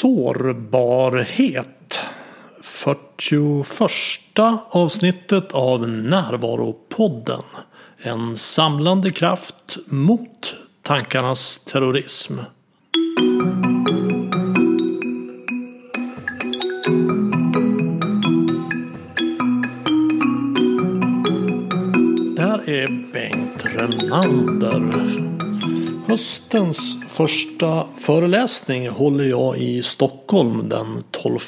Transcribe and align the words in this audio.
Sårbarhet. 0.00 1.98
41 2.62 4.38
avsnittet 4.70 5.52
av 5.52 5.88
Närvaropodden. 5.88 7.42
En 7.98 8.36
samlande 8.36 9.10
kraft 9.10 9.76
mot 9.86 10.56
tankarnas 10.82 11.58
terrorism. 11.58 12.38
Där 22.36 22.68
är 22.68 23.12
Bengt 23.12 23.64
Renander. 23.64 25.35
Höstens 26.08 26.96
första 27.08 27.84
föreläsning 27.96 28.88
håller 28.88 29.24
jag 29.24 29.58
i 29.58 29.82
Stockholm 29.82 30.68
den 30.68 31.02
12 31.10 31.38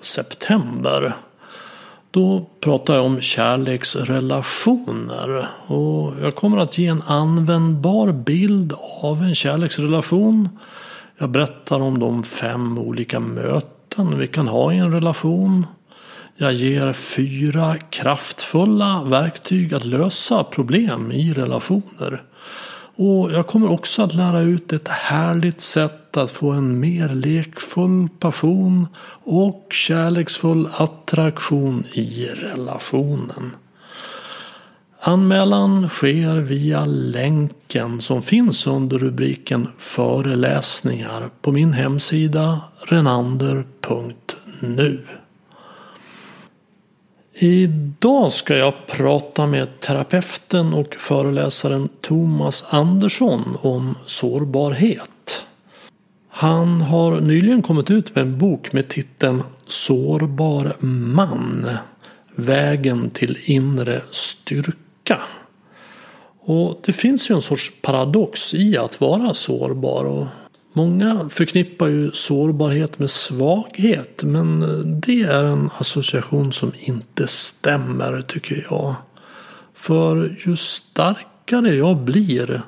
september. 0.00 1.16
Då 2.10 2.46
pratar 2.60 2.94
jag 2.94 3.04
om 3.04 3.20
kärleksrelationer 3.20 5.48
och 5.66 6.12
jag 6.22 6.34
kommer 6.34 6.58
att 6.58 6.78
ge 6.78 6.86
en 6.86 7.02
användbar 7.02 8.12
bild 8.12 8.72
av 9.02 9.22
en 9.22 9.34
kärleksrelation. 9.34 10.48
Jag 11.18 11.30
berättar 11.30 11.80
om 11.80 11.98
de 11.98 12.22
fem 12.22 12.78
olika 12.78 13.20
möten 13.20 14.18
vi 14.18 14.26
kan 14.26 14.48
ha 14.48 14.72
i 14.72 14.76
en 14.76 14.92
relation. 14.92 15.66
Jag 16.36 16.52
ger 16.52 16.92
fyra 16.92 17.76
kraftfulla 17.90 19.02
verktyg 19.04 19.74
att 19.74 19.84
lösa 19.84 20.44
problem 20.44 21.12
i 21.12 21.32
relationer. 21.32 22.22
Och 23.00 23.32
jag 23.32 23.46
kommer 23.46 23.70
också 23.70 24.02
att 24.02 24.14
lära 24.14 24.40
ut 24.40 24.72
ett 24.72 24.88
härligt 24.88 25.60
sätt 25.60 26.16
att 26.16 26.30
få 26.30 26.50
en 26.50 26.80
mer 26.80 27.08
lekfull 27.08 28.08
passion 28.18 28.86
och 29.24 29.66
kärleksfull 29.70 30.68
attraktion 30.76 31.84
i 31.92 32.26
relationen. 32.26 33.56
Anmälan 35.00 35.88
sker 35.88 36.36
via 36.36 36.84
länken 36.86 38.00
som 38.00 38.22
finns 38.22 38.66
under 38.66 38.98
rubriken 38.98 39.68
Föreläsningar 39.78 41.30
på 41.42 41.52
min 41.52 41.72
hemsida 41.72 42.60
renander.nu. 42.88 44.18
Idag 47.40 48.32
ska 48.32 48.56
jag 48.56 48.86
prata 48.86 49.46
med 49.46 49.80
terapeuten 49.80 50.74
och 50.74 50.94
föreläsaren 50.94 51.88
Thomas 52.00 52.64
Andersson 52.70 53.56
om 53.62 53.94
sårbarhet. 54.06 55.44
Han 56.28 56.80
har 56.80 57.20
nyligen 57.20 57.62
kommit 57.62 57.90
ut 57.90 58.14
med 58.14 58.22
en 58.22 58.38
bok 58.38 58.72
med 58.72 58.88
titeln 58.88 59.42
Sårbar 59.66 60.76
man. 60.84 61.68
Vägen 62.34 63.10
till 63.10 63.38
inre 63.44 64.00
styrka. 64.10 65.20
Och 66.40 66.80
det 66.84 66.92
finns 66.92 67.30
ju 67.30 67.34
en 67.34 67.42
sorts 67.42 67.72
paradox 67.82 68.54
i 68.54 68.76
att 68.76 69.00
vara 69.00 69.34
sårbar. 69.34 70.28
Många 70.78 71.28
förknippar 71.28 71.86
ju 71.86 72.10
sårbarhet 72.10 72.98
med 72.98 73.10
svaghet 73.10 74.22
men 74.24 74.60
det 75.00 75.22
är 75.22 75.44
en 75.44 75.70
association 75.78 76.52
som 76.52 76.72
inte 76.80 77.26
stämmer 77.26 78.20
tycker 78.20 78.66
jag. 78.70 78.94
För 79.74 80.36
ju 80.46 80.56
starkare 80.56 81.74
jag 81.74 81.96
blir 81.96 82.62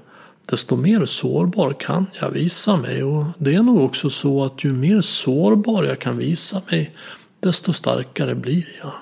desto 0.47 0.77
mer 0.77 1.05
sårbar 1.05 1.72
kan 1.72 2.06
jag 2.20 2.30
visa 2.30 2.77
mig 2.77 3.02
och 3.02 3.25
det 3.39 3.55
är 3.55 3.62
nog 3.62 3.84
också 3.84 4.11
så 4.11 4.45
att 4.45 4.64
ju 4.64 4.72
mer 4.72 5.00
sårbar 5.00 5.84
jag 5.84 5.98
kan 5.98 6.17
visa 6.17 6.62
mig 6.70 6.97
desto 7.41 7.72
starkare 7.72 8.34
blir 8.34 8.69
jag. 8.83 8.92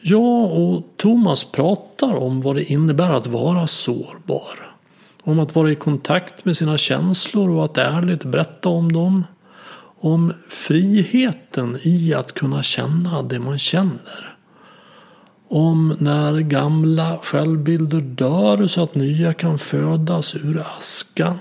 Jag 0.00 0.52
och 0.52 0.82
Thomas 0.96 1.44
pratar 1.44 2.14
om 2.14 2.40
vad 2.40 2.56
det 2.56 2.64
innebär 2.64 3.10
att 3.10 3.26
vara 3.26 3.66
sårbar. 3.66 4.73
Om 5.26 5.38
att 5.38 5.54
vara 5.54 5.70
i 5.70 5.74
kontakt 5.74 6.44
med 6.44 6.56
sina 6.56 6.78
känslor 6.78 7.50
och 7.50 7.64
att 7.64 7.78
ärligt 7.78 8.24
berätta 8.24 8.68
om 8.68 8.92
dem. 8.92 9.24
Om 10.00 10.32
friheten 10.48 11.78
i 11.82 12.14
att 12.14 12.32
kunna 12.32 12.62
känna 12.62 13.22
det 13.22 13.38
man 13.38 13.58
känner. 13.58 14.36
Om 15.48 15.96
när 15.98 16.40
gamla 16.40 17.18
självbilder 17.22 18.00
dör 18.00 18.66
så 18.66 18.82
att 18.82 18.94
nya 18.94 19.32
kan 19.32 19.58
födas 19.58 20.34
ur 20.34 20.62
askan. 20.76 21.38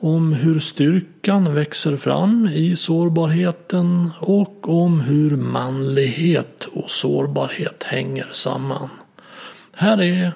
Om 0.00 0.32
hur 0.32 0.60
styrkan 0.60 1.54
växer 1.54 1.96
fram 1.96 2.48
i 2.54 2.76
sårbarheten 2.76 4.10
och 4.20 4.68
om 4.68 5.00
hur 5.00 5.36
manlighet 5.36 6.64
och 6.64 6.90
sårbarhet 6.90 7.82
hänger 7.82 8.28
samman. 8.30 8.88
Här 9.72 10.00
är 10.00 10.32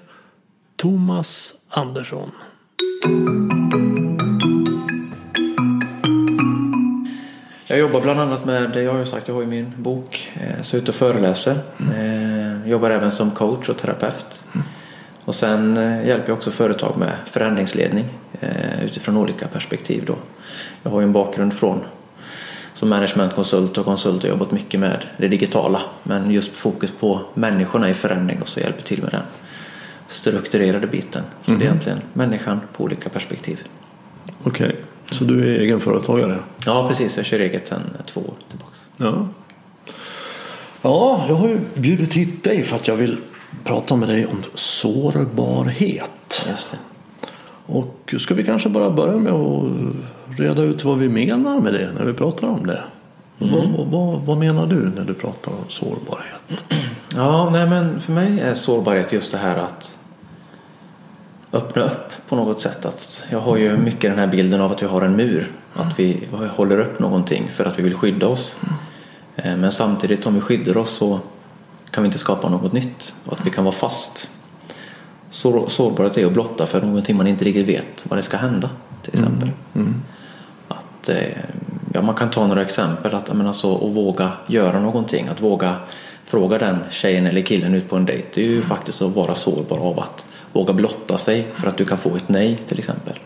Thomas 0.77 1.55
Andersson. 1.69 2.31
Jag 7.67 7.79
jobbar 7.79 8.01
bland 8.01 8.21
annat 8.21 8.45
med, 8.45 8.77
jag 8.77 8.93
har 8.93 8.99
ju 8.99 9.07
sagt, 9.07 9.29
jag 9.29 9.35
har 9.35 9.43
ju 9.43 9.49
min 9.49 9.73
bok, 9.77 10.33
eh, 10.35 10.63
så 10.63 10.77
ute 10.77 10.91
och 10.91 10.95
föreläser. 10.95 11.59
Mm. 11.79 12.69
Jobbar 12.69 12.91
även 12.91 13.11
som 13.11 13.31
coach 13.31 13.69
och 13.69 13.77
terapeut. 13.77 14.27
Mm. 14.55 14.67
Och 15.25 15.35
sen 15.35 15.77
eh, 15.77 16.07
hjälper 16.07 16.29
jag 16.29 16.37
också 16.37 16.51
företag 16.51 16.97
med 16.97 17.17
förändringsledning 17.25 18.07
utifrån 18.83 19.17
olika 19.17 19.49
perspektiv. 19.49 20.05
Då. 20.07 20.17
Jag 20.83 20.91
har 20.91 21.01
ju 21.01 21.05
en 21.05 21.13
bakgrund 21.13 21.55
från 21.55 21.81
som 22.75 22.89
managementkonsult 22.89 23.79
och 23.79 23.85
konsult 23.85 24.25
och 24.25 24.31
jobbat 24.31 24.51
mycket 24.51 24.81
med 24.81 25.05
det 25.17 25.29
digitala. 25.29 25.83
Men 26.03 26.31
just 26.31 26.57
fokus 26.57 26.91
på 26.91 27.21
människorna 27.35 27.91
i 27.91 27.95
förändring 27.95 28.43
och 28.43 28.49
så 28.49 28.61
hjälper 28.61 28.83
till 28.83 29.03
med 29.03 29.11
den 29.11 29.23
strukturerade 30.09 30.87
biten. 30.87 31.23
Så 31.43 31.51
mm. 31.51 31.61
det 31.61 31.67
är 31.67 31.69
mhm. 31.69 31.73
egentligen 31.73 32.01
människan 32.13 32.61
på 32.77 32.85
olika 32.85 33.09
perspektiv. 33.09 33.65
Okej, 34.45 34.67
okay. 34.67 34.77
så 35.11 35.25
du 35.25 35.55
är 35.55 35.61
egenföretagare? 35.61 36.39
Ja, 36.67 36.89
precis. 36.89 37.17
Jag 37.17 37.27
kör 37.27 37.39
eget 37.39 37.69
sedan 37.69 37.81
två 38.07 38.21
år 38.21 38.35
tillbaka. 38.49 38.73
Ja. 38.97 39.29
ja, 40.83 41.25
jag 41.29 41.35
har 41.35 41.49
ju 41.49 41.61
bjudit 41.75 42.15
hit 42.15 42.45
dig 42.45 42.63
för 42.63 42.77
att 42.77 42.89
jag 42.89 42.97
vill 42.97 43.19
prata 43.65 43.97
med 43.97 44.09
dig 44.09 44.27
om 44.27 44.43
sårbarhet. 44.55 46.47
Just 46.49 46.71
det. 46.71 46.79
Och 47.67 48.15
ska 48.19 48.35
vi 48.35 48.45
kanske 48.45 48.69
bara 48.69 48.91
börja 48.91 49.19
med 49.19 49.33
att 49.33 49.73
reda 50.39 50.63
ut 50.63 50.85
vad 50.85 50.99
vi 50.99 51.09
menar 51.09 51.61
med 51.61 51.73
det 51.73 51.91
när 51.99 52.05
vi 52.05 52.13
pratar 52.13 52.49
om 52.49 52.67
det? 52.67 52.81
Mm. 53.41 53.73
Vad, 53.73 53.87
vad, 53.87 54.21
vad, 54.21 54.39
menar 54.39 54.67
du 54.67 54.93
när 54.97 55.05
du 55.05 55.15
pratar 55.15 55.53
om 55.53 55.65
sårbarhet? 55.69 56.65
Ja, 57.15 57.51
nej 57.51 57.67
men 57.67 58.01
för 58.01 58.13
mig 58.13 58.41
är 58.41 58.55
sårbarhet 58.55 59.13
just 59.13 59.33
det 59.33 59.39
här 59.39 59.57
att 59.57 59.96
öppna 61.57 61.83
upp 61.83 62.13
på 62.29 62.37
något 62.37 62.61
sätt. 62.61 62.87
Att 62.87 63.25
jag 63.31 63.41
har 63.41 63.57
ju 63.57 63.77
mycket 63.77 64.11
den 64.11 64.19
här 64.19 64.27
bilden 64.27 64.61
av 64.61 64.73
att 64.73 64.83
vi 64.83 64.87
har 64.87 65.03
en 65.03 65.17
mur. 65.17 65.53
Att 65.75 65.99
vi 65.99 66.29
håller 66.57 66.79
upp 66.79 66.99
någonting 66.99 67.49
för 67.49 67.65
att 67.65 67.79
vi 67.79 67.83
vill 67.83 67.95
skydda 67.95 68.29
oss. 68.29 68.57
Eh, 69.37 69.57
men 69.57 69.73
samtidigt 69.73 70.27
om 70.27 70.35
vi 70.35 70.41
skyddar 70.41 70.77
oss 70.77 70.91
så 70.91 71.21
kan 71.91 72.03
vi 72.03 72.07
inte 72.07 72.19
skapa 72.19 72.49
något 72.49 72.73
nytt 72.73 73.15
och 73.25 73.33
att 73.33 73.47
vi 73.47 73.51
kan 73.51 73.65
vara 73.65 73.75
fast. 73.75 74.29
Så, 75.31 75.69
sårbarhet 75.69 76.19
är 76.19 76.27
att 76.27 76.33
blotta 76.33 76.67
för 76.67 76.81
någonting 76.83 77.17
man 77.17 77.27
inte 77.27 77.45
riktigt 77.45 77.69
vet 77.69 78.05
vad 78.09 78.19
det 78.19 78.23
ska 78.23 78.37
hända 78.37 78.71
till 79.03 79.15
exempel. 79.15 79.51
Mm. 79.75 79.87
Mm. 79.87 80.03
Att, 80.69 81.09
eh, 81.09 81.39
ja, 81.93 82.03
man 82.03 82.15
kan 82.15 82.31
ta 82.31 82.47
några 82.47 82.63
exempel. 82.63 83.15
Att, 83.15 83.37
men 83.37 83.47
alltså, 83.47 83.75
att 83.75 83.93
våga 83.93 84.33
göra 84.47 84.81
någonting. 84.81 85.29
Att 85.29 85.41
våga 85.41 85.77
fråga 86.25 86.59
den 86.59 86.79
tjejen 86.91 87.27
eller 87.27 87.43
killen 87.43 87.75
ut 87.75 87.89
på 87.89 87.97
en 87.97 88.07
dejt. 88.07 88.29
Det 88.35 88.41
är 88.41 88.47
ju 88.47 88.57
mm. 88.57 88.69
faktiskt 88.69 89.03
att 89.03 89.15
vara 89.15 89.35
sårbar 89.35 89.79
av 89.79 90.01
att 90.01 90.25
våga 90.57 90.73
blotta 90.73 91.19
sig 91.19 91.47
för 91.55 91.69
att 91.69 91.77
du 91.77 91.85
kan 91.85 91.99
få 91.99 92.17
ett 92.17 92.29
nej 92.29 92.59
till 92.67 92.79
exempel. 92.79 93.19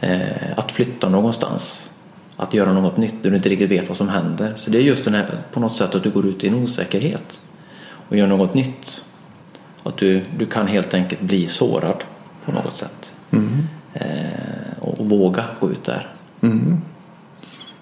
Eh, 0.00 0.58
att 0.58 0.72
flytta 0.72 1.08
någonstans. 1.08 1.90
Att 2.36 2.54
göra 2.54 2.72
något 2.72 2.96
nytt 2.96 3.22
där 3.22 3.30
du 3.30 3.36
inte 3.36 3.48
riktigt 3.48 3.70
vet 3.70 3.88
vad 3.88 3.96
som 3.96 4.08
händer. 4.08 4.52
Så 4.56 4.70
det 4.70 4.78
är 4.78 4.82
just 4.82 5.04
den 5.04 5.14
här, 5.14 5.38
på 5.52 5.60
något 5.60 5.76
sätt 5.76 5.94
att 5.94 6.02
du 6.02 6.10
går 6.10 6.26
ut 6.26 6.44
i 6.44 6.48
en 6.48 6.54
osäkerhet 6.54 7.40
och 8.08 8.16
gör 8.16 8.26
något 8.26 8.54
nytt. 8.54 9.04
Att 9.82 9.96
du, 9.96 10.22
du 10.38 10.46
kan 10.46 10.66
helt 10.66 10.94
enkelt 10.94 11.20
bli 11.20 11.46
sårad 11.46 12.04
på 12.44 12.52
något 12.52 12.76
sätt. 12.76 13.12
Mm. 13.30 13.66
Eh, 13.94 14.78
och, 14.80 15.00
och, 15.00 15.08
våga 15.08 15.44
gå 15.60 15.70
ut 15.70 15.84
där. 15.84 16.08
Mm. 16.40 16.80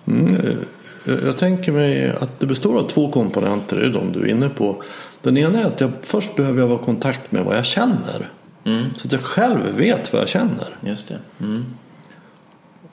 Mm. 0.07 0.57
Jag 1.05 1.39
tänker 1.39 1.73
mig 1.73 2.11
att 2.21 2.41
det 2.41 2.47
består 2.47 2.79
av 2.79 2.89
två 2.89 3.11
komponenter, 3.11 3.77
det 3.77 3.87
är 3.87 3.91
de 3.91 4.13
du 4.13 4.21
är 4.21 4.27
inne 4.27 4.49
på. 4.49 4.83
Den 5.23 5.37
ena 5.37 5.61
är 5.61 5.65
att 5.65 5.81
jag 5.81 5.91
först 6.03 6.37
behöver 6.37 6.61
jag 6.61 6.67
vara 6.69 6.81
i 6.81 6.85
kontakt 6.85 7.33
med 7.33 7.45
vad 7.45 7.57
jag 7.57 7.67
känner. 7.67 8.31
Mm. 8.69 8.91
Så 8.97 9.07
att 9.07 9.13
jag 9.13 9.23
själv 9.23 9.77
vet 9.77 10.13
vad 10.13 10.23
jag 10.23 10.29
känner. 10.29 10.77
Just 10.81 11.09
det. 11.09 11.19
Mm. 11.41 11.65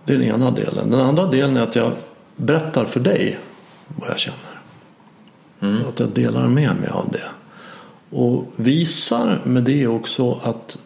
det 0.05 0.13
är 0.13 0.17
den 0.17 0.27
ena 0.27 0.51
delen. 0.51 0.91
Den 0.91 0.99
andra 0.99 1.25
delen 1.25 1.57
är 1.57 1.61
att 1.61 1.75
jag 1.75 1.91
berättar 2.35 2.85
för 2.85 2.99
dig 2.99 3.39
vad 3.87 4.09
jag 4.09 4.19
känner. 4.19 4.61
Mm. 5.59 5.87
Att 5.89 5.99
jag 5.99 6.09
delar 6.09 6.47
med 6.47 6.75
mig 6.75 6.89
av 6.89 7.09
det. 7.11 7.29
Och 8.17 8.45
visar 8.55 9.41
med 9.43 9.63
det 9.63 9.87
också 9.87 10.39
att 10.43 10.77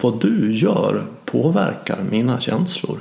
vad 0.00 0.20
du 0.20 0.52
gör 0.52 1.06
påverkar 1.24 2.02
mina 2.10 2.40
känslor. 2.40 3.00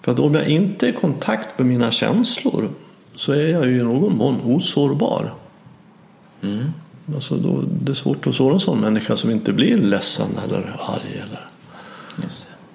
För 0.00 0.12
att 0.12 0.18
om 0.18 0.34
jag 0.34 0.48
inte 0.48 0.86
är 0.86 0.90
i 0.90 0.92
kontakt 0.92 1.58
med 1.58 1.66
mina 1.66 1.90
känslor 1.90 2.70
så 3.14 3.32
är 3.32 3.48
jag 3.48 3.66
ju 3.66 3.80
i 3.80 3.82
någon 3.82 4.16
mån 4.16 4.40
osårbar. 4.44 5.34
Mm. 6.42 6.72
Alltså 7.14 7.36
då, 7.36 7.64
det 7.82 7.92
är 7.92 7.94
svårt 7.94 8.26
att 8.26 8.34
såra 8.34 8.54
en 8.54 8.60
sån 8.60 8.80
människa 8.80 9.16
som 9.16 9.30
inte 9.30 9.52
blir 9.52 9.76
ledsen 9.76 10.28
eller 10.44 10.76
arg. 10.78 11.22
Eller. 11.22 11.46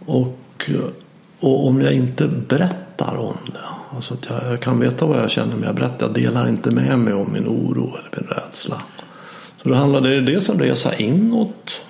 Och, 0.05 0.69
och 1.39 1.67
om 1.67 1.81
jag 1.81 1.93
inte 1.93 2.27
berättar 2.27 3.15
om 3.15 3.37
det. 3.45 3.95
Alltså 3.95 4.13
att 4.13 4.25
jag, 4.29 4.51
jag 4.51 4.61
kan 4.61 4.79
veta 4.79 5.05
vad 5.05 5.17
jag 5.17 5.31
känner 5.31 5.55
men 5.55 5.63
jag 5.63 5.75
berättar. 5.75 6.05
Jag 6.05 6.15
delar 6.15 6.47
inte 6.49 6.71
med 6.71 6.99
mig 6.99 7.13
om 7.13 7.33
min 7.33 7.47
oro 7.47 7.95
eller 7.97 8.21
min 8.21 8.29
rädsla. 8.29 8.81
Så 9.57 9.69
då 9.69 9.75
handlar 9.75 10.01
det 10.01 10.21
dels 10.21 10.49
om 10.49 10.55
en 10.55 10.61
resa 10.61 10.95
inåt. 10.95 11.81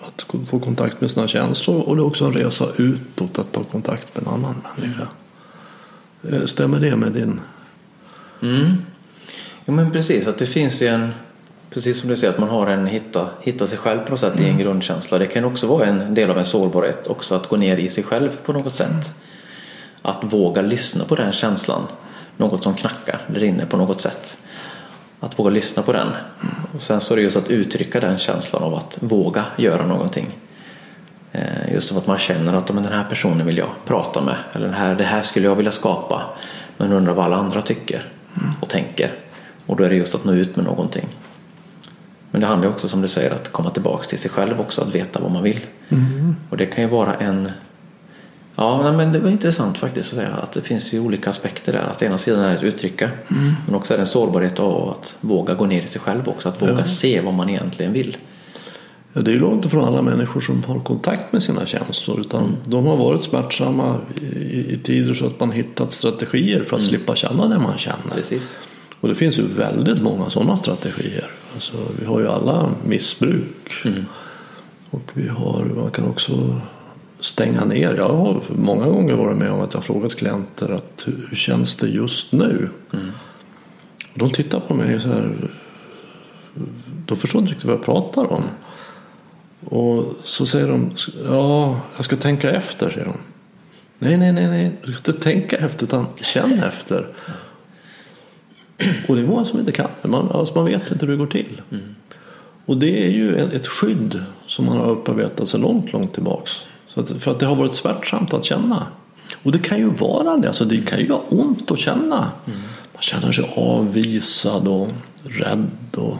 Att 0.00 0.26
få 0.48 0.58
kontakt 0.58 1.00
med 1.00 1.10
sina 1.10 1.28
känslor. 1.28 1.80
Och 1.80 1.96
det 1.96 2.02
är 2.02 2.06
också 2.06 2.24
en 2.24 2.32
resa 2.32 2.66
utåt. 2.76 3.38
Att 3.38 3.52
ta 3.52 3.64
kontakt 3.64 4.14
med 4.16 4.26
en 4.26 4.34
annan 4.34 4.54
människa. 4.78 5.08
Eh, 6.30 6.44
Stämmer 6.44 6.80
det 6.80 6.96
med 6.96 7.12
din? 7.12 7.40
Mm. 8.42 8.76
Jo 9.66 9.74
men 9.74 9.90
precis, 9.90 10.26
att 10.26 10.38
det 10.38 10.46
finns 10.46 10.82
ju 10.82 10.86
en 10.86 11.10
Precis 11.74 12.00
som 12.00 12.08
du 12.08 12.16
säger 12.16 12.32
att 12.32 12.38
man 12.38 12.48
har 12.48 12.66
en 12.66 12.86
hitta, 12.86 13.28
hitta 13.40 13.66
sig 13.66 13.78
själv 13.78 13.98
på 13.98 14.10
något 14.10 14.20
sätt 14.20 14.40
i 14.40 14.48
en 14.48 14.58
grundkänsla. 14.58 15.18
Det 15.18 15.26
kan 15.26 15.44
också 15.44 15.66
vara 15.66 15.86
en 15.86 16.14
del 16.14 16.30
av 16.30 16.38
en 16.38 16.44
sårbarhet 16.44 17.06
också 17.06 17.34
att 17.34 17.48
gå 17.48 17.56
ner 17.56 17.76
i 17.76 17.88
sig 17.88 18.04
själv 18.04 18.36
på 18.44 18.52
något 18.52 18.74
sätt. 18.74 19.14
Att 20.02 20.18
våga 20.22 20.62
lyssna 20.62 21.04
på 21.04 21.14
den 21.14 21.32
känslan. 21.32 21.82
Något 22.36 22.62
som 22.62 22.74
knackar 22.74 23.20
där 23.26 23.42
inne 23.44 23.66
på 23.66 23.76
något 23.76 24.00
sätt. 24.00 24.36
Att 25.20 25.38
våga 25.38 25.50
lyssna 25.50 25.82
på 25.82 25.92
den. 25.92 26.08
Och 26.74 26.82
sen 26.82 27.00
så 27.00 27.14
är 27.14 27.16
det 27.16 27.22
just 27.22 27.36
att 27.36 27.48
uttrycka 27.48 28.00
den 28.00 28.18
känslan 28.18 28.62
av 28.62 28.74
att 28.74 28.96
våga 29.00 29.44
göra 29.56 29.86
någonting. 29.86 30.38
Eh, 31.32 31.72
Just 31.72 31.88
som 31.88 31.98
att 31.98 32.06
man 32.06 32.18
känner 32.18 32.54
att 32.54 32.74
"Men 32.74 32.82
den 32.82 32.92
här 32.92 33.04
personen 33.04 33.46
vill 33.46 33.58
jag 33.58 33.68
prata 33.84 34.20
med. 34.20 34.36
Eller 34.52 34.66
den 34.66 34.74
här, 34.74 34.94
det 34.94 35.04
här 35.04 35.22
skulle 35.22 35.46
jag 35.46 35.54
vilja 35.54 35.72
skapa. 35.72 36.22
Men 36.76 36.92
undrar 36.92 37.14
vad 37.14 37.24
alla 37.24 37.36
andra 37.36 37.62
tycker 37.62 38.08
och 38.60 38.68
tänker. 38.68 39.12
Och 39.66 39.76
då 39.76 39.84
är 39.84 39.88
det 39.90 39.96
just 39.96 40.14
att 40.14 40.24
nå 40.24 40.32
ut 40.32 40.56
med 40.56 40.64
någonting. 40.64 41.08
Men 42.34 42.40
det 42.40 42.46
handlar 42.46 42.68
också 42.68 42.88
som 42.88 43.02
du 43.02 43.08
säger 43.08 43.30
att 43.30 43.52
komma 43.52 43.70
tillbaks 43.70 44.06
till 44.06 44.18
sig 44.18 44.30
själv 44.30 44.60
också. 44.60 44.82
Att 44.82 44.94
veta 44.94 45.20
vad 45.20 45.30
man 45.30 45.42
vill. 45.42 45.60
Och 46.50 46.56
det 46.56 46.66
kan 46.66 46.84
ju 46.84 46.90
vara 46.90 47.14
en 47.14 47.50
Ja, 48.56 48.92
men 48.92 49.12
det 49.12 49.18
var 49.18 49.30
intressant 49.30 49.78
faktiskt 49.78 50.12
att 50.12 50.18
säga 50.18 50.28
att 50.30 50.52
det 50.52 50.60
finns 50.60 50.92
ju 50.92 51.00
olika 51.00 51.30
aspekter 51.30 51.72
där. 51.72 51.80
Att 51.82 52.02
ena 52.02 52.18
sidan 52.18 52.40
är 52.40 52.54
att 52.56 52.62
uttrycka 52.62 53.10
men 53.66 53.74
också 53.74 53.94
är 53.94 53.98
det 53.98 54.02
en 54.02 54.06
sårbarhet 54.06 54.58
av 54.58 54.88
att 54.88 55.16
våga 55.20 55.54
gå 55.54 55.66
ner 55.66 55.82
i 55.82 55.86
sig 55.86 56.00
själv 56.00 56.28
också. 56.28 56.48
Att 56.48 56.62
våga 56.62 56.72
Ja. 56.78 56.84
se 56.84 57.20
vad 57.20 57.34
man 57.34 57.48
egentligen 57.50 57.92
vill. 57.92 58.16
Ja, 59.12 59.20
det 59.20 59.30
är 59.30 59.32
ju 59.32 59.40
långt 59.40 59.64
ifrån 59.64 59.84
alla 59.88 60.02
människor 60.02 60.40
som 60.40 60.64
har 60.64 60.80
kontakt 60.80 61.32
med 61.32 61.42
sina 61.42 61.66
känslor. 61.66 62.20
Utan 62.20 62.56
de 62.64 62.86
har 62.86 62.96
varit 62.96 63.24
smärtsamma 63.24 63.96
i, 64.20 64.74
i 64.74 64.78
tider 64.82 65.14
så 65.14 65.26
att 65.26 65.40
man 65.40 65.52
hittat 65.52 65.92
strategier 65.92 66.64
för 66.64 66.76
att 66.76 66.82
slippa 66.82 67.14
känna 67.14 67.46
det 67.48 67.58
man 67.58 67.78
känner. 67.78 68.14
Precis. 68.14 68.52
Och 69.00 69.08
det 69.08 69.14
finns 69.14 69.38
ju 69.38 69.46
väldigt 69.46 70.02
många 70.02 70.30
sådana 70.30 70.56
strategier. 70.56 71.30
Alltså, 71.54 71.76
vi 72.00 72.06
har 72.06 72.20
ju 72.20 72.28
alla 72.28 72.70
missbruk. 72.84 73.86
Och 74.90 75.10
vi 75.14 75.28
har, 75.28 75.64
man 75.64 75.90
kan 75.90 76.08
också 76.08 76.60
stänga 77.20 77.64
ner. 77.64 77.94
Jag 77.94 78.08
har 78.08 78.42
många 78.48 78.86
gånger 78.86 79.14
varit 79.14 79.36
med 79.36 79.50
om 79.50 79.60
att 79.60 79.74
jag 79.74 79.84
frågat 79.84 80.14
klienter 80.14 80.68
att 80.68 81.06
hur, 81.06 81.36
känns 81.36 81.76
det 81.76 81.88
just 81.88 82.32
nu? 82.32 82.68
Och 84.12 84.18
de 84.18 84.30
tittar 84.30 84.60
på 84.60 84.74
mig 84.74 85.00
så 85.00 85.08
här. 85.08 85.36
De 87.06 87.16
förstår 87.16 87.40
inte 87.40 87.52
riktigt 87.52 87.68
vad 87.68 87.76
jag 87.76 87.84
pratar 87.84 88.32
om. 88.32 88.42
Och 89.64 90.04
så 90.24 90.46
säger 90.46 90.68
de, 90.68 90.90
ja, 91.24 91.80
jag 91.96 92.04
ska 92.04 92.16
tänka 92.16 92.50
efter, 92.50 92.90
säger 92.90 93.06
de. 93.06 93.16
Nej, 93.98 94.16
nej, 94.16 94.32
nej, 94.32 94.48
nej, 94.48 94.76
du 94.84 94.92
ska 94.92 95.12
inte 95.12 95.22
tänka 95.22 95.56
efter 95.56 95.86
utan 95.86 96.06
känn 96.16 96.58
efter. 96.58 97.08
Och 99.08 99.16
det 99.16 99.22
är 99.22 99.26
många 99.26 99.44
som 99.44 99.58
inte 99.58 99.72
kan 99.72 99.88
det. 100.02 100.08
Man, 100.08 100.30
alltså 100.30 100.54
man 100.54 100.64
vet 100.64 100.90
inte 100.90 101.06
hur 101.06 101.12
det 101.12 101.18
går 101.18 101.26
till. 101.26 101.62
Och 102.66 102.76
det 102.76 103.04
är 103.04 103.08
ju 103.08 103.36
ett 103.36 103.66
skydd 103.66 104.24
som 104.46 104.64
man 104.64 104.76
har 104.76 104.90
upparbetat 104.90 105.48
sig 105.48 105.60
långt, 105.60 105.92
långt 105.92 106.14
tillbaks. 106.14 106.50
Så 106.88 107.00
att, 107.00 107.10
för 107.10 107.30
att 107.30 107.40
det 107.40 107.46
har 107.46 107.56
varit 107.56 107.74
smärtsamt 107.74 108.34
att 108.34 108.44
känna. 108.44 108.86
Och 109.42 109.52
det 109.52 109.58
kan 109.58 109.78
ju 109.78 109.88
vara 109.88 110.36
det. 110.36 110.48
Alltså 110.48 110.64
det 110.64 110.80
kan 110.80 110.98
ju 110.98 111.06
göra 111.06 111.20
ont 111.28 111.70
att 111.70 111.78
känna. 111.78 112.30
Man 112.92 113.02
känner 113.02 113.32
sig 113.32 113.52
avvisad 113.56 114.68
och 114.68 114.88
rädd. 115.24 115.70
Och... 115.96 116.16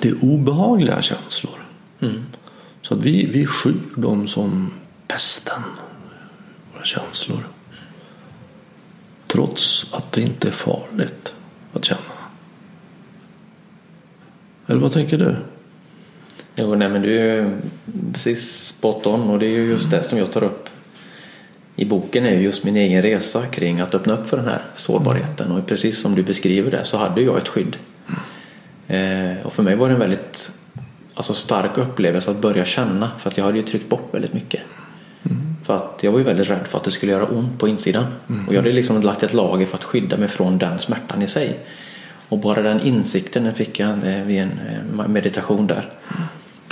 Det 0.00 0.08
är 0.08 0.24
obehagliga 0.24 1.02
känslor. 1.02 1.66
Så 2.82 2.94
att 2.94 3.04
vi, 3.04 3.26
vi 3.26 3.46
skyr 3.46 3.74
dem 3.96 4.26
som 4.26 4.72
pesten. 5.08 5.62
Våra 6.72 6.84
känslor. 6.84 7.46
Trots 9.26 9.94
att 9.94 10.12
det 10.12 10.20
inte 10.20 10.48
är 10.48 10.52
farligt 10.52 11.34
att 11.72 11.84
känna. 11.84 12.00
Eller 14.66 14.80
vad 14.80 14.92
tänker 14.92 15.18
du? 15.18 15.36
Jo, 16.54 16.74
nej, 16.74 16.88
men 16.88 17.02
du 17.02 17.18
är 17.18 17.34
ju 17.34 17.50
precis 18.12 18.66
spot 18.66 19.06
on 19.06 19.30
och 19.30 19.38
det 19.38 19.46
är 19.46 19.50
ju 19.50 19.64
just 19.64 19.90
det 19.90 20.02
som 20.02 20.18
jag 20.18 20.32
tar 20.32 20.44
upp 20.44 20.68
i 21.76 21.84
boken 21.84 22.26
är 22.26 22.36
ju 22.36 22.42
just 22.42 22.64
min 22.64 22.76
egen 22.76 23.02
resa 23.02 23.46
kring 23.46 23.80
att 23.80 23.94
öppna 23.94 24.14
upp 24.14 24.26
för 24.26 24.36
den 24.36 24.46
här 24.46 24.62
sårbarheten 24.74 25.52
och 25.52 25.66
precis 25.66 26.00
som 26.00 26.14
du 26.14 26.22
beskriver 26.22 26.70
det 26.70 26.84
så 26.84 26.96
hade 26.96 27.20
jag 27.20 27.36
ett 27.36 27.48
skydd. 27.48 27.76
Eh, 28.88 29.46
och 29.46 29.52
för 29.52 29.62
mig 29.62 29.76
var 29.76 29.88
det 29.88 29.94
en 29.94 30.00
väldigt 30.00 30.50
alltså, 31.14 31.34
stark 31.34 31.78
upplevelse 31.78 32.30
att 32.30 32.40
börja 32.40 32.64
känna 32.64 33.10
för 33.18 33.30
att 33.30 33.36
jag 33.36 33.44
hade 33.44 33.56
ju 33.56 33.62
tryckt 33.62 33.88
bort 33.88 34.08
väldigt 34.14 34.32
mycket. 34.32 34.60
För 35.66 35.76
att 35.76 36.00
jag 36.02 36.12
var 36.12 36.18
ju 36.18 36.24
väldigt 36.24 36.50
rädd 36.50 36.66
för 36.66 36.78
att 36.78 36.84
det 36.84 36.90
skulle 36.90 37.12
göra 37.12 37.26
ont 37.26 37.58
på 37.58 37.68
insidan. 37.68 38.06
Och 38.46 38.54
jag 38.54 38.58
hade 38.58 38.72
liksom 38.72 39.00
lagt 39.00 39.22
ett 39.22 39.34
lager 39.34 39.66
för 39.66 39.76
att 39.76 39.84
skydda 39.84 40.16
mig 40.16 40.28
från 40.28 40.58
den 40.58 40.78
smärtan 40.78 41.22
i 41.22 41.26
sig. 41.26 41.58
Och 42.28 42.38
bara 42.38 42.62
den 42.62 42.80
insikten 42.80 43.44
den 43.44 43.54
fick 43.54 43.80
jag 43.80 43.90
eh, 43.90 44.22
vid 44.22 44.38
en 44.38 44.60
eh, 44.98 45.08
meditation 45.08 45.66
där. 45.66 45.90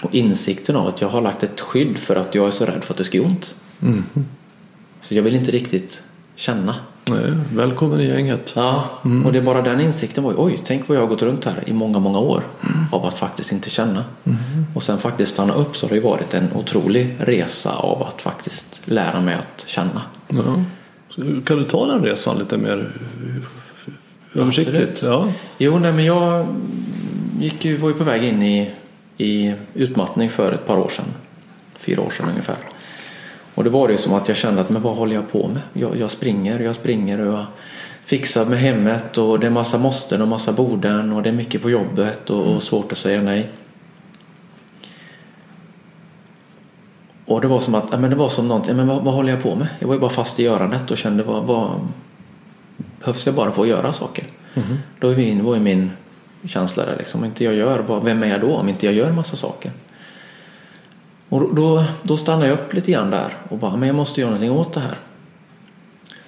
Och 0.03 0.15
insikten 0.15 0.77
av 0.77 0.87
att 0.87 1.01
jag 1.01 1.09
har 1.09 1.21
lagt 1.21 1.43
ett 1.43 1.61
skydd 1.61 1.99
för 1.99 2.17
att 2.17 2.35
jag 2.35 2.47
är 2.47 2.51
så 2.51 2.67
rädd 2.67 2.85
för 2.85 2.95
att 2.95 2.99
det 2.99 3.05
ska 3.05 3.17
göra 3.17 3.27
ont. 3.27 3.55
Så 5.01 5.15
jag 5.15 5.23
vill 5.23 5.35
inte 5.35 5.51
riktigt 5.51 6.03
känna. 6.37 6.75
Nej, 7.05 7.33
välkommen 7.55 8.01
i 8.01 8.07
gänget. 8.07 8.53
Ja, 8.57 8.85
och 9.25 9.33
det 9.33 9.39
är 9.39 9.43
bara 9.43 9.63
den 9.63 9.81
insikten 9.81 10.25
var 10.25 10.31
ju, 10.33 10.39
oj, 10.39 10.61
tänk 10.65 10.89
vad 10.89 10.97
jag 10.97 11.03
har 11.03 11.09
gått 11.09 11.23
runt 11.23 11.45
här 11.45 11.63
i 11.67 11.73
många, 11.73 11.99
många 11.99 12.19
år 12.19 12.43
av 12.93 13.07
att 13.07 13.19
faktiskt 13.19 13.53
inte 13.53 13.71
känna. 13.71 14.05
Och 14.75 14.83
sen 14.83 14.99
faktiskt 14.99 15.33
stanna 15.33 15.55
upp 15.55 15.77
så 15.77 15.87
har 15.87 15.89
det 15.89 15.95
ju 15.95 16.01
varit 16.01 16.35
en 16.35 16.49
otrolig 16.55 17.17
resa 17.19 17.73
av 17.73 18.03
att 18.03 18.23
faktiskt 18.23 18.81
lära 18.85 19.21
mig 19.21 19.35
att 19.35 19.65
känna. 19.67 20.03
Ja. 20.29 20.65
Kan 21.45 21.57
du 21.57 21.65
ta 21.65 21.87
den 21.87 22.03
resan 22.03 22.39
lite 22.39 22.57
mer 22.57 22.93
översiktligt? 24.35 25.03
Ja. 25.03 25.29
Jo, 25.59 25.79
nej, 25.79 25.93
men 25.93 26.05
jag 26.05 26.47
gick 27.39 27.65
ju, 27.65 27.77
var 27.77 27.89
ju 27.89 27.95
på 27.95 28.05
väg 28.05 28.23
in 28.23 28.43
i, 28.43 28.71
i 29.17 29.55
utmattning 29.75 30.31
för 30.31 30.53
ett 30.53 30.67
par 30.67 30.77
år 30.77 30.89
sedan. 30.89 31.05
Fyra 31.79 32.01
år 32.01 32.11
sedan 32.11 32.29
ungefär. 32.31 32.57
Och 33.55 33.65
det 33.65 33.71
var 33.71 33.89
det 33.89 33.99
som 33.99 34.15
att 34.15 34.29
jag 34.29 34.37
kände 34.37 34.61
att 34.61 34.71
men 34.71 34.83
vad 34.83 34.97
håller 34.97 35.15
jag 35.15 35.33
på 35.33 35.49
med? 35.49 35.63
Jag, 35.73 35.97
jag 35.97 36.11
springer, 36.11 36.61
jag 36.61 36.75
springer 36.75 37.21
och 37.21 37.35
jag 37.35 37.47
fixar 38.05 38.45
med 38.45 38.59
hemmet 38.59 39.19
och 39.19 39.41
det 39.41 39.47
är 39.47 39.51
massa 39.51 39.79
måsten 39.79 40.23
och 40.23 40.29
massa 40.29 40.53
borden 40.53 41.13
och 41.13 41.23
det 41.23 41.29
är 41.29 41.33
mycket 41.33 41.63
på 41.63 41.71
jobbet 41.71 42.31
och, 42.31 42.55
och 42.55 42.63
svårt 42.63 42.93
att 42.93 42.99
säga 42.99 43.23
nej. 43.23 43.49
Och 47.27 47.41
det 47.41 47.49
var 47.49 47.61
som 47.61 47.75
att, 47.75 47.85
ja, 47.91 47.99
men 47.99 48.11
det 48.11 48.17
var 48.17 48.29
som 48.29 48.49
någonting, 48.49 48.77
men 48.77 48.87
vad, 48.87 49.05
vad 49.05 49.15
håller 49.15 49.31
jag 49.33 49.43
på 49.43 49.55
med? 49.55 49.69
Jag 49.79 49.89
var 49.89 49.95
ju 49.95 50.01
bara 50.01 50.11
fast 50.11 50.41
i 50.41 50.43
görandet 50.43 50.91
och 50.91 50.97
kände 50.97 51.23
vad, 51.23 51.45
vad 51.45 51.81
behövs 53.01 53.27
jag 53.27 53.35
bara 53.35 53.51
få 53.51 53.67
göra 53.67 53.93
saker? 53.93 54.25
Då 55.01 55.09
är 55.09 55.17
min, 55.17 55.45
var 55.45 55.55
ju 55.55 55.61
min 55.61 55.91
känsla 56.45 56.87
där 56.87 56.97
liksom, 56.97 57.21
om 57.21 57.25
inte 57.25 57.45
jag 57.45 57.55
gör, 57.55 58.01
vem 58.05 58.23
är 58.23 58.27
jag 58.27 58.41
då 58.41 58.55
om 58.57 58.69
inte 58.69 58.87
jag 58.87 58.95
gör 58.95 59.13
massa 59.13 59.37
saker? 59.37 59.73
Och 61.35 61.55
då, 61.55 61.85
då 62.03 62.17
stannade 62.17 62.47
jag 62.49 62.59
upp 62.59 62.75
lite 62.75 62.91
grann 62.91 63.11
där 63.11 63.37
och 63.49 63.59
bara, 63.59 63.77
men 63.77 63.87
jag 63.87 63.97
måste 63.97 64.21
göra 64.21 64.31
någonting 64.31 64.51
åt 64.51 64.73
det 64.73 64.81
här. 64.81 64.99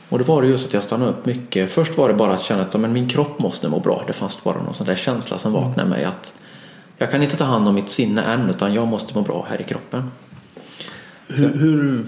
Och 0.08 0.18
då 0.18 0.24
var 0.24 0.42
det 0.42 0.48
just 0.48 0.66
att 0.66 0.74
jag 0.74 0.82
stannade 0.82 1.10
upp 1.10 1.26
mycket. 1.26 1.70
Först 1.70 1.98
var 1.98 2.08
det 2.08 2.14
bara 2.14 2.34
att 2.34 2.42
känna 2.42 2.62
att 2.62 2.80
men 2.80 2.92
min 2.92 3.08
kropp 3.08 3.38
måste 3.38 3.68
må 3.68 3.80
bra. 3.80 4.04
Det 4.06 4.12
fanns 4.12 4.44
bara 4.44 4.62
någon 4.62 4.74
sån 4.74 4.86
där 4.86 4.96
känsla 4.96 5.38
som 5.38 5.52
vaknade 5.52 5.88
mig 5.88 6.04
att 6.04 6.34
jag 6.98 7.10
kan 7.10 7.22
inte 7.22 7.36
ta 7.36 7.44
hand 7.44 7.68
om 7.68 7.74
mitt 7.74 7.88
sinne 7.88 8.22
än 8.22 8.50
utan 8.50 8.74
jag 8.74 8.86
måste 8.86 9.14
må 9.14 9.20
bra 9.20 9.46
här 9.50 9.60
i 9.60 9.64
kroppen. 9.64 10.10
Hur, 11.28 11.54
hur, 11.58 12.04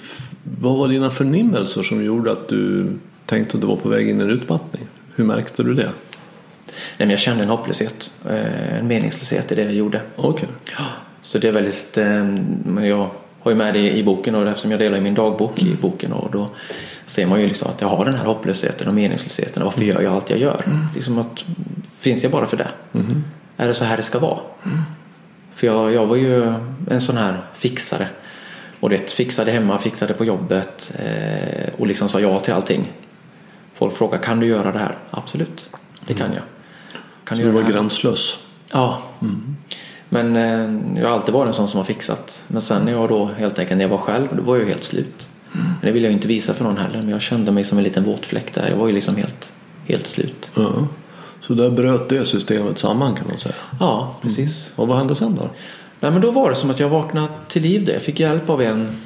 vad 0.61 0.79
var 0.79 0.89
dina 0.89 1.11
förnimmelser 1.11 1.83
som 1.83 2.05
gjorde 2.05 2.33
att 2.33 2.49
du 2.49 2.93
tänkte 3.27 3.57
att 3.57 3.61
du 3.61 3.67
var 3.67 3.77
på 3.77 3.89
väg 3.89 4.09
in 4.09 4.21
i 4.21 4.25
en 4.25 4.31
utmattning? 4.31 4.87
Hur 5.15 5.25
märkte 5.25 5.63
du 5.63 5.75
det? 5.75 5.83
Nej, 5.87 5.93
men 6.99 7.11
jag 7.11 7.19
kände 7.19 7.43
en 7.43 7.49
hopplöshet, 7.49 8.11
eh, 8.29 8.79
en 8.79 8.87
meningslöshet 8.87 9.53
i 9.53 9.55
det 9.55 9.63
jag 9.63 9.75
gjorde. 9.75 10.03
Okej. 10.17 10.49
Så 11.29 11.39
det 11.39 11.49
är 11.49 11.53
väldigt, 11.53 11.99
eh, 11.99 12.87
jag 12.89 13.11
har 13.41 13.51
ju 13.51 13.57
med 13.57 13.75
det 13.75 13.91
i 13.97 14.05
boken 14.05 14.35
och 14.35 14.49
eftersom 14.49 14.71
jag 14.71 14.81
delar 14.81 15.01
min 15.01 15.15
dagbok 15.15 15.63
i 15.63 15.77
boken 15.81 16.13
och 16.13 16.31
då 16.31 16.49
ser 17.07 17.27
man 17.27 17.41
ju 17.41 17.47
liksom 17.47 17.71
att 17.71 17.81
jag 17.81 17.89
har 17.89 18.05
den 18.05 18.15
här 18.15 18.25
hopplösheten 18.25 18.89
och 18.89 18.95
meningslösheten. 18.95 19.65
Varför 19.65 19.83
gör 19.83 20.01
jag 20.01 20.15
allt 20.15 20.31
jag 20.31 20.39
gör? 20.39 20.63
Liksom 20.95 21.19
att, 21.19 21.45
finns 21.99 22.23
jag 22.23 22.33
bara 22.33 22.47
för 22.47 22.57
det? 22.57 22.69
Är 23.57 23.67
det 23.67 23.75
så 23.75 23.85
här 23.85 23.97
det 23.97 24.03
ska 24.03 24.19
vara? 24.19 24.39
För 25.55 25.67
jag, 25.67 25.93
jag 25.93 26.07
var 26.07 26.17
ju 26.17 26.55
en 26.91 27.01
sån 27.01 27.17
här 27.17 27.37
fixare. 27.55 28.09
Och 28.81 28.91
det 28.91 29.11
fixade 29.11 29.53
hemma, 29.53 29.79
fixade 29.79 30.15
på 30.15 30.25
jobbet 30.25 30.93
eh, 30.99 31.75
och 31.79 31.87
liksom 31.87 32.09
sa 32.09 32.21
ja 32.21 32.39
till 32.39 32.53
allting. 32.55 32.93
Folk 33.75 33.97
frågar 33.97 34.19
kan 34.19 34.41
du 34.41 34.47
göra 34.47 34.73
det 34.73 34.79
här? 34.79 34.97
Absolut, 35.11 35.71
det 36.07 36.15
kan 36.15 36.33
jag. 36.33 36.43
Kan 37.25 37.39
Så 37.39 37.45
du 37.45 37.51
var 37.51 37.63
gränslös? 37.63 38.39
Ja. 38.73 39.03
Men 40.09 40.37
eh, 40.37 41.01
jag 41.01 41.09
har 41.09 41.15
alltid 41.15 41.35
varit 41.35 41.49
en 41.49 41.55
sån 41.55 41.69
som 41.69 41.79
har 41.79 41.85
fixat. 41.85 42.45
Men 42.47 42.63
sen 42.63 42.83
när 42.85 42.93
jag 42.93 43.09
då 43.09 43.27
helt 43.27 43.59
enkelt 43.59 43.77
när 43.79 43.85
jag 43.85 43.91
var 43.91 43.99
själv, 43.99 44.29
då 44.37 44.43
var 44.43 44.57
jag 44.57 44.65
ju 44.65 44.69
helt 44.69 44.85
slut. 44.85 45.29
Men 45.53 45.81
det 45.81 45.93
ville 45.93 46.07
jag 46.07 46.13
inte 46.13 46.29
visa 46.29 46.55
för 46.55 46.65
någon 46.65 46.79
heller. 46.79 46.99
Men 46.99 47.09
jag 47.09 47.23
kände 47.23 47.53
mig 47.53 47.65
som 47.65 47.79
en 47.79 47.85
liten 47.85 48.05
våtfläck 48.05 48.55
där. 48.55 48.69
Jag 48.71 48.77
var 48.77 48.87
ju 48.87 48.93
liksom 48.93 49.17
helt, 49.17 49.53
helt 49.87 50.07
slut. 50.07 50.51
Ja. 50.57 50.87
Så 51.41 51.55
där 51.55 51.71
bröt 51.71 52.09
det 52.09 52.25
systemet 52.25 52.79
samman 52.79 53.15
kan 53.15 53.27
man 53.29 53.39
säga. 53.39 53.55
Ja, 53.81 54.17
precis. 54.23 54.73
Och 54.77 54.89
vad 54.89 54.99
hände 54.99 55.15
sen 55.15 55.35
då? 55.35 55.51
Nej, 56.01 56.11
men 56.11 56.21
då 56.21 56.31
var 56.31 56.51
det 56.51 56.57
som 56.57 56.71
att 56.71 56.81
jag 56.81 56.89
vaknade 56.89 57.29
till 57.49 57.63
liv 57.63 57.85
där. 57.85 57.93
Jag 57.93 58.03
fick 58.03 58.21
hjälp 58.21 58.51
av 58.51 58.63
en... 58.63 58.97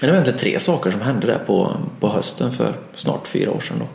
Det 0.00 0.06
var 0.06 0.12
egentligen 0.12 0.38
tre 0.38 0.60
saker 0.60 0.90
som 0.90 1.00
hände 1.00 1.26
där 1.26 1.38
på, 1.46 1.76
på 2.00 2.08
hösten 2.08 2.52
för 2.52 2.74
snart 2.94 3.26
fyra 3.26 3.50
år 3.50 3.60
sedan. 3.60 3.76
Då. 3.78 3.86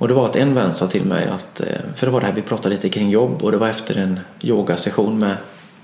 Och 0.00 0.08
det 0.08 0.14
var 0.14 0.26
att 0.26 0.36
en 0.36 0.54
vän 0.54 0.74
sa 0.74 0.86
till 0.86 1.04
mig 1.04 1.28
att, 1.28 1.60
eh, 1.60 1.66
för 1.94 2.06
det 2.06 2.12
var 2.12 2.20
det 2.20 2.26
här 2.26 2.32
vi 2.32 2.42
pratade 2.42 2.74
lite 2.74 2.88
kring 2.88 3.10
jobb 3.10 3.42
och 3.42 3.52
det 3.52 3.58
var 3.58 3.68
efter 3.68 3.96
en 3.96 4.20
yogasession 4.42 5.18
med, 5.18 5.36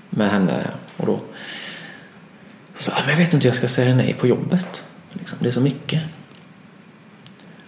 med 0.09 0.31
henne. 0.31 0.67
Och 0.97 1.05
då 1.05 1.19
så 2.75 2.83
sa 2.83 2.91
jag, 2.91 3.01
men 3.01 3.09
jag 3.09 3.17
vet 3.17 3.33
inte 3.33 3.43
hur 3.43 3.49
jag 3.49 3.55
ska 3.55 3.67
säga 3.67 3.95
nej 3.95 4.13
på 4.13 4.27
jobbet. 4.27 4.83
Liksom, 5.13 5.37
det 5.41 5.47
är 5.47 5.51
så 5.51 5.61
mycket. 5.61 6.01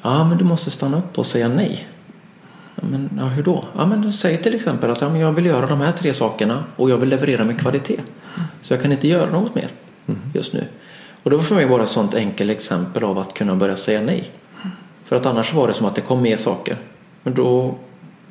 Ja, 0.01 0.23
men 0.23 0.37
du 0.37 0.43
måste 0.43 0.71
stanna 0.71 0.97
upp 0.97 1.17
och 1.17 1.25
säga 1.25 1.47
nej. 1.47 1.87
Ja, 2.75 2.83
men 2.91 3.09
ja, 3.17 3.25
hur 3.25 3.43
då? 3.43 3.65
Ja, 3.77 3.85
men 3.85 4.13
säg 4.13 4.37
till 4.37 4.55
exempel 4.55 4.91
att 4.91 5.01
ja, 5.01 5.09
men 5.09 5.19
jag 5.21 5.31
vill 5.31 5.45
göra 5.45 5.67
de 5.67 5.81
här 5.81 5.91
tre 5.91 6.13
sakerna 6.13 6.63
och 6.75 6.89
jag 6.89 6.97
vill 6.97 7.09
leverera 7.09 7.43
med 7.43 7.59
kvalitet. 7.59 8.01
Så 8.61 8.73
jag 8.73 8.81
kan 8.81 8.91
inte 8.91 9.07
göra 9.07 9.29
något 9.29 9.55
mer 9.55 9.67
just 10.33 10.53
nu. 10.53 10.67
Och 11.23 11.29
det 11.29 11.35
var 11.35 11.43
för 11.43 11.55
mig 11.55 11.65
bara 11.65 11.83
ett 11.83 11.89
sånt 11.89 12.13
enkelt 12.13 12.51
exempel 12.51 13.03
av 13.03 13.17
att 13.17 13.33
kunna 13.33 13.55
börja 13.55 13.75
säga 13.75 14.01
nej. 14.01 14.31
För 15.09 15.15
att 15.15 15.25
annars 15.25 15.53
var 15.53 15.67
det 15.67 15.73
som 15.73 15.85
att 15.85 15.95
det 15.95 16.01
kom 16.01 16.21
mer 16.21 16.37
saker. 16.37 16.77
Men 17.23 17.33
då, 17.33 17.75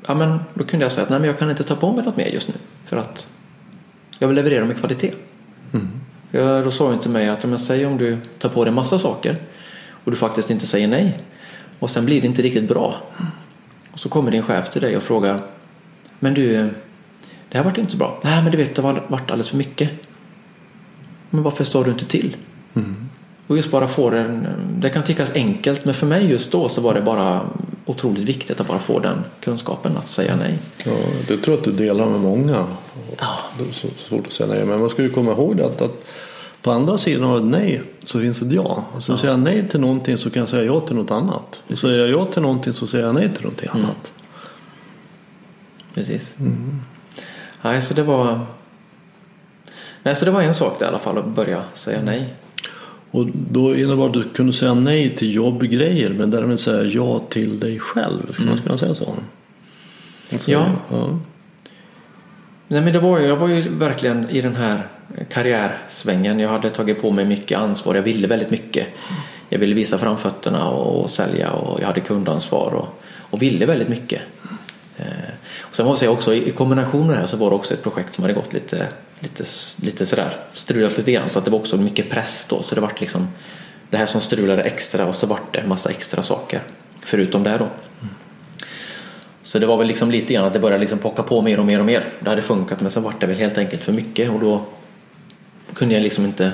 ja, 0.06 0.14
men 0.14 0.40
då 0.54 0.64
kunde 0.64 0.85
jag 0.85 0.92
säga 0.92 1.04
att 1.04 1.11
nej, 1.11 1.18
men 1.18 1.28
jag 1.28 1.38
kan 1.38 1.50
inte 1.50 1.64
ta 1.64 1.75
på 1.75 1.92
mig 1.92 2.04
något 2.04 2.16
mer 2.16 2.26
just 2.26 2.49
nu. 2.49 2.54
För 2.85 2.97
att 2.97 3.26
jag 4.18 4.28
vill 4.28 4.37
leverera 4.37 4.64
med 4.64 4.78
kvalitet. 4.78 5.14
Jag, 6.30 6.64
då 6.64 6.70
sa 6.70 6.88
hon 6.88 6.99
till 6.99 7.11
mig 7.11 7.28
att 7.28 7.44
om 7.44 7.50
jag 7.50 7.61
säger 7.61 7.87
om 7.87 7.99
du 7.99 8.18
tar 8.38 8.49
på 8.49 8.64
dig 8.64 8.73
massa 8.73 8.99
saker 8.99 9.37
och 10.04 10.11
du 10.11 10.16
faktiskt 10.16 10.50
inte 10.50 10.66
säger 10.66 10.88
nej 10.88 11.18
och 11.78 11.90
sen 11.90 12.04
blir 12.04 12.20
det 12.20 12.26
inte 12.26 12.42
riktigt 12.42 12.68
bra. 12.68 12.94
Och 13.92 13.99
så 13.99 14.08
kommer 14.08 14.30
din 14.30 14.42
chef 14.42 14.70
till 14.70 14.80
dig 14.80 14.97
och 14.97 15.02
frågar 15.02 15.42
Men 16.18 16.35
du, 16.35 16.70
det 17.49 17.56
här 17.56 17.64
vart 17.64 17.78
inte 17.78 17.92
så 17.92 17.99
bra. 17.99 18.20
Nej 18.25 18.42
men 18.42 18.52
du 18.52 18.58
vet 18.58 18.75
det 18.75 18.82
har 18.82 19.02
varit 19.08 19.30
alldeles 19.30 19.49
för 19.49 19.56
mycket. 19.56 19.90
Men 21.30 21.42
varför 21.42 21.64
står 21.64 21.85
du 21.85 21.90
inte 21.90 22.04
till? 22.04 22.37
Och 23.49 23.57
just 23.57 23.71
bara 23.71 23.88
få 23.88 24.11
den, 24.11 24.47
det 24.81 24.90
kan 24.90 25.05
tyckas 25.05 25.31
enkelt 25.35 25.85
men 25.85 25.95
för 25.95 26.07
mig 26.07 26.31
just 26.31 26.52
då 26.52 26.69
så 26.69 26.81
var 26.81 26.95
det 26.95 27.02
bara 27.02 27.40
otroligt 27.87 28.25
viktigt 28.25 28.61
att 28.61 28.69
bara 28.69 28.78
få 28.78 28.99
den 28.99 29.25
kunskapen 29.40 29.97
att 29.97 30.11
säga 30.11 30.37
nej. 30.37 30.59
Ja, 30.85 30.93
det 31.28 31.37
tror 31.37 31.57
jag 31.57 31.59
att 31.59 31.64
du 31.64 31.73
delar 31.73 32.07
med 32.07 32.21
många. 32.21 32.67
Ja. 33.19 33.38
Det 33.59 33.69
är 33.69 33.73
så 33.73 33.88
svårt 33.97 34.26
att 34.26 34.33
säga 34.33 34.49
nej. 34.49 34.64
Men 34.64 34.81
man 34.81 34.90
ska 34.90 35.02
ju 35.02 35.11
komma 35.11 35.33
ihåg 35.33 35.61
att, 35.61 35.83
att 35.83 36.05
på 36.62 36.71
andra 36.71 36.99
sidan 36.99 37.25
av 37.25 37.37
ett 37.37 37.45
nej 37.45 37.83
så 38.05 38.21
finns 38.21 38.43
ett 38.43 38.52
ja. 38.52 38.85
Och 38.93 39.02
så 39.02 39.17
säger 39.17 39.33
jag 39.33 39.40
nej 39.40 39.69
till 39.69 39.81
någonting 39.81 40.19
så 40.19 40.31
kan 40.31 40.40
jag 40.40 40.49
säga 40.49 40.64
ja 40.64 40.81
till 40.81 40.97
något 40.97 41.11
annat. 41.11 41.62
Och 41.69 41.78
säger 41.78 41.99
jag 41.99 42.11
ja 42.21 42.25
till 42.33 42.43
någonting 42.43 42.73
så 42.73 42.87
säger 42.87 43.05
jag 43.05 43.14
nej 43.14 43.35
till 43.35 43.43
någonting 43.43 43.69
annat. 43.73 44.12
Precis. 45.95 46.35
Nej, 47.62 47.81
så 47.81 47.95
det 47.95 48.02
var 48.02 48.47
Nej, 50.02 50.17
så 50.17 50.25
det 50.25 50.31
var 50.31 50.43
en 50.43 50.55
sak 50.55 50.78
där 50.78 50.87
i 50.87 50.88
alla 50.88 50.99
fall 50.99 51.19
att 51.19 51.26
börja 51.26 51.62
säga 51.75 52.02
nej. 52.02 52.35
Och 53.11 53.27
då 53.50 53.77
innebar 53.77 54.09
det 54.09 54.19
att 54.19 54.25
du 54.25 54.31
kunde 54.35 54.53
säga 54.53 54.75
nej 54.75 55.17
till 55.17 55.35
jobbgrejer 55.35 56.11
men 56.11 56.31
därmed 56.31 56.61
säga 56.61 56.85
ja 56.85 57.19
till 57.29 57.61
dig 57.61 57.79
själv. 57.79 58.33
Skulle 58.33 58.49
man 58.49 58.59
kunna 58.59 58.79
säga 58.79 58.95
så? 58.95 59.15
Alltså, 60.33 60.50
Ja. 60.50 60.67
ja. 60.91 61.19
Nej 62.69 62.81
men 62.81 62.93
det 62.93 63.00
var 63.00 63.19
ju, 63.19 63.27
jag 63.27 63.37
var 63.37 63.49
ju 63.49 63.69
verkligen 63.69 64.31
i 64.31 64.41
den 64.41 64.57
här 64.57 64.83
karriärsvängen. 65.31 66.38
Jag 66.41 66.49
hade 66.49 66.71
tagit 66.71 67.03
på 67.03 67.11
mig 67.11 67.25
mycket 67.25 67.59
ansvar. 67.59 67.95
Jag 67.95 68.03
ville 68.03 68.27
väldigt 68.27 68.50
mycket. 68.50 68.87
Jag 69.49 69.59
ville 69.59 69.75
visa 69.75 69.99
framfötterna 69.99 70.69
och, 70.69 71.03
och 71.03 71.11
sälja 71.11 71.50
och 71.53 71.81
jag 71.81 71.87
hade 71.87 72.00
kundansvar 72.00 72.75
och, 72.75 73.03
och 73.31 73.43
ville 73.43 73.67
väldigt 73.67 73.88
mycket. 73.88 74.21
Eh, 74.97 75.05
och 75.61 75.75
sen 75.75 75.87
måste 75.87 76.05
jag 76.05 76.15
också, 76.15 76.35
i 76.35 76.50
kombination 76.50 77.07
med 77.07 77.17
det 77.17 77.21
här 77.21 77.27
så 77.27 77.37
var 77.37 77.50
det 77.50 77.57
också 77.57 77.75
ett 77.75 77.83
projekt 77.83 78.15
som 78.15 78.25
hade 78.25 78.35
gått 78.35 78.53
lite, 78.53 78.87
lite, 79.20 79.44
lite 79.76 80.06
sådär, 80.06 80.37
strulat 80.52 80.98
lite 80.98 81.12
grann. 81.12 81.28
Så 81.28 81.38
att 81.38 81.44
det 81.44 81.50
var 81.50 81.58
också 81.58 81.76
mycket 81.76 82.10
press 82.10 82.46
då. 82.50 82.62
Så 82.62 82.75
det 82.75 82.80
vart 82.80 83.00
liksom 83.00 83.28
det 83.90 83.96
här 83.96 84.06
som 84.06 84.20
strulade 84.20 84.62
extra 84.62 85.06
och 85.06 85.14
så 85.14 85.26
vart 85.26 85.52
det 85.52 85.58
en 85.58 85.68
massa 85.68 85.90
extra 85.90 86.22
saker. 86.22 86.62
Förutom 87.00 87.42
det 87.42 87.58
då. 87.58 87.68
Så 89.42 89.58
det 89.58 89.66
var 89.66 89.76
väl 89.76 89.87
liksom 89.87 90.10
lite 90.10 90.34
grann 90.34 90.44
att 90.44 90.52
det 90.52 90.58
började 90.58 90.80
liksom 90.80 90.98
plocka 90.98 91.22
på 91.22 91.42
mer 91.42 91.60
och 91.60 91.66
mer 91.66 91.78
och 91.78 91.87
mer. 91.87 92.04
Det 92.20 92.30
hade 92.30 92.42
funkat 92.42 92.80
men 92.80 92.90
så 92.90 93.00
vart 93.00 93.20
det 93.20 93.26
väl 93.26 93.37
helt 93.37 93.58
enkelt 93.58 93.82
för 93.82 93.92
mycket 93.92 94.30
och 94.30 94.40
då 94.40 94.64
kunde 95.75 95.94
jag 95.94 96.02
liksom 96.02 96.25
inte 96.25 96.52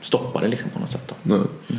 stoppa 0.00 0.40
det 0.40 0.48
liksom 0.48 0.70
på 0.70 0.78
något 0.78 0.90
sätt. 0.90 1.08
Då. 1.08 1.14
Nej. 1.22 1.78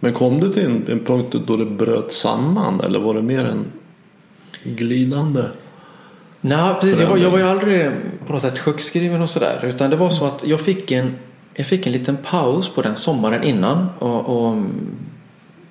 Men 0.00 0.12
kom 0.12 0.40
du 0.40 0.52
till 0.52 0.64
en, 0.64 0.84
en 0.88 1.04
punkt 1.04 1.36
då 1.46 1.56
det 1.56 1.64
bröt 1.64 2.12
samman 2.12 2.80
eller 2.80 2.98
var 2.98 3.14
det 3.14 3.22
mer 3.22 3.44
en 3.44 3.64
glidande? 4.64 5.42
Nej, 6.46 6.74
precis. 6.80 7.00
Jag 7.00 7.08
var, 7.08 7.16
jag 7.16 7.30
var 7.30 7.38
ju 7.38 7.44
aldrig 7.44 7.90
på 8.26 8.32
något 8.32 8.42
sätt 8.42 8.58
sjukskriven 8.58 9.22
och 9.22 9.30
sådär. 9.30 9.64
Utan 9.64 9.90
det 9.90 9.96
var 9.96 10.10
så 10.10 10.26
att 10.26 10.44
jag 10.46 10.60
fick 10.60 10.92
en, 10.92 11.16
jag 11.54 11.66
fick 11.66 11.86
en 11.86 11.92
liten 11.92 12.16
paus 12.16 12.68
på 12.68 12.82
den 12.82 12.96
sommaren 12.96 13.42
innan. 13.42 13.88
Och, 13.98 14.48
och 14.48 14.62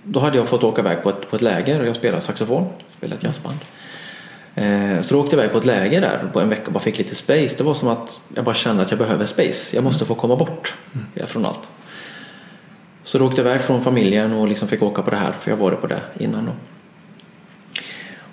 då 0.03 0.19
hade 0.19 0.37
jag 0.37 0.47
fått 0.47 0.63
åka 0.63 0.81
iväg 0.81 1.03
på 1.03 1.09
ett, 1.09 1.29
på 1.29 1.35
ett 1.35 1.41
läger 1.41 1.79
och 1.79 1.87
jag 1.87 1.95
spelade 1.95 2.21
saxofon. 2.21 2.67
Spelade 2.97 3.17
ett 3.17 3.23
jazzband. 3.23 3.57
Eh, 4.55 5.01
så 5.01 5.13
då 5.15 5.21
åkte 5.21 5.35
jag 5.35 5.43
iväg 5.43 5.51
på 5.51 5.57
ett 5.57 5.65
läger 5.65 6.01
där 6.01 6.29
på 6.33 6.39
en 6.39 6.49
vecka 6.49 6.65
och 6.65 6.71
bara 6.71 6.79
fick 6.79 6.97
lite 6.97 7.15
space. 7.15 7.57
Det 7.57 7.63
var 7.63 7.73
som 7.73 7.89
att 7.89 8.19
jag 8.35 8.45
bara 8.45 8.55
kände 8.55 8.81
att 8.81 8.91
jag 8.91 8.99
behöver 8.99 9.25
space. 9.25 9.75
Jag 9.75 9.83
måste 9.83 10.05
få 10.05 10.15
komma 10.15 10.35
bort 10.35 10.75
från 11.25 11.45
allt. 11.45 11.69
Så 13.03 13.17
då 13.17 13.25
åkte 13.25 13.41
jag 13.41 13.49
iväg 13.49 13.61
från 13.61 13.81
familjen 13.81 14.33
och 14.33 14.47
liksom 14.47 14.67
fick 14.67 14.83
åka 14.83 15.01
på 15.01 15.09
det 15.09 15.17
här 15.17 15.31
för 15.31 15.51
jag 15.51 15.57
var 15.57 15.71
på 15.71 15.87
det 15.87 16.01
innan 16.19 16.45
då. 16.45 16.51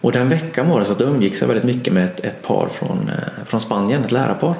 Och 0.02 0.12
den 0.12 0.28
veckan 0.28 0.68
var 0.68 0.80
det 0.80 0.87
så 0.87 0.92
att 0.92 0.99
då 0.99 1.04
umgicks 1.04 1.40
jag 1.40 1.49
väldigt 1.49 1.76
mycket 1.76 1.92
med 1.92 2.04
ett, 2.04 2.21
ett 2.21 2.42
par 2.42 2.68
från, 2.68 3.09
eh, 3.09 3.44
från 3.44 3.61
Spanien, 3.61 4.04
ett 4.04 4.12
lärarpar. 4.12 4.54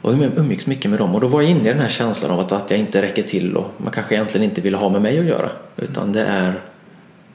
Och 0.00 0.12
jag 0.12 0.38
umgicks 0.38 0.66
mycket 0.66 0.90
med 0.90 1.00
dem 1.00 1.14
och 1.14 1.20
då 1.20 1.26
var 1.26 1.42
jag 1.42 1.50
inne 1.50 1.68
i 1.68 1.72
den 1.72 1.80
här 1.80 1.88
känslan 1.88 2.30
av 2.30 2.40
att, 2.40 2.52
att 2.52 2.70
jag 2.70 2.80
inte 2.80 3.02
räcker 3.02 3.22
till 3.22 3.56
och 3.56 3.70
man 3.76 3.92
kanske 3.92 4.14
egentligen 4.14 4.44
inte 4.44 4.60
vill 4.60 4.74
ha 4.74 4.88
med 4.88 5.02
mig 5.02 5.18
att 5.18 5.24
göra. 5.24 5.50
Utan 5.76 6.12
det 6.12 6.24
är, 6.24 6.60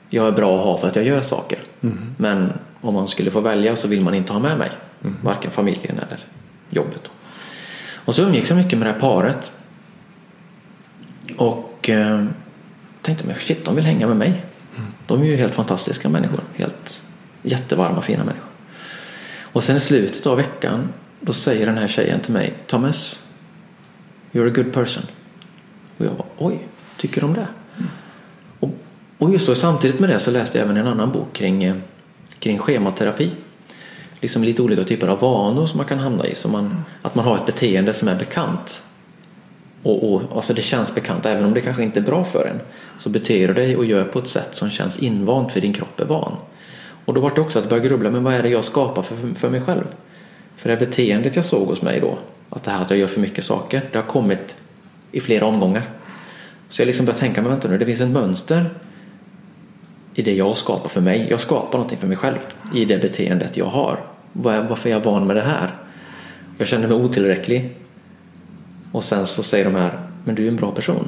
jag 0.10 0.27
är 0.27 0.32
bra 0.32 0.58
att 0.58 0.63
ha 0.63 0.77
för 0.77 0.88
att 0.88 0.96
jag 0.96 1.06
gör 1.06 1.22
saker. 1.22 1.60
Men 2.18 2.53
om 2.82 2.94
man 2.94 3.08
skulle 3.08 3.32
få 3.32 3.39
välja 3.39 3.75
så 3.75 3.88
vill 3.88 4.01
man 4.01 4.13
inte 4.13 4.34
ha 4.34 4.39
med 4.39 4.58
mig. 4.58 4.72
Varken 5.24 5.51
familjen 5.51 5.98
eller 5.98 6.20
jobbet. 6.70 7.12
Och 7.94 8.15
så 8.15 8.22
umgicks 8.24 8.50
jag 8.50 8.58
mycket 8.58 8.79
med 8.79 8.88
det 8.88 8.91
här 8.91 9.00
paret. 9.00 9.51
Och 11.38 11.89
eh, 11.89 12.25
tänkte 13.01 13.27
mig, 13.27 13.36
shit 13.39 13.65
de 13.65 13.75
vill 13.75 13.86
hänga 13.86 14.08
med 14.08 14.18
mig. 14.18 14.44
De 15.10 15.22
är 15.22 15.25
ju 15.25 15.36
helt 15.36 15.56
fantastiska 15.56 16.10
människor. 16.10 16.42
Helt 16.56 17.01
jättevarma, 17.42 18.01
fina 18.01 18.24
människor. 18.24 18.50
Och 19.42 19.63
sen 19.63 19.75
i 19.75 19.80
slutet 19.80 20.25
av 20.25 20.38
veckan 20.38 20.89
då 21.20 21.34
säger 21.34 21.66
den 21.66 21.78
här 21.78 21.88
tjejen 21.88 22.20
till 22.20 22.34
mig 22.34 22.54
Thomas, 22.68 23.20
you're 24.32 24.48
a 24.48 24.54
good 24.56 24.74
person. 24.74 25.04
Och 25.98 26.06
jag 26.06 26.13
bara, 26.13 26.28
oj, 26.38 26.68
tycker 26.98 27.22
de 27.22 27.34
det? 27.34 27.48
Och, 28.60 28.70
och 29.18 29.32
just 29.32 29.48
då 29.48 29.56
samtidigt 29.56 30.00
med 30.00 30.10
det 30.10 30.20
så 30.20 30.32
läste 30.32 30.58
jag 30.58 30.66
även 30.66 30.78
en 30.78 30.88
annan 30.88 31.12
bok 31.12 31.34
kring, 31.34 31.63
eh, 31.63 31.75
kring 32.39 32.58
schematerapi. 32.58 33.32
Liksom 34.22 34.44
lite 34.44 34.62
olika 34.62 34.84
typer 34.84 35.08
av 35.08 35.20
vanor 35.20 35.66
som 35.66 35.78
man 35.78 35.86
kan 35.86 36.00
hamna 36.00 36.28
i. 36.28 36.36
Så 36.36 36.48
man, 36.48 36.84
Att 37.01 37.16
man 37.16 37.25
har 37.25 37.36
ett 37.38 37.46
beteende 37.46 37.94
som 37.94 38.08
är 38.08 38.16
bekant. 38.16 38.84
Och, 39.84 40.14
och, 40.14 40.22
alltså 40.36 40.54
det 40.54 40.62
känns 40.62 40.96
bekant 40.96 41.26
även 41.26 41.46
om 41.46 41.54
det 41.54 41.62
kanske 41.62 41.84
inte 41.84 42.00
är 42.00 42.04
bra 42.04 42.24
för 42.24 42.46
en. 42.46 42.60
Så 43.00 43.10
beter 43.10 43.48
du 43.48 43.54
dig 43.54 43.78
och 43.78 43.86
gör 43.86 44.04
på 44.04 44.20
ett 44.20 44.28
sätt 44.28 44.50
som 44.52 44.70
känns 44.70 45.00
invant 45.00 45.52
för 45.52 45.62
din 45.62 45.74
kropp 45.74 46.00
är 46.00 46.06
van. 46.06 46.36
Och 47.06 47.14
då 47.14 47.22
var 47.22 47.32
det 47.36 47.42
också 47.42 47.60
att 47.60 47.70
börja 47.70 47.84
grubbla, 47.84 48.10
men 48.10 48.24
vad 48.24 48.34
är 48.34 48.44
det 48.44 48.50
jag 48.50 48.64
skapar 48.64 49.02
för, 49.02 49.36
för 49.36 49.50
mig 49.50 49.62
själv? 49.62 49.84
För 50.56 50.70
det 50.70 50.76
här 50.76 50.86
beteendet 50.86 51.36
jag 51.36 51.46
såg 51.46 51.68
hos 51.68 51.82
mig 51.82 52.00
då, 52.00 52.18
att 52.50 52.64
det 52.64 52.72
här 52.72 52.82
att 52.82 52.90
jag 52.90 53.00
gör 53.00 53.08
för 53.08 53.20
mycket 53.20 53.44
saker, 53.44 53.82
det 53.92 53.98
har 53.98 54.06
kommit 54.06 54.56
i 55.12 55.22
flera 55.22 55.46
omgångar. 55.46 55.84
Så 56.70 56.82
jag 56.82 56.88
liksom 56.88 57.06
började 57.06 57.20
tänka, 57.20 57.42
men 57.42 57.52
vänta 57.52 57.68
nu, 57.68 57.78
det 57.78 57.86
finns 57.86 58.02
ett 58.02 58.10
mönster 58.10 58.70
i 60.14 60.22
det 60.22 60.34
jag 60.34 60.58
skapar 60.58 60.90
för 60.90 61.02
mig. 61.02 61.28
Jag 61.30 61.40
skapar 61.40 61.78
någonting 61.78 61.98
för 61.98 62.08
mig 62.08 62.18
själv 62.18 62.38
i 62.76 62.86
det 62.86 62.98
beteendet 62.98 63.58
jag 63.58 63.66
har. 63.66 64.00
Varför 64.34 64.90
är 64.90 64.94
jag 64.94 65.04
van 65.04 65.28
med 65.28 65.36
det 65.36 65.42
här? 65.42 65.70
Jag 66.58 66.68
kände 66.68 66.88
mig 66.88 66.98
otillräcklig. 66.98 67.76
Och 68.91 69.03
sen 69.03 69.25
så 69.25 69.43
säger 69.43 69.65
de 69.65 69.75
här, 69.75 70.00
men 70.24 70.36
du 70.36 70.43
är 70.43 70.48
en 70.48 70.55
bra 70.55 70.72
person. 70.72 71.08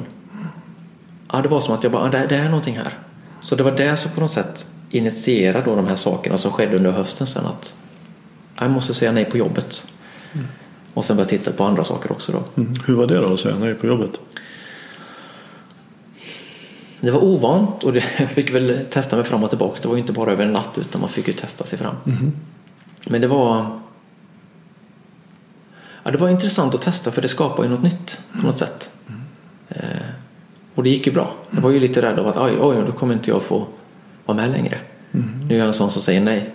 Ja, 1.32 1.40
det 1.40 1.48
var 1.48 1.60
som 1.60 1.74
att 1.74 1.82
jag 1.82 1.92
bara, 1.92 2.10
det, 2.10 2.26
det 2.26 2.36
är 2.36 2.48
någonting 2.48 2.76
här. 2.76 2.98
Så 3.42 3.54
det 3.54 3.62
var 3.62 3.72
det 3.72 3.96
som 3.96 4.10
på 4.10 4.20
något 4.20 4.32
sätt 4.32 4.66
initierade 4.90 5.64
då 5.64 5.76
de 5.76 5.86
här 5.86 5.96
sakerna 5.96 6.38
som 6.38 6.50
skedde 6.50 6.76
under 6.76 6.90
hösten 6.90 7.26
sen 7.26 7.46
att 7.46 7.74
jag 8.58 8.70
måste 8.70 8.94
säga 8.94 9.12
nej 9.12 9.24
på 9.24 9.38
jobbet. 9.38 9.86
Och 10.94 11.04
sen 11.04 11.16
börja 11.16 11.28
titta 11.28 11.52
på 11.52 11.64
andra 11.64 11.84
saker 11.84 12.12
också 12.12 12.32
då. 12.32 12.62
Mm. 12.62 12.74
Hur 12.86 12.94
var 12.94 13.06
det 13.06 13.14
då 13.14 13.34
att 13.34 13.40
säga 13.40 13.56
nej 13.58 13.74
på 13.74 13.86
jobbet? 13.86 14.20
Det 17.00 17.10
var 17.10 17.24
ovant 17.24 17.84
och 17.84 17.92
det 17.92 18.04
jag 18.18 18.30
fick 18.30 18.54
väl 18.54 18.84
testa 18.90 19.16
mig 19.16 19.24
fram 19.24 19.44
och 19.44 19.50
tillbaka. 19.50 19.78
Det 19.82 19.88
var 19.88 19.94
ju 19.94 20.00
inte 20.00 20.12
bara 20.12 20.32
över 20.32 20.46
en 20.46 20.52
natt 20.52 20.78
utan 20.78 21.00
man 21.00 21.10
fick 21.10 21.28
ju 21.28 21.34
testa 21.34 21.64
sig 21.64 21.78
fram. 21.78 21.94
Men 23.08 23.20
det 23.20 23.26
var 23.26 23.80
Ja, 26.02 26.10
det 26.10 26.18
var 26.18 26.28
intressant 26.28 26.74
att 26.74 26.82
testa 26.82 27.12
för 27.12 27.22
det 27.22 27.28
skapar 27.28 27.64
ju 27.64 27.70
något 27.70 27.82
nytt 27.82 28.18
på 28.40 28.46
något 28.46 28.58
sätt. 28.58 28.90
Eh, 29.68 29.82
och 30.74 30.82
det 30.82 30.90
gick 30.90 31.06
ju 31.06 31.12
bra. 31.12 31.34
Jag 31.50 31.60
var 31.60 31.70
ju 31.70 31.80
lite 31.80 32.02
rädd 32.02 32.18
av 32.18 32.28
att 32.28 32.36
oj, 32.36 32.58
oj, 32.60 32.82
då 32.86 32.92
kommer 32.92 33.14
inte 33.14 33.30
jag 33.30 33.42
få 33.42 33.66
vara 34.24 34.36
med 34.36 34.50
längre. 34.50 34.78
Nu 35.48 35.54
är 35.54 35.58
jag 35.58 35.66
en 35.66 35.74
sån 35.74 35.90
som 35.90 36.02
säger 36.02 36.20
nej. 36.20 36.54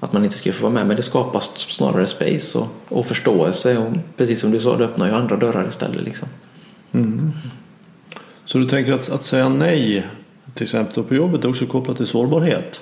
Att 0.00 0.12
man 0.12 0.24
inte 0.24 0.38
ska 0.38 0.52
få 0.52 0.62
vara 0.62 0.72
med. 0.72 0.86
Men 0.86 0.96
det 0.96 1.02
skapas 1.02 1.58
snarare 1.58 2.06
space 2.06 2.58
och, 2.58 2.68
och 2.88 3.06
förståelse. 3.06 3.78
Och 3.78 3.92
precis 4.16 4.40
som 4.40 4.50
du 4.50 4.60
sa, 4.60 4.76
det 4.76 4.84
öppnar 4.84 5.06
ju 5.06 5.12
andra 5.12 5.36
dörrar 5.36 5.68
istället. 5.68 6.04
Liksom. 6.04 6.28
Så 8.44 8.58
du 8.58 8.64
tänker 8.64 8.92
att, 8.92 9.10
att 9.10 9.22
säga 9.22 9.48
nej 9.48 10.06
till 10.54 10.64
exempel 10.64 11.04
på 11.04 11.14
jobbet 11.14 11.44
är 11.44 11.48
också 11.48 11.66
kopplat 11.66 11.96
till 11.96 12.06
sårbarhet? 12.06 12.80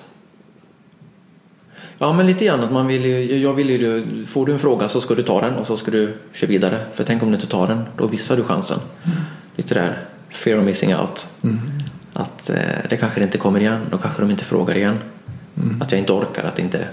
Ja, 1.98 2.12
men 2.12 2.26
lite 2.26 2.44
grann 2.44 2.60
att 2.60 2.72
man 2.72 2.86
vill 2.86 3.04
ju, 3.04 3.36
jag 3.36 3.54
vill 3.54 3.70
ju, 3.70 4.04
får 4.24 4.46
du 4.46 4.52
en 4.52 4.58
fråga 4.58 4.88
så 4.88 5.00
ska 5.00 5.14
du 5.14 5.22
ta 5.22 5.40
den 5.40 5.54
och 5.54 5.66
så 5.66 5.76
ska 5.76 5.90
du 5.90 6.14
köra 6.32 6.48
vidare. 6.48 6.80
För 6.92 7.04
tänk 7.04 7.22
om 7.22 7.28
du 7.28 7.34
inte 7.34 7.46
tar 7.46 7.68
den, 7.68 7.84
då 7.96 8.08
missar 8.08 8.36
du 8.36 8.42
chansen. 8.42 8.78
Lite 9.56 9.74
där 9.74 10.04
fear 10.28 10.58
of 10.58 10.64
missing 10.64 10.96
out. 10.96 11.28
Att 12.12 12.50
eh, 12.50 12.56
det 12.90 12.96
kanske 12.96 13.22
inte 13.22 13.38
kommer 13.38 13.60
igen, 13.60 13.80
då 13.90 13.98
kanske 13.98 14.22
de 14.22 14.30
inte 14.30 14.44
frågar 14.44 14.76
igen. 14.76 14.98
Att 15.80 15.92
jag 15.92 15.98
inte 15.98 16.12
orkar, 16.12 16.44
att 16.44 16.56
det 16.56 16.62
inte... 16.62 16.88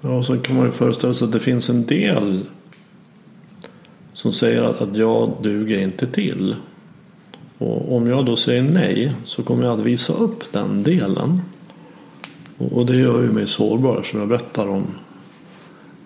Ja, 0.00 0.08
och 0.08 0.24
så 0.24 0.36
kan 0.36 0.56
man 0.56 0.66
ju 0.66 0.72
föreställa 0.72 1.14
sig 1.14 1.24
att 1.24 1.32
det 1.32 1.40
finns 1.40 1.70
en 1.70 1.86
del 1.86 2.44
som 4.12 4.32
säger 4.32 4.62
att, 4.62 4.80
att 4.80 4.96
jag 4.96 5.32
duger 5.42 5.78
inte 5.78 6.06
till. 6.06 6.56
Och 7.58 7.96
om 7.96 8.06
jag 8.06 8.26
då 8.26 8.36
säger 8.36 8.62
nej 8.62 9.12
så 9.24 9.42
kommer 9.42 9.64
jag 9.64 9.78
att 9.78 9.86
visa 9.86 10.12
upp 10.12 10.52
den 10.52 10.82
delen. 10.82 11.40
Och, 12.58 12.86
det 12.86 12.96
gör 12.96 13.22
ju 13.22 13.32
mig 13.32 13.46
sårbar 13.46 14.02
som 14.02 14.18
jag 14.18 14.28
berättar 14.28 14.68
om 14.68 14.86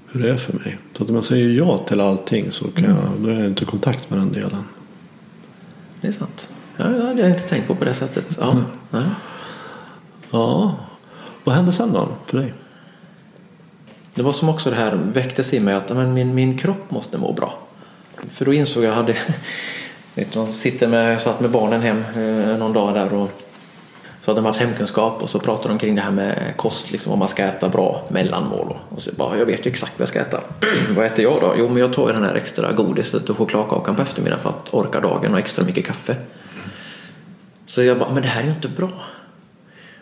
hur 0.06 0.22
det 0.22 0.30
är 0.30 0.36
för 0.36 0.52
mig. 0.52 0.78
Så 0.92 1.04
att 1.04 1.10
om 1.10 1.14
jag 1.14 1.24
säger 1.24 1.48
ja 1.48 1.78
till 1.78 2.00
allting 2.00 2.50
så 2.50 2.70
kan 2.70 2.84
jag, 2.84 2.96
då 3.18 3.28
är 3.28 3.34
jag 3.34 3.46
inte 3.46 3.62
i 3.62 3.66
kontakt 3.66 4.10
med 4.10 4.18
den 4.18 4.32
delen. 4.32 4.64
Det 6.00 6.08
är 6.08 6.12
sant. 6.12 6.48
Ja, 6.76 6.84
ja, 6.84 6.90
det 6.90 7.02
har 7.02 7.18
jag 7.18 7.30
inte 7.30 7.48
tänkt 7.48 7.66
på 7.66 7.74
på 7.74 7.84
det 7.84 7.94
sättet. 7.94 8.38
Ja, 8.40 8.56
nej. 8.90 9.04
Ja, 10.30 10.76
vad 11.44 11.54
hände 11.54 11.72
sen 11.72 11.92
då 11.92 12.08
för 12.26 12.38
dig? 12.38 12.54
Det 14.14 14.22
var 14.22 14.32
som 14.32 14.48
också 14.48 14.70
det 14.70 14.76
här 14.76 14.94
väcktes 15.12 15.54
i 15.54 15.60
mig 15.60 15.74
att 15.74 15.88
men, 15.88 16.14
min, 16.14 16.34
min 16.34 16.58
kropp 16.58 16.90
måste 16.90 17.18
må 17.18 17.32
bra. 17.32 17.58
För 18.28 18.44
då 18.44 18.52
insåg 18.52 18.84
jag, 18.84 18.90
jag 18.90 18.96
hade, 18.96 19.16
du, 20.46 20.52
sitter 20.52 20.88
med, 20.88 21.12
jag 21.12 21.20
satt 21.20 21.40
med 21.40 21.50
barnen 21.50 21.80
hem 21.80 22.04
eh, 22.16 22.58
någon 22.58 22.72
dag 22.72 22.94
där 22.94 23.14
och 23.14 23.30
så 24.24 24.30
hade 24.30 24.40
de 24.40 24.46
haft 24.46 24.60
hemkunskap 24.60 25.22
och 25.22 25.30
så 25.30 25.38
pratade 25.38 25.68
de 25.68 25.78
kring 25.78 25.94
det 25.94 26.02
här 26.02 26.10
med 26.10 26.52
kost, 26.56 26.92
liksom, 26.92 27.12
om 27.12 27.18
man 27.18 27.28
ska 27.28 27.44
äta 27.44 27.68
bra 27.68 28.02
mellanmål. 28.08 28.78
Och, 28.88 29.02
så 29.02 29.10
bara, 29.12 29.38
jag 29.38 29.46
vet 29.46 29.66
ju 29.66 29.70
exakt 29.70 29.92
vad 29.98 30.02
jag 30.02 30.08
ska 30.08 30.20
äta. 30.20 30.40
vad 30.96 31.06
äter 31.06 31.24
jag 31.24 31.40
då? 31.40 31.54
Jo, 31.58 31.68
men 31.68 31.76
jag 31.76 31.92
tar 31.92 32.06
ju 32.06 32.12
den 32.12 32.24
här 32.24 32.34
extra 32.34 32.72
godiset 32.72 33.30
och 33.30 33.38
chokladkakan 33.38 33.96
på 33.96 34.02
eftermiddagen 34.02 34.42
för 34.42 34.50
att 34.50 34.74
orka 34.74 35.00
dagen 35.00 35.32
och 35.32 35.38
extra 35.38 35.64
mycket 35.64 35.86
kaffe. 35.86 36.16
Så 37.66 37.82
jag 37.82 37.98
bara, 37.98 38.12
men 38.12 38.22
det 38.22 38.28
här 38.28 38.40
är 38.40 38.46
ju 38.46 38.52
inte 38.52 38.68
bra. 38.68 38.90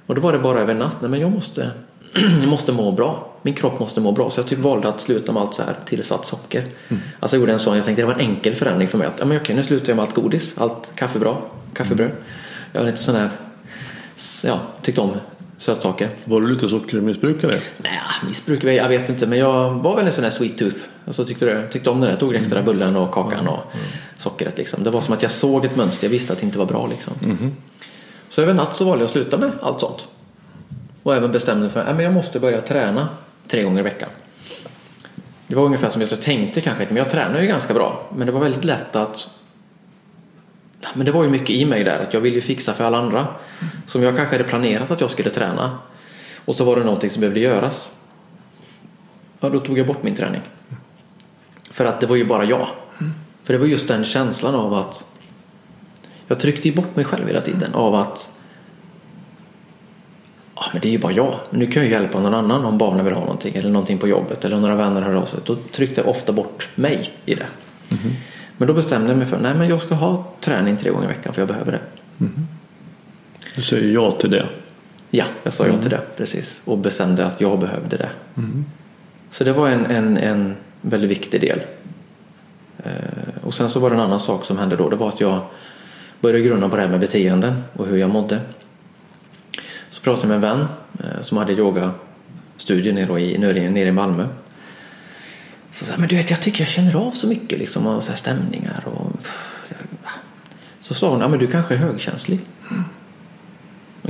Och 0.07 0.15
då 0.15 0.21
var 0.21 0.33
det 0.33 0.39
bara 0.39 0.61
över 0.61 0.75
natt, 0.75 0.97
nej 1.01 1.11
men 1.11 1.21
jag 1.21 1.31
måste, 1.31 1.71
jag 2.41 2.49
måste 2.49 2.73
må 2.73 2.93
bra. 2.93 3.27
Min 3.43 3.55
kropp 3.55 3.81
måste 3.81 4.01
må 4.01 4.13
bra. 4.13 4.31
Så 4.31 4.41
jag 4.41 4.47
typ 4.47 4.59
valde 4.59 4.89
att 4.89 5.01
sluta 5.01 5.33
med 5.33 5.43
allt 5.43 5.55
så 5.55 5.63
här 5.63 5.77
tillsatt 5.85 6.27
socker. 6.27 6.65
Alltså 7.21 7.37
jag 7.37 7.41
gjorde 7.41 7.53
en 7.53 7.59
sån, 7.59 7.77
jag 7.77 7.85
tänkte 7.85 8.03
det 8.03 8.07
var 8.07 8.15
en 8.15 8.21
enkel 8.21 8.55
förändring 8.55 8.89
för 8.89 8.99
mig. 8.99 9.07
Att, 9.07 9.19
ja, 9.19 9.25
men 9.25 9.37
okej, 9.37 9.57
nu 9.57 9.63
slutar 9.63 9.89
jag 9.89 9.97
med 9.97 10.03
allt 10.03 10.15
godis, 10.15 10.59
allt 10.59 10.93
kaffe 10.95 11.19
bra, 11.19 11.43
kaffebröd. 11.75 12.11
Jag 12.73 12.81
var 12.81 12.89
inte 12.89 13.03
sån 13.03 13.15
här, 13.15 13.31
ja, 14.45 14.61
tyckte 14.83 15.01
om 15.01 15.17
sötsaker. 15.59 16.11
Var 16.25 16.41
du 16.41 16.49
lite 16.49 16.69
sockermissbrukare? 16.69 17.61
Nej, 17.77 18.01
missbruk, 18.27 18.65
jag 18.65 18.89
vet 18.89 19.09
inte. 19.09 19.27
Men 19.27 19.39
jag 19.39 19.71
var 19.71 19.97
väl 19.97 20.07
en 20.07 20.13
sån 20.13 20.25
här 20.25 20.31
sweet 20.31 20.59
tooth. 20.59 20.77
Alltså 21.07 21.25
tyckte, 21.25 21.45
det, 21.45 21.69
tyckte 21.69 21.91
om 21.91 22.01
det. 22.01 22.11
Jag 22.11 22.21
tog 22.21 22.33
den 22.33 22.41
extra 22.41 22.63
bullen 22.63 22.97
och 22.97 23.11
kakan 23.11 23.49
och 23.49 23.73
sockret 24.19 24.59
liksom. 24.59 24.85
Det 24.85 24.91
var 24.91 25.01
som 25.01 25.15
att 25.15 25.23
jag 25.23 25.31
såg 25.31 25.65
ett 25.65 25.77
mönster. 25.77 26.07
Jag 26.07 26.11
visste 26.11 26.33
att 26.33 26.39
det 26.39 26.47
inte 26.47 26.59
var 26.59 26.67
bra 26.67 26.87
liksom. 26.87 27.13
Så 28.29 28.43
över 28.43 28.55
natt 28.55 28.77
så 28.77 28.85
valde 28.85 29.03
jag 29.03 29.07
att 29.07 29.13
sluta 29.13 29.37
med 29.37 29.51
allt 29.63 29.81
sånt. 29.81 30.09
Och 31.03 31.15
även 31.15 31.33
bestämde 31.33 31.71
för 31.71 31.81
att 31.81 32.03
jag 32.03 32.13
måste 32.13 32.41
börja 32.41 32.61
träna 32.61 33.09
tre 33.49 33.63
gånger 33.63 33.81
i 33.81 33.83
veckan. 33.83 34.09
Det 35.47 35.55
var 35.55 35.65
ungefär 35.65 35.91
som 35.91 36.03
jag 36.03 36.23
tänkte 36.23 36.61
kanske, 36.61 36.87
men 36.89 36.97
jag 36.97 37.11
tränar 37.11 37.41
ju 37.41 37.47
ganska 37.47 37.75
bra. 37.75 38.09
Men 38.17 38.27
det 38.27 38.33
var 38.33 38.41
väldigt 38.41 38.65
lätt 38.65 38.97
att 38.97 39.29
men 40.95 41.07
det 41.07 41.13
var 41.13 41.25
ju 41.25 41.31
mycket 41.31 41.51
i 41.51 41.65
mig 41.65 41.85
där 41.85 42.01
att 42.01 42.15
jag 42.15 42.21
ville 42.21 42.41
fixa 42.41 42.73
för 42.73 42.85
alla 42.85 42.99
andra. 42.99 43.27
Som 43.87 44.03
jag 44.03 44.17
kanske 44.17 44.35
hade 44.35 44.49
planerat 44.49 44.91
att 44.91 45.01
jag 45.01 45.11
skulle 45.11 45.31
träna. 45.31 45.79
Och 46.45 46.55
så 46.55 46.65
var 46.65 46.77
det 46.77 46.85
någonting 46.85 47.11
som 47.11 47.21
behövde 47.21 47.41
göras. 47.41 47.89
Ja, 49.41 49.49
då 49.49 49.61
tog 49.61 49.79
jag 49.79 49.87
bort 49.87 50.03
min 50.03 50.15
träning. 50.15 50.41
För 51.71 51.85
att 51.85 52.01
det 52.01 52.07
var 52.07 52.17
ju 52.17 52.27
bara 52.27 52.45
jag. 52.45 52.69
För 53.45 53.53
det 53.53 53.59
var 53.59 53.67
just 53.67 53.89
den 53.89 54.05
känslan 54.05 54.55
av 54.55 54.75
att 54.75 55.05
jag 56.29 56.39
tryckte 56.39 56.69
ju 56.69 56.75
bort 56.75 56.97
mig 56.97 57.05
själv 57.05 57.27
hela 57.27 57.41
tiden 57.41 57.75
av 57.75 57.95
att 57.95 58.31
ja, 60.55 60.63
men 60.73 60.81
det 60.83 60.89
är 60.89 60.93
ju 60.93 60.99
bara 60.99 61.13
jag. 61.13 61.35
Nu 61.51 61.67
kan 61.67 61.83
jag 61.83 61.93
hjälpa 61.93 62.21
någon 62.21 62.35
annan 62.35 62.65
om 62.65 62.79
barnen 62.79 63.05
vill 63.05 63.15
ha 63.15 63.21
någonting 63.21 63.55
eller 63.55 63.71
någonting 63.71 63.99
på 63.99 64.09
jobbet 64.09 64.45
eller 64.45 64.57
om 64.57 64.63
några 64.63 64.75
vänner 64.77 65.03
hör 65.03 65.15
av 65.15 65.25
sig. 65.25 65.41
Då 65.45 65.57
tryckte 65.57 66.01
jag 66.01 66.11
ofta 66.11 66.33
bort 66.33 66.69
mig 66.75 67.13
i 67.25 67.35
det. 67.35 67.47
Men 68.57 68.69
då 68.69 68.75
bestämde 68.75 69.09
jag 69.09 69.19
mig 69.19 69.27
för 69.27 69.39
nej 69.39 69.55
men 69.55 69.69
jag 69.69 69.81
ska 69.81 69.95
ha 69.95 70.25
träning 70.41 70.77
tre 70.77 70.91
gånger 70.91 71.05
i 71.05 71.09
veckan 71.09 71.35
för 71.35 71.41
jag 71.41 71.49
behöver 71.49 71.73
det. 71.73 71.81
Du 73.55 73.63
säger 73.63 73.95
ja 73.95 74.11
till 74.11 74.31
det. 74.31 74.47
Ja, 75.11 75.25
jag 75.43 75.53
sa 75.53 75.67
ja 75.67 75.77
till 75.77 75.91
det 75.91 76.01
precis 76.17 76.63
och 76.65 76.79
bestämde 76.79 77.27
att 77.27 77.41
jag 77.41 77.59
behövde 77.59 77.97
det. 77.97 78.11
Så 79.31 79.45
det 79.45 79.53
var 79.53 79.69
en, 79.69 79.87
en, 79.87 80.17
en 80.17 80.57
väldigt 80.81 81.11
viktig 81.11 81.41
del. 81.41 81.61
Eh, 82.85 83.45
och 83.45 83.55
sen 83.55 83.71
så 83.71 83.81
var 83.81 83.91
det 83.91 83.97
en 83.97 84.03
annan 84.03 84.21
sak 84.21 84.45
som 84.45 84.59
hände 84.59 84.77
då. 84.77 84.89
Det 84.89 84.97
var 84.97 85.09
att 85.09 85.21
jag 85.21 85.41
började 86.21 86.45
grunna 86.45 86.69
på 86.69 86.77
det 86.77 86.83
här 86.83 86.89
med 86.89 87.01
beteenden 87.01 87.63
och 87.73 87.87
hur 87.87 87.97
jag 87.97 88.11
mådde. 88.11 88.41
Så 89.91 90.03
pratade 90.03 90.35
jag 90.35 90.41
med 90.41 90.51
en 90.51 90.59
vän 90.59 90.69
eh, 90.99 91.23
som 91.23 91.39
hade 91.39 91.53
yogastudier 91.53 92.93
nere 92.93 93.21
i, 93.21 93.39
nere, 93.39 93.89
i 93.89 93.93
Malmö. 93.93 94.27
Så 95.71 95.85
sa 95.85 95.95
men 95.97 96.09
du 96.09 96.17
vet 96.17 96.31
jag 96.31 96.41
tycker 96.41 96.61
jag 96.61 96.69
känner 96.69 96.97
av 96.97 97.11
så 97.11 97.27
mycket 97.27 97.59
liksom 97.59 97.87
av 97.87 98.01
så 98.01 98.09
här 98.09 98.17
stämningar 98.17 98.85
och 98.87 99.13
så 100.81 100.95
sa 100.95 101.11
hon, 101.11 101.21
ja 101.21 101.29
men 101.29 101.39
du 101.39 101.47
kanske 101.47 101.75
är 101.75 101.79
högkänslig. 101.79 102.41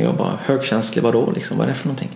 Och 0.00 0.08
jag 0.08 0.16
bara, 0.16 0.38
högkänslig 0.44 1.02
vadå 1.02 1.32
liksom, 1.34 1.58
vad 1.58 1.66
är 1.66 1.70
det 1.70 1.74
för 1.74 1.88
någonting? 1.88 2.10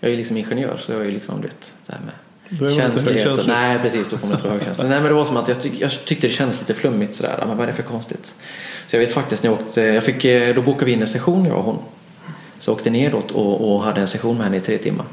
Jag 0.00 0.12
är 0.12 0.16
liksom 0.16 0.36
ingenjör 0.36 0.76
så 0.76 0.92
jag 0.92 1.06
är 1.06 1.12
liksom, 1.12 1.40
du 1.40 1.46
vet, 1.48 1.72
det 1.86 1.92
här 1.92 2.00
med 2.00 2.14
Då 2.60 2.70
känslighet. 2.70 3.46
Nej 3.46 3.78
precis, 3.82 4.08
då 4.08 4.16
får 4.18 4.26
man 4.26 4.36
inte 4.36 4.48
vara 4.48 4.58
högkänslig. 4.58 4.88
Nej 4.88 5.00
men 5.00 5.08
det 5.08 5.14
var 5.14 5.24
som 5.24 5.36
att 5.36 5.48
jag, 5.48 5.62
tyck, 5.62 5.80
jag 5.80 5.90
tyckte 5.90 6.26
det 6.26 6.32
kändes 6.32 6.60
lite 6.60 6.74
flummigt 6.74 7.14
sådär, 7.14 7.44
men 7.46 7.56
vad 7.56 7.60
är 7.60 7.66
det 7.66 7.72
för 7.72 7.82
konstigt? 7.82 8.34
Så 8.86 8.96
jag 8.96 9.00
vet 9.00 9.12
faktiskt 9.12 9.42
när 9.42 9.50
jag 9.50 9.60
åkte, 9.60 9.80
jag 9.80 10.04
fick, 10.04 10.24
eh, 10.24 10.54
då 10.54 10.62
bokade 10.62 10.84
vi 10.84 10.92
in 10.92 11.00
en 11.00 11.08
session 11.08 11.44
jag 11.44 11.56
och 11.56 11.64
hon. 11.64 11.78
Så 12.60 12.70
jag 12.70 12.76
åkte 12.76 12.90
neråt 12.90 13.30
och, 13.30 13.74
och 13.74 13.82
hade 13.82 14.00
en 14.00 14.08
session 14.08 14.36
med 14.36 14.44
henne 14.44 14.56
i 14.56 14.60
tre 14.60 14.78
timmar. 14.78 15.06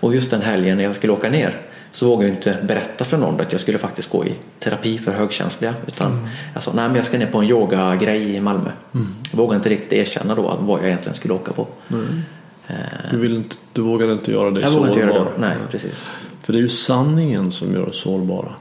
Och 0.00 0.14
just 0.14 0.30
den 0.30 0.42
helgen 0.42 0.76
när 0.76 0.84
jag 0.84 0.94
skulle 0.94 1.12
åka 1.12 1.30
ner 1.30 1.60
så 1.92 2.06
vågade 2.06 2.28
jag 2.28 2.36
inte 2.36 2.58
berätta 2.62 3.04
för 3.04 3.16
någon 3.16 3.40
att 3.40 3.52
jag 3.52 3.60
skulle 3.60 3.78
faktiskt 3.78 4.10
gå 4.10 4.26
i 4.26 4.34
terapi 4.58 4.98
för 4.98 5.12
högkänsliga. 5.12 5.74
Utan 5.86 6.28
jag 6.54 6.62
sa, 6.62 6.72
nej 6.74 6.86
men 6.86 6.96
jag 6.96 7.04
ska 7.04 7.18
ner 7.18 7.26
på 7.26 7.38
en 7.38 7.48
yogagrej 7.48 8.34
i 8.34 8.40
Malmö. 8.40 8.70
Jag 8.92 9.19
vågade 9.36 9.56
inte 9.56 9.68
riktigt 9.68 9.92
erkänna 9.92 10.34
då 10.34 10.58
vad 10.60 10.80
jag 10.80 10.86
egentligen 10.86 11.14
skulle 11.14 11.34
åka 11.34 11.52
på. 11.52 11.66
Du, 13.10 13.18
vill 13.18 13.36
inte, 13.36 13.56
du 13.72 13.82
vågade 13.82 14.12
inte 14.12 14.32
göra 14.32 14.50
dig 14.50 14.62
Jag 14.62 14.72
sårbar. 14.72 14.88
inte 14.88 15.00
göra 15.00 15.12
det 15.12 15.18
då. 15.18 15.30
Nej, 15.38 15.56
precis. 15.70 16.10
För 16.42 16.52
det 16.52 16.58
är 16.58 16.62
ju 16.62 16.68
sanningen 16.68 17.52
som 17.52 17.72
gör 17.74 17.88
oss 17.88 18.00
sårbara. 18.02 18.52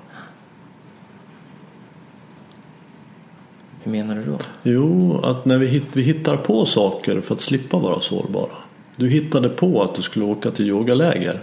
Hur 3.84 3.92
menar 3.92 4.16
du 4.16 4.26
då? 4.26 4.38
Jo, 4.64 5.20
att 5.24 5.46
när 5.46 5.58
vi, 5.58 5.68
hitt, 5.68 5.86
vi 5.94 6.02
hittar 6.02 6.38
på 6.38 6.66
saker 6.66 7.22
för 7.22 7.36
att 7.36 7.42
slippa 7.42 7.78
vara 7.78 8.00
sårbara. 8.00 8.52
Du 8.96 9.10
hittade 9.10 9.50
på 9.50 9.84
att 9.84 9.96
du 9.96 10.02
skulle 10.02 10.26
åka 10.26 10.52
till 10.52 10.68
yogaläger. 10.68 11.40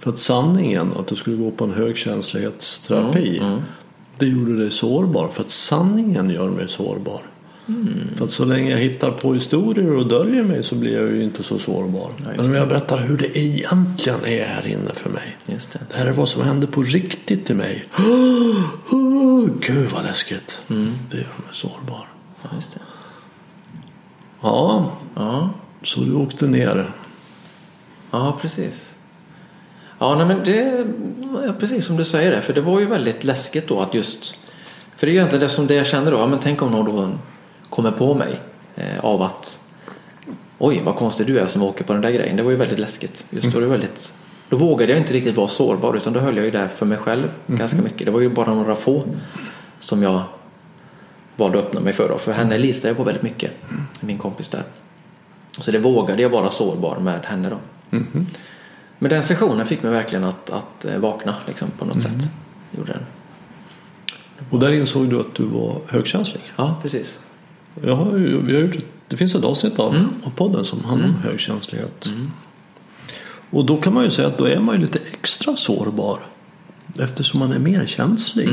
För 0.00 0.10
att 0.10 0.18
sanningen 0.18 0.92
att 0.98 1.06
du 1.06 1.16
skulle 1.16 1.36
gå 1.36 1.50
på 1.50 1.64
en 1.64 1.72
högkänslighetsterapi. 1.72 3.42
Det 4.18 4.26
gjorde 4.26 4.56
dig 4.58 4.70
sårbar. 4.70 5.28
För 5.28 5.42
att 5.42 5.50
sanningen 5.50 6.30
gör 6.30 6.48
mig 6.48 6.68
sårbar. 6.68 7.20
För 8.16 8.24
att 8.24 8.30
så 8.30 8.44
länge 8.44 8.70
jag 8.70 8.78
hittar 8.78 9.10
på 9.10 9.34
historier 9.34 9.96
och 9.96 10.06
döljer 10.06 10.42
mig 10.42 10.62
så 10.62 10.74
blir 10.74 10.96
jag 11.02 11.10
ju 11.12 11.22
inte 11.22 11.42
så 11.42 11.58
sårbar. 11.58 12.10
Men 12.36 12.46
om 12.46 12.54
jag 12.54 12.68
berättar 12.68 12.98
hur 12.98 13.16
det 13.16 13.38
egentligen 13.38 14.24
är 14.24 14.44
här 14.44 14.66
inne 14.66 14.90
för 14.94 15.10
mig. 15.10 15.36
Just 15.46 15.72
det. 15.72 15.78
Det 15.90 15.96
här 15.96 16.06
är 16.06 16.12
vad 16.12 16.28
som 16.28 16.42
hände 16.42 16.66
på 16.66 16.82
riktigt 16.82 17.46
till 17.46 17.56
mig. 17.56 17.84
Gud 19.60 19.90
vad 19.90 20.04
läskigt. 20.04 20.62
Det 21.10 21.16
gör 21.16 21.22
mig 21.44 21.52
sårbar. 21.52 22.08
Ja. 22.42 22.48
Ja, 24.40 24.92
Ja. 25.14 25.50
så 25.82 26.00
du 26.00 26.14
åkte 26.14 26.46
ner. 26.46 26.90
ja, 28.10 28.38
precis. 28.40 28.94
Ja, 29.98 30.14
nej, 30.16 30.26
men 30.26 30.44
det 30.44 30.86
ja, 31.46 31.52
precis 31.60 31.86
som 31.86 31.96
du 31.96 32.04
säger 32.04 32.30
det. 32.30 32.42
För 32.42 32.52
det 32.52 32.60
var 32.60 32.80
ju 32.80 32.86
väldigt 32.86 33.24
läskigt 33.24 33.68
då 33.68 33.80
att 33.80 33.94
just 33.94 34.34
för 34.96 35.06
det 35.06 35.10
är 35.10 35.12
ju 35.12 35.18
egentligen 35.18 35.42
det 35.42 35.48
som 35.48 35.66
det 35.66 35.74
jag 35.74 35.86
kände 35.86 36.10
då. 36.10 36.16
Ja, 36.18 36.26
men 36.26 36.38
tänk 36.38 36.62
om 36.62 36.70
någon 36.70 36.96
då 36.96 37.18
kommer 37.74 37.90
på 37.90 38.14
mig 38.14 38.40
eh, 38.76 39.04
av 39.04 39.22
att 39.22 39.58
oj 40.58 40.82
vad 40.84 40.96
konstig 40.96 41.26
du 41.26 41.38
är 41.38 41.46
som 41.46 41.62
åker 41.62 41.84
på 41.84 41.92
den 41.92 42.02
där 42.02 42.10
grejen. 42.10 42.36
Det 42.36 42.42
var 42.42 42.50
ju 42.50 42.56
väldigt 42.56 42.78
läskigt. 42.78 43.24
Just 43.30 43.52
då, 43.52 43.60
det 43.60 43.66
var 43.66 43.72
väldigt, 43.72 44.12
då 44.48 44.56
vågade 44.56 44.92
jag 44.92 45.00
inte 45.00 45.12
riktigt 45.12 45.36
vara 45.36 45.48
sårbar 45.48 45.96
utan 45.96 46.12
då 46.12 46.20
höll 46.20 46.36
jag 46.36 46.44
ju 46.44 46.50
där 46.50 46.68
för 46.68 46.86
mig 46.86 46.98
själv 46.98 47.28
ganska 47.46 47.82
mycket. 47.82 48.06
Det 48.06 48.10
var 48.10 48.20
ju 48.20 48.28
bara 48.28 48.54
några 48.54 48.74
få 48.74 49.02
som 49.80 50.02
jag 50.02 50.22
valde 51.36 51.58
att 51.58 51.64
öppna 51.64 51.80
mig 51.80 51.92
för. 51.92 52.08
Då. 52.08 52.18
För 52.18 52.32
henne 52.32 52.58
litade 52.58 52.88
jag 52.88 52.96
på 52.96 53.04
väldigt 53.04 53.22
mycket. 53.22 53.50
Min 54.00 54.18
kompis 54.18 54.48
där. 54.48 54.62
Så 55.50 55.70
det 55.70 55.78
vågade 55.78 56.22
jag 56.22 56.30
vara 56.30 56.50
sårbar 56.50 56.98
med 56.98 57.20
henne 57.24 57.50
då. 57.50 57.58
Men 58.98 59.10
den 59.10 59.22
sessionen 59.22 59.66
fick 59.66 59.82
mig 59.82 59.92
verkligen 59.92 60.24
att, 60.24 60.50
att 60.50 60.84
eh, 60.84 60.98
vakna 60.98 61.34
liksom, 61.46 61.68
på 61.78 61.84
något 61.84 62.02
sätt. 62.02 62.30
Gjorde 62.70 62.92
den. 62.92 63.02
Och 64.50 64.58
där 64.58 64.72
insåg 64.72 65.10
du 65.10 65.20
att 65.20 65.34
du 65.34 65.44
var 65.44 65.76
högkänslig. 65.88 66.42
Ja, 66.56 66.76
precis. 66.82 67.18
Jag 67.82 67.96
har 67.96 68.16
ju, 68.16 68.42
vi 68.42 68.54
har 68.54 68.62
gjort, 68.62 68.76
det 69.08 69.16
finns 69.16 69.34
ett 69.34 69.44
avsnitt 69.44 69.78
av, 69.78 70.08
av 70.24 70.30
podden 70.30 70.64
som 70.64 70.84
handlar 70.84 71.08
om 71.08 71.14
högkänslighet. 71.14 72.10
Och 73.50 73.66
då 73.66 73.76
kan 73.76 73.94
man 73.94 74.04
ju 74.04 74.10
säga 74.10 74.28
att 74.28 74.38
då 74.38 74.44
är 74.44 74.60
man 74.60 74.74
ju 74.74 74.80
lite 74.80 74.98
extra 75.12 75.56
sårbar. 75.56 76.18
Eftersom 76.98 77.40
man 77.40 77.52
är 77.52 77.58
mer 77.58 77.86
känslig. 77.86 78.48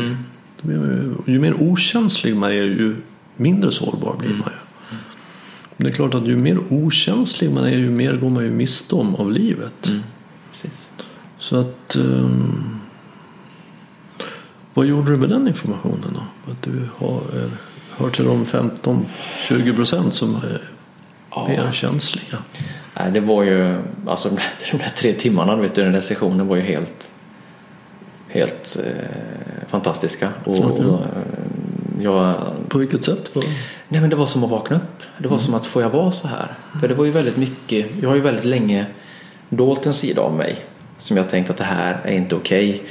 Man 0.62 0.76
ju, 0.76 1.34
ju 1.34 1.40
mer 1.40 1.64
okänslig 1.64 2.36
man 2.36 2.50
är 2.50 2.54
ju 2.54 2.96
mindre 3.36 3.72
sårbar 3.72 4.16
blir 4.20 4.30
man 4.30 4.50
ju. 4.52 4.98
Men 5.78 5.88
det 5.88 5.90
är 5.90 5.96
klart 5.96 6.14
att 6.14 6.28
ju 6.28 6.38
mer 6.38 6.74
okänslig 6.74 7.52
man 7.52 7.64
är 7.64 7.78
ju 7.78 7.90
mer 7.90 8.16
går 8.16 8.30
man 8.30 8.44
ju 8.44 8.52
miste 8.52 8.96
om 8.96 9.16
av 9.16 9.32
livet. 9.32 9.92
Så 11.40 11.56
att... 11.56 11.96
ehm, 11.96 12.82
vad 14.74 14.86
gjorde 14.86 15.12
du 15.12 15.18
med 15.18 15.30
den 15.30 15.48
informationen 15.48 16.14
då? 16.14 16.52
Att 16.52 16.62
du 16.62 16.88
har, 16.96 17.22
hör 18.02 18.10
till 18.10 18.26
de 18.26 18.46
15-20 18.46 19.76
procent 19.76 20.14
som 20.16 20.36
är 20.36 20.62
mer 21.48 21.72
känsliga. 21.72 22.38
Nej, 22.98 23.12
det 23.12 23.20
var 23.20 23.44
ju, 23.44 23.82
alltså 24.08 24.30
de 24.72 24.78
där 24.78 24.90
tre 24.96 25.14
timmarna 25.14 25.56
vet 25.56 25.76
du, 25.76 25.84
den 25.84 25.92
där 25.94 26.02
sessionen 26.02 26.48
var 26.48 26.56
ju 26.56 26.62
helt, 26.62 27.10
helt 28.30 28.78
eh, 28.86 29.68
fantastiska. 29.68 30.30
Och, 30.44 30.60
och, 30.60 30.80
eh, 30.84 31.00
jag, 32.02 32.36
På 32.70 32.78
vilket 32.78 33.04
sätt? 33.04 33.30
Vad- 33.36 33.46
nej 33.88 34.02
men 34.02 34.10
det 34.10 34.16
var 34.16 34.26
som 34.26 34.44
att 34.44 34.50
vakna 34.50 34.76
upp. 34.76 35.04
Det 35.18 35.28
var 35.28 35.38
som 35.38 35.54
att 35.54 35.66
får 35.66 35.82
jag 35.82 35.90
vara 35.90 36.12
så 36.12 36.28
här? 36.28 36.48
För 36.80 36.88
det 36.88 36.94
var 36.94 37.06
ju 37.06 37.12
väldigt 37.12 37.38
mycket, 37.38 37.86
jag 38.02 38.10
har 38.10 38.16
ju 38.16 38.22
väldigt 38.22 38.46
länge 38.46 38.86
dolt 39.50 39.86
en 39.86 39.94
sida 39.94 40.22
av 40.22 40.34
mig 40.34 40.66
som 40.98 41.18
jag 41.18 41.30
tänkt 41.30 41.50
att 41.50 41.58
det 41.58 41.64
här 41.64 42.00
är 42.04 42.14
inte 42.14 42.36
okej. 42.36 42.84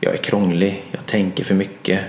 Jag 0.00 0.12
är 0.12 0.16
krånglig, 0.16 0.84
tänker 1.10 1.44
för 1.44 1.54
mycket. 1.54 2.00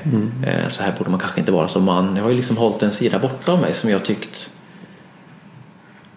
Eh, 0.45 0.67
så 0.67 0.83
här 0.83 0.93
borde 0.97 1.09
man 1.09 1.19
kanske 1.19 1.39
inte 1.39 1.51
vara 1.51 1.67
som 1.67 1.83
man. 1.83 2.15
Jag 2.15 2.23
har 2.23 2.29
ju 2.29 2.35
liksom 2.35 2.57
hållit 2.57 2.83
en 2.83 2.91
sida 2.91 3.19
borta 3.19 3.51
av 3.51 3.61
mig 3.61 3.73
som 3.73 3.89
jag 3.89 4.05
tyckt 4.05 4.49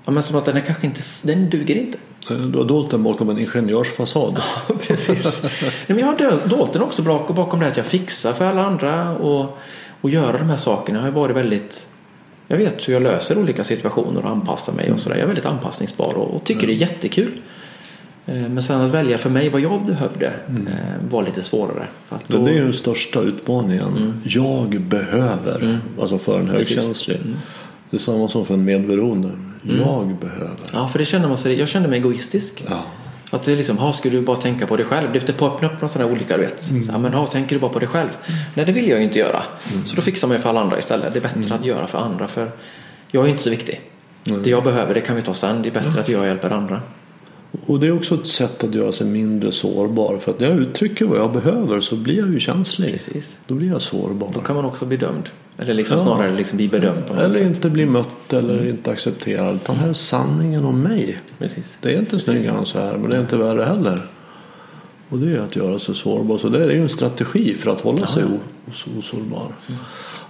Ja, 0.05 0.11
men 0.11 0.23
som 0.23 0.37
att 0.37 0.45
den 0.45 0.57
är 0.57 0.61
kanske 0.61 0.87
inte, 0.87 1.01
den 1.23 1.51
duger 1.51 1.75
inte. 1.75 1.99
Du 2.29 2.59
har 2.59 2.65
dolt 2.65 2.91
den 2.91 3.03
bakom 3.03 3.31
en 3.31 3.39
ingenjörsfasad. 3.39 4.43
Precis. 4.87 5.43
Nej, 5.43 5.83
men 5.87 5.99
jag 5.99 6.07
har 6.07 6.49
dolt 6.49 6.73
den 6.73 6.83
också 6.83 7.03
bak- 7.03 7.35
bakom 7.35 7.61
det 7.61 7.67
att 7.67 7.77
jag 7.77 7.87
fixar 7.87 8.33
för 8.33 8.45
alla 8.45 8.67
andra 8.67 9.17
och, 9.17 9.59
och 10.01 10.11
göra 10.11 10.39
de 10.39 10.49
här 10.51 10.57
sakerna 10.57 10.99
har 11.01 11.07
ju 11.07 11.13
varit 11.13 11.37
väldigt 11.37 11.87
jag 12.49 12.57
vet 12.57 12.89
hur 12.89 12.93
jag 12.93 13.03
löser 13.03 13.39
olika 13.39 13.65
situationer 13.65 14.25
och 14.25 14.31
anpassar 14.31 14.73
mig 14.73 14.93
och 14.93 15.01
sådär. 15.01 15.17
Jag 15.17 15.23
är 15.23 15.27
väldigt 15.27 15.47
anpassningsbar 15.47 16.15
och, 16.15 16.35
och 16.35 16.45
tycker 16.45 16.67
det 16.67 16.73
är 16.73 16.77
jättekul. 16.77 17.41
Eh, 18.27 18.35
Men 18.35 18.63
sen 18.63 18.81
att 18.81 18.91
välja 18.91 19.19
för 19.19 19.31
mig 19.31 19.49
vad 19.49 19.61
jag 19.61 19.85
behövde 19.87 20.27
eh, 20.27 21.09
var 21.11 21.23
lite 21.23 21.43
svårare. 21.43 21.87
Då, 22.27 22.45
det 22.45 22.51
är 22.51 22.55
ju 22.55 22.65
den 22.65 22.73
största 22.73 23.21
utmaningen. 23.21 24.15
Jag 24.25 24.81
behöver. 24.81 25.79
Alltså 26.01 26.19
för 26.19 26.41
en 26.41 26.49
högkänslig. 26.49 27.21
Det 27.91 27.97
är 27.97 27.99
samma 27.99 28.29
som 28.29 28.47
för 28.47 28.55
en 28.55 28.65
medberoende. 28.65 29.31
Jag 29.63 30.17
behöver. 30.21 30.57
Ja, 30.73 30.89
för 30.89 30.99
det 30.99 31.05
kände 31.05 31.29
man 31.29 31.39
sig, 31.39 31.59
jag 31.59 31.69
kände 31.69 31.89
mig 31.89 31.99
egoistisk. 31.99 32.65
Ja. 32.69 32.85
Att 33.31 33.43
det 33.43 33.53
är 33.53 33.57
liksom, 33.57 33.79
ha, 33.79 33.93
skulle 33.93 34.17
du 34.19 34.23
bara 34.25 34.37
tänka 34.37 34.67
på 34.67 34.77
dig 34.77 34.87
själv? 34.87 35.09
Det 35.13 35.29
är 35.29 35.33
på 35.33 35.47
öppna 35.47 35.69
upp 35.69 35.73
några 35.75 35.89
sådana 35.89 36.13
olika, 36.13 36.37
du 36.37 36.43
vet. 36.43 36.63
Så, 36.63 36.75
ja, 36.89 36.99
men 36.99 37.15
ha, 37.15 37.27
tänker 37.27 37.57
du 37.57 37.61
bara 37.61 37.71
på 37.73 37.79
dig 37.79 37.89
själv? 37.89 38.09
Nej, 38.55 38.67
det 38.67 38.73
vill 38.73 38.89
jag 38.89 38.99
ju 38.99 39.05
inte 39.05 39.19
göra. 39.19 39.43
Så 39.87 39.97
då 39.97 40.03
fixar 40.03 40.29
man 40.29 40.37
ju 40.37 40.43
för 40.43 40.49
alla 40.51 40.61
andra 40.61 40.79
istället. 40.79 41.13
Det 41.13 41.19
är 41.19 41.23
bättre 41.23 41.55
att 41.55 41.65
göra 41.65 41.87
för 41.87 41.99
andra, 41.99 42.29
för 42.29 42.51
jag 43.11 43.25
är 43.25 43.29
inte 43.29 43.43
så 43.43 43.51
viktig. 43.51 43.81
Det 44.25 44.51
jag 44.51 44.65
behöver, 44.65 44.95
det 44.95 45.01
kan 45.01 45.17
vi 45.17 45.23
ta 45.23 45.35
sen. 45.35 45.63
Det 45.63 45.69
är 45.69 45.73
bättre 45.73 46.01
att 46.01 46.09
jag 46.09 46.27
hjälper 46.27 46.51
andra. 46.51 46.83
Och 47.67 47.81
det 47.81 47.87
är 47.87 47.93
också 47.97 48.15
ett 48.15 48.27
sätt 48.27 48.65
att 48.65 48.75
göra 48.75 48.93
sig 48.93 49.07
mindre 49.07 49.53
sårbar. 49.53 50.19
För 50.19 50.31
att 50.33 50.41
när 50.41 50.49
jag 50.51 50.59
uttrycker 50.59 51.05
vad 51.05 51.19
jag 51.19 51.33
behöver 51.33 51.81
så 51.81 51.97
blir 51.97 52.19
jag 52.19 52.33
ju 52.33 52.41
känslig. 52.41 52.93
Precis. 52.93 53.37
Då 53.47 53.55
blir 53.55 53.69
jag 53.69 53.83
sårbar. 53.83 54.31
Då 54.35 54.41
kan 54.41 54.57
man 54.57 54.65
också 54.65 54.87
bli 54.87 54.97
dömd. 54.97 55.29
Eller 55.59 55.75
liksom 55.75 55.99
Ja. 55.99 56.05
snarare 56.05 56.33
liksom 56.37 56.57
bli 56.57 56.69
bedömd 56.69 57.07
på 57.07 57.15
något 57.15 57.23
Eller 57.23 57.35
sätt. 57.35 57.47
inte 57.47 57.71
bli 57.71 57.87
mött 57.87 58.33
eller 58.33 58.69
inte 58.69 58.91
accepterad. 58.91 59.55
Utan 59.55 59.77
här 59.77 59.89
är 59.89 59.93
sanningen 59.93 60.65
om 60.65 60.81
mig. 60.81 61.19
Precis. 61.39 61.79
Det 61.81 61.95
är 61.95 61.99
inte 61.99 62.19
snyggare 62.19 62.59
än 62.59 62.67
så 62.67 62.79
här 62.81 62.97
men 62.97 63.11
det 63.11 63.17
är 63.17 63.21
inte 63.21 63.37
värre 63.37 63.65
heller. 63.65 64.01
Och 65.09 65.19
det 65.19 65.37
är 65.37 65.41
att 65.41 65.57
göra 65.57 65.79
sig 65.79 65.95
sårbar. 65.95 66.39
Så 66.39 66.49
det 66.49 66.65
är 66.65 66.71
ju 66.71 66.83
en 66.83 66.89
strategi 66.89 67.55
för 67.55 67.71
att 67.71 67.81
hålla 67.81 68.07
sig 68.07 68.25
o- 68.25 68.39
os- 68.71 68.87
osårbar. 68.99 69.47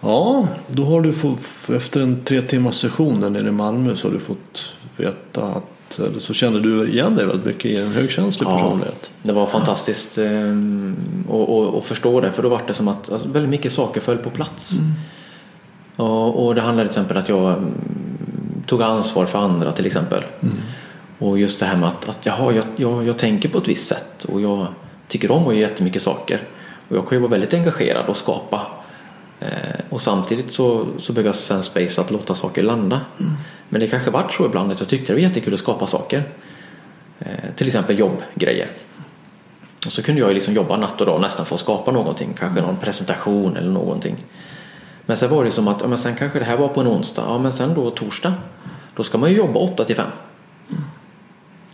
Ja, 0.00 0.48
då 0.68 0.84
har 0.84 1.00
du 1.00 1.12
fått, 1.12 1.40
efter 1.72 2.00
en 2.00 2.20
tre 2.24 2.42
timmars 2.42 2.74
session 2.74 3.20
där 3.20 3.30
nere 3.30 3.48
i 3.48 3.52
Malmö 3.52 3.96
så 3.96 4.08
har 4.08 4.12
du 4.14 4.20
fått 4.20 4.72
veta 4.96 5.42
att, 5.42 5.64
eller 5.98 6.20
så 6.20 6.34
känner 6.34 6.60
du 6.60 6.88
igen 6.88 7.16
dig 7.16 7.26
väldigt 7.26 7.46
mycket 7.46 7.64
i 7.64 7.76
en 7.76 7.92
högkänslig 7.92 8.46
Ja. 8.46 8.54
personlighet. 8.58 9.10
Det 9.22 9.32
var 9.32 9.46
fantastiskt 9.46 10.18
att 10.18 11.28
och, 11.28 11.74
och 11.74 11.84
förstå 11.84 12.20
det. 12.20 12.32
För 12.32 12.42
då 12.42 12.48
var 12.48 12.62
det 12.66 12.74
som 12.74 12.88
att 12.88 13.12
alltså, 13.12 13.28
väldigt 13.28 13.50
mycket 13.50 13.72
saker 13.72 14.00
föll 14.00 14.18
på 14.18 14.30
plats. 14.30 14.70
Och, 15.96 16.46
och 16.46 16.54
det 16.54 16.60
handlade 16.60 16.88
till 16.88 16.98
exempel 16.98 17.16
att 17.16 17.28
jag 17.28 17.52
mm, 17.52 17.72
tog 18.66 18.82
ansvar 18.82 19.26
för 19.26 19.38
andra 19.38 19.72
till 19.72 19.86
exempel. 19.86 20.24
Och 21.18 21.38
just 21.38 21.60
det 21.60 21.66
här 21.66 21.76
med 21.76 21.88
att, 21.88 22.08
att 22.08 22.26
jaha, 22.26 22.52
jag, 22.52 22.64
jag, 22.76 23.06
jag 23.06 23.18
tänker 23.18 23.48
på 23.48 23.58
ett 23.58 23.68
visst 23.68 23.86
sätt 23.86 24.24
och 24.24 24.40
jag 24.40 24.66
tycker 25.08 25.30
om 25.30 25.42
att 25.42 25.54
göra 25.54 25.68
jättemycket 25.68 26.02
saker. 26.02 26.40
Och 26.88 26.96
jag 26.96 27.08
kan 27.08 27.16
ju 27.18 27.22
vara 27.22 27.30
väldigt 27.30 27.54
engagerad 27.54 28.06
och 28.06 28.16
skapa. 28.16 28.66
Eh, 29.40 29.48
och 29.90 30.00
samtidigt 30.00 30.52
så, 30.52 30.86
så 30.98 31.12
behöver 31.12 31.28
jag 31.28 31.34
sen 31.34 31.62
space 31.62 32.00
att 32.00 32.10
låta 32.10 32.34
saker 32.34 32.62
landa. 32.62 33.00
Men 33.74 33.80
det 33.80 33.86
kanske 33.86 34.10
varit 34.10 34.32
så 34.32 34.46
ibland 34.46 34.72
att 34.72 34.80
jag 34.80 34.88
tyckte 34.88 35.12
det 35.12 35.16
var 35.16 35.20
jättekul 35.20 35.54
att 35.54 35.60
skapa 35.60 35.86
saker. 35.86 36.22
Eh, 37.18 37.26
till 37.56 37.66
exempel 37.66 37.98
jobbgrejer. 37.98 38.70
Och 39.86 39.92
så 39.92 40.02
kunde 40.02 40.20
jag 40.20 40.34
liksom 40.34 40.54
jobba 40.54 40.76
natt 40.76 41.00
och 41.00 41.06
dag 41.06 41.20
nästan 41.20 41.46
för 41.46 41.54
att 41.54 41.60
skapa 41.60 41.92
någonting. 41.92 42.34
Kanske 42.38 42.60
någon 42.60 42.76
presentation 42.76 43.56
eller 43.56 43.70
någonting. 43.70 44.16
Men 45.06 45.16
sen 45.16 45.30
var 45.30 45.44
det 45.44 45.50
som 45.50 45.68
att, 45.68 45.80
ja, 45.80 45.86
men 45.86 45.98
sen 45.98 46.16
kanske 46.16 46.38
det 46.38 46.44
här 46.44 46.56
var 46.56 46.68
på 46.68 46.80
en 46.80 46.88
onsdag. 46.88 47.24
Ja 47.28 47.38
men 47.38 47.52
sen 47.52 47.74
då 47.74 47.90
torsdag. 47.90 48.34
Då 48.96 49.04
ska 49.04 49.18
man 49.18 49.30
ju 49.30 49.36
jobba 49.36 49.60
8 49.60 49.84
till 49.84 49.96
5. 49.96 50.06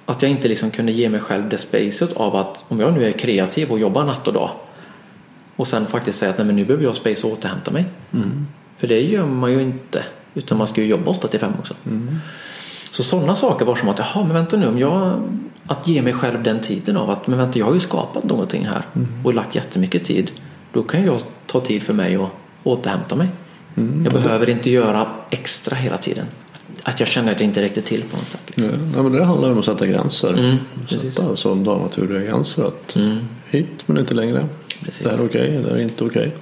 Att 0.07 0.23
jag 0.23 0.31
inte 0.31 0.49
liksom 0.49 0.71
kunde 0.71 0.93
ge 0.93 1.09
mig 1.09 1.21
själv 1.21 1.49
det 1.49 1.59
spacet 1.59 2.13
av 2.13 2.37
att 2.37 2.65
om 2.69 2.81
jag 2.81 2.93
nu 2.93 3.05
är 3.05 3.13
kreativ 3.13 3.71
och 3.71 3.79
jobbar 3.79 4.05
natt 4.05 4.27
och 4.27 4.33
dag. 4.33 4.51
Och 5.57 5.69
sen 5.69 5.87
faktiskt 5.87 6.19
säga 6.19 6.31
att 6.31 6.39
nej 6.39 6.47
men 6.47 6.57
nu 6.57 6.65
behöver 6.65 6.85
jag 6.85 6.97
space 6.97 7.27
och 7.27 7.33
återhämta 7.33 7.71
mig. 7.71 7.85
För 8.77 8.87
det 8.87 9.01
gör 9.01 9.27
man 9.27 9.53
ju 9.53 9.63
inte. 9.63 10.05
Utan 10.35 10.59
man 10.59 10.67
ska 10.67 10.81
ju 10.81 10.87
jobba 10.87 11.11
8 11.11 11.29
till 11.29 11.41
5 11.41 11.53
också. 11.59 11.75
Så 12.91 13.03
sådana 13.03 13.37
saker 13.37 13.65
var 13.65 13.75
som 13.75 13.89
att, 13.89 13.99
jaha 13.99 14.25
men 14.25 14.35
vänta 14.35 14.57
nu 14.57 14.69
om 14.69 14.79
jag 14.79 15.23
att 15.67 15.89
ge 15.89 16.03
mig 16.03 16.13
själv 16.13 16.43
den 16.43 16.61
tiden 16.61 16.97
av 16.97 17.11
att 17.11 17.27
men 17.27 17.39
vänta 17.39 17.59
jag 17.59 17.67
har 17.67 17.75
ju 17.75 17.81
skapat 17.81 18.25
någonting 18.25 18.67
här 18.67 18.83
och 19.25 19.35
lagt 19.35 19.55
jättemycket 19.55 20.05
tid. 20.05 20.31
Då 20.73 20.83
kan 20.83 21.05
jag 21.05 21.21
ta 21.47 21.61
tid 21.61 21.83
för 21.83 21.93
mig 21.93 22.19
och 22.19 22.29
återhämta 22.63 23.17
mig. 23.17 23.29
Jag 24.05 24.13
behöver 24.13 24.51
inte 24.51 24.71
göra 24.71 25.07
extra 25.31 25.77
hela 25.77 25.97
tiden. 25.97 26.27
Att 26.83 27.01
jag 27.01 27.09
känner 27.09 27.33
att 27.33 27.41
jag 27.41 27.49
inte 27.49 27.63
räckte 27.63 27.83
till 27.83 28.03
på 28.03 28.17
något 28.17 28.29
sätt. 28.29 28.43
Liksom. 28.47 28.93
Ja, 28.97 29.03
men 29.03 29.13
det 29.13 29.25
handlar 29.25 29.53
om 29.53 29.59
att 29.59 29.65
sätta 29.65 29.87
gränser. 29.87 30.33
Mm, 30.33 30.57
sätta 30.87 31.37
som 31.37 31.67
har 31.67 31.79
naturliga 31.79 32.21
gränser. 32.21 32.65
Att 32.65 32.97
Mm. 32.97 33.19
Hit 33.51 33.69
men 33.87 33.99
inte 33.99 34.15
längre. 34.15 34.49
Precis. 34.85 35.03
Det 35.03 35.11
här 35.11 35.19
är 35.19 35.27
okej, 35.27 35.51
det 35.51 35.69
här 35.69 35.77
är 35.77 35.81
inte 35.81 36.05
okej. 36.05 36.35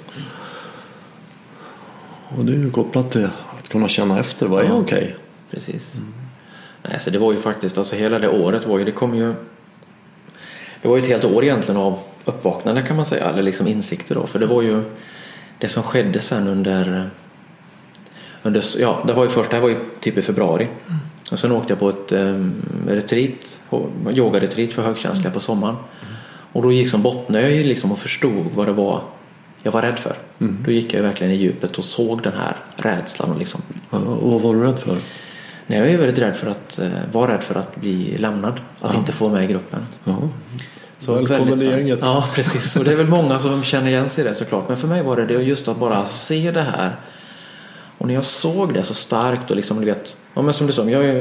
Och 2.29 2.44
det 2.44 2.53
är 2.53 2.57
ju 2.57 2.70
kopplat 2.70 3.11
till 3.11 3.29
kunna 3.68 3.88
känna 3.88 4.18
efter. 4.18 4.46
Vad 4.46 4.64
är 4.64 4.68
Ja. 4.68 4.74
okej? 4.74 5.14
Precis. 5.50 5.92
Nej, 6.83 7.00
så 7.00 7.11
det 7.11 7.18
var 7.18 7.33
ju 7.33 7.38
faktiskt, 7.38 7.78
alltså 7.78 7.96
hela 7.96 8.18
det 8.18 8.28
året 8.28 8.66
var 8.66 8.78
ju, 8.78 8.85
det 8.85 8.92
kom 8.92 9.14
ju 9.14 9.35
Det 10.83 10.88
var 10.88 10.96
ju 10.96 11.02
ett 11.02 11.09
helt 11.09 11.24
år 11.24 11.44
egentligen 11.44 11.81
av 11.81 11.98
uppvaknande 12.24 12.83
kan 12.83 12.96
man 12.96 13.07
säga, 13.07 13.24
eller 13.31 13.42
liksom 13.42 13.66
insikter 13.66 14.14
då. 14.14 14.26
För 14.26 14.38
det 14.38 14.46
var 14.46 14.62
ju 14.62 14.83
det 15.59 15.68
som 15.68 15.83
skedde 15.83 16.20
sen 16.20 16.48
under, 16.48 17.11
under 18.42 18.64
ja 18.78 19.02
det 19.07 19.12
var 19.12 19.22
ju 19.24 19.28
först, 19.31 19.50
det 19.50 19.57
här 19.57 19.62
var 19.62 19.68
ju 19.68 19.78
typ 20.00 20.18
i 20.18 20.22
februari. 20.22 20.68
Och 21.33 21.38
sen 21.38 21.52
åkte 21.52 21.72
jag 21.72 21.78
på 21.78 21.88
ett 21.88 22.12
um, 22.12 22.54
retreat, 22.88 23.61
yogaretreat 24.16 24.72
för 24.72 24.83
högkänsliga 24.83 25.31
på 25.31 25.40
sommaren. 25.40 25.76
Och 26.52 26.62
då 26.62 26.72
gick 26.72 26.88
som 26.90 27.02
bottnade 27.02 27.42
jag 27.44 27.52
ju 27.52 27.64
liksom 27.64 27.92
och 27.92 27.98
förstod 27.98 28.46
vad 28.54 28.66
det 28.66 28.72
var 28.72 29.02
jag 29.68 29.72
var 29.72 29.83
rädd 29.83 29.98
för. 29.98 30.16
Då 30.38 30.70
gick 30.70 30.94
jag 30.94 31.02
verkligen 31.02 31.33
i 31.33 31.37
djupet 31.37 31.78
och 31.78 31.85
såg 31.85 32.22
den 32.22 32.33
här 32.33 32.57
rädslan 32.76 33.31
och 33.31 33.38
liksom 33.38 33.62
Ja, 33.90 33.98
och 33.98 34.31
vad 34.33 34.40
var 34.40 34.54
du 34.54 34.62
rädd 34.62 34.78
för? 34.78 34.96
Nej, 35.66 35.78
jag 35.78 35.88
är 35.88 35.98
väldigt 35.98 36.18
rädd 36.18 36.37
för 36.37 36.46
att 36.50 36.78
eh, 36.78 36.88
vara 37.12 37.35
rädd 37.35 37.42
för 37.42 37.54
att 37.54 37.76
bli 37.76 38.16
lämnad. 38.18 38.61
Att 38.81 38.94
inte 38.94 39.12
få 39.12 39.24
vara 39.28 39.35
med 39.40 39.44
i 39.50 39.52
gruppen. 39.52 39.87
Ja. 40.04 40.16
Så 40.98 41.14
Välkommen 41.14 41.62
i 41.62 41.64
gänget. 41.64 41.98
Ja, 42.02 42.24
precis. 42.35 42.76
Och 42.76 42.85
det 42.85 42.92
är 42.92 42.96
väl 42.96 43.07
många 43.07 43.38
som 43.38 43.62
känner 43.62 43.88
igen 43.90 44.09
sig 44.09 44.24
i 44.24 44.28
det 44.28 44.35
såklart. 44.35 44.68
Men 44.68 44.76
för 44.76 44.88
mig 44.88 45.02
var 45.02 45.16
det 45.16 45.26
det 45.26 45.35
just 45.35 45.68
att 45.68 45.78
bara 45.78 46.04
se 46.04 46.50
det 46.50 46.62
här. 46.62 46.96
Och 47.98 48.07
när 48.07 48.14
jag 48.14 48.24
såg 48.24 48.74
det 48.74 48.83
så 48.83 48.94
starkt 48.94 49.50
och 49.50 49.57
liksom, 49.57 49.81
du 49.81 49.87
vet, 49.87 50.16
ja, 50.35 50.42
men 50.42 50.54
som 50.54 50.66
du 50.66 50.72
sa, 50.72 50.90
jag 50.90 51.04
är 51.04 51.12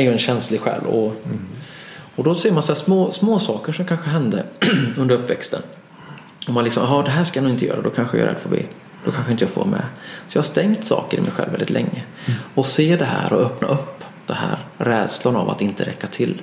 ju- 0.00 0.12
en 0.12 0.18
känslig 0.18 0.60
själ. 0.60 0.80
Och, 0.86 1.22
och 2.16 2.24
då 2.24 2.34
ser 2.34 2.52
man 2.52 2.62
så 2.62 2.74
små, 2.74 3.10
små 3.10 3.38
saker 3.38 3.72
som 3.72 3.84
kanske 3.84 4.10
hände 4.10 4.44
under 4.96 5.14
uppväxten. 5.14 5.62
Och 6.46 6.54
man 6.54 6.64
liksom, 6.64 6.82
ja 6.82 7.02
det 7.02 7.10
här 7.10 7.24
ska 7.24 7.38
jag 7.38 7.44
nog 7.44 7.52
inte 7.52 7.66
göra, 7.66 7.80
då 7.80 7.90
kanske 7.90 8.16
jag 8.16 8.24
är 8.24 8.28
rädd 8.28 8.36
att 8.44 8.50
bli. 8.50 8.66
Då 9.04 9.10
kanske 9.10 9.32
inte 9.32 9.44
jag 9.44 9.50
får 9.50 9.64
med. 9.64 9.82
Så 10.26 10.38
jag 10.38 10.42
har 10.42 10.46
stängt 10.46 10.84
saker 10.84 11.18
i 11.18 11.20
mig 11.20 11.30
själv 11.30 11.50
väldigt 11.50 11.70
länge. 11.70 12.02
Och 12.54 12.66
se 12.66 12.96
det 12.96 13.04
här 13.04 13.32
och 13.32 13.40
öppna 13.40 13.68
upp 13.68 14.04
det 14.26 14.34
här 14.34 14.58
rädslan 14.78 15.36
av 15.36 15.50
att 15.50 15.60
inte 15.60 15.84
räcka 15.84 16.06
till. 16.06 16.42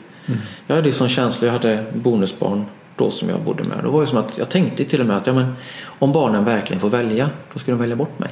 Jag 0.68 0.76
hade 0.76 0.88
ju 0.88 0.94
sån 0.94 1.10
känsla, 1.10 1.48
jag 1.48 1.54
hade 1.54 1.86
bonusbarn 1.94 2.66
då 2.96 3.12
som 3.12 3.30
jag 3.30 3.42
bodde 3.42 3.64
med. 3.64 3.78
Det 3.84 3.88
var 3.88 4.02
ju 4.02 4.08
som 4.08 4.18
att 4.18 4.38
jag 4.38 4.50
tänkte 4.50 4.86
till 4.86 5.02
och 5.02 5.06
med 5.06 5.18
att 5.18 5.28
ja, 5.28 5.34
men, 5.34 5.56
om 5.86 6.12
barnen 6.12 6.46
verkligen 6.46 6.80
får 6.82 6.90
välja, 6.90 7.30
då 7.54 7.60
ska 7.60 7.72
de 7.72 7.80
välja 7.80 7.96
bort 7.96 8.20
mig. 8.20 8.30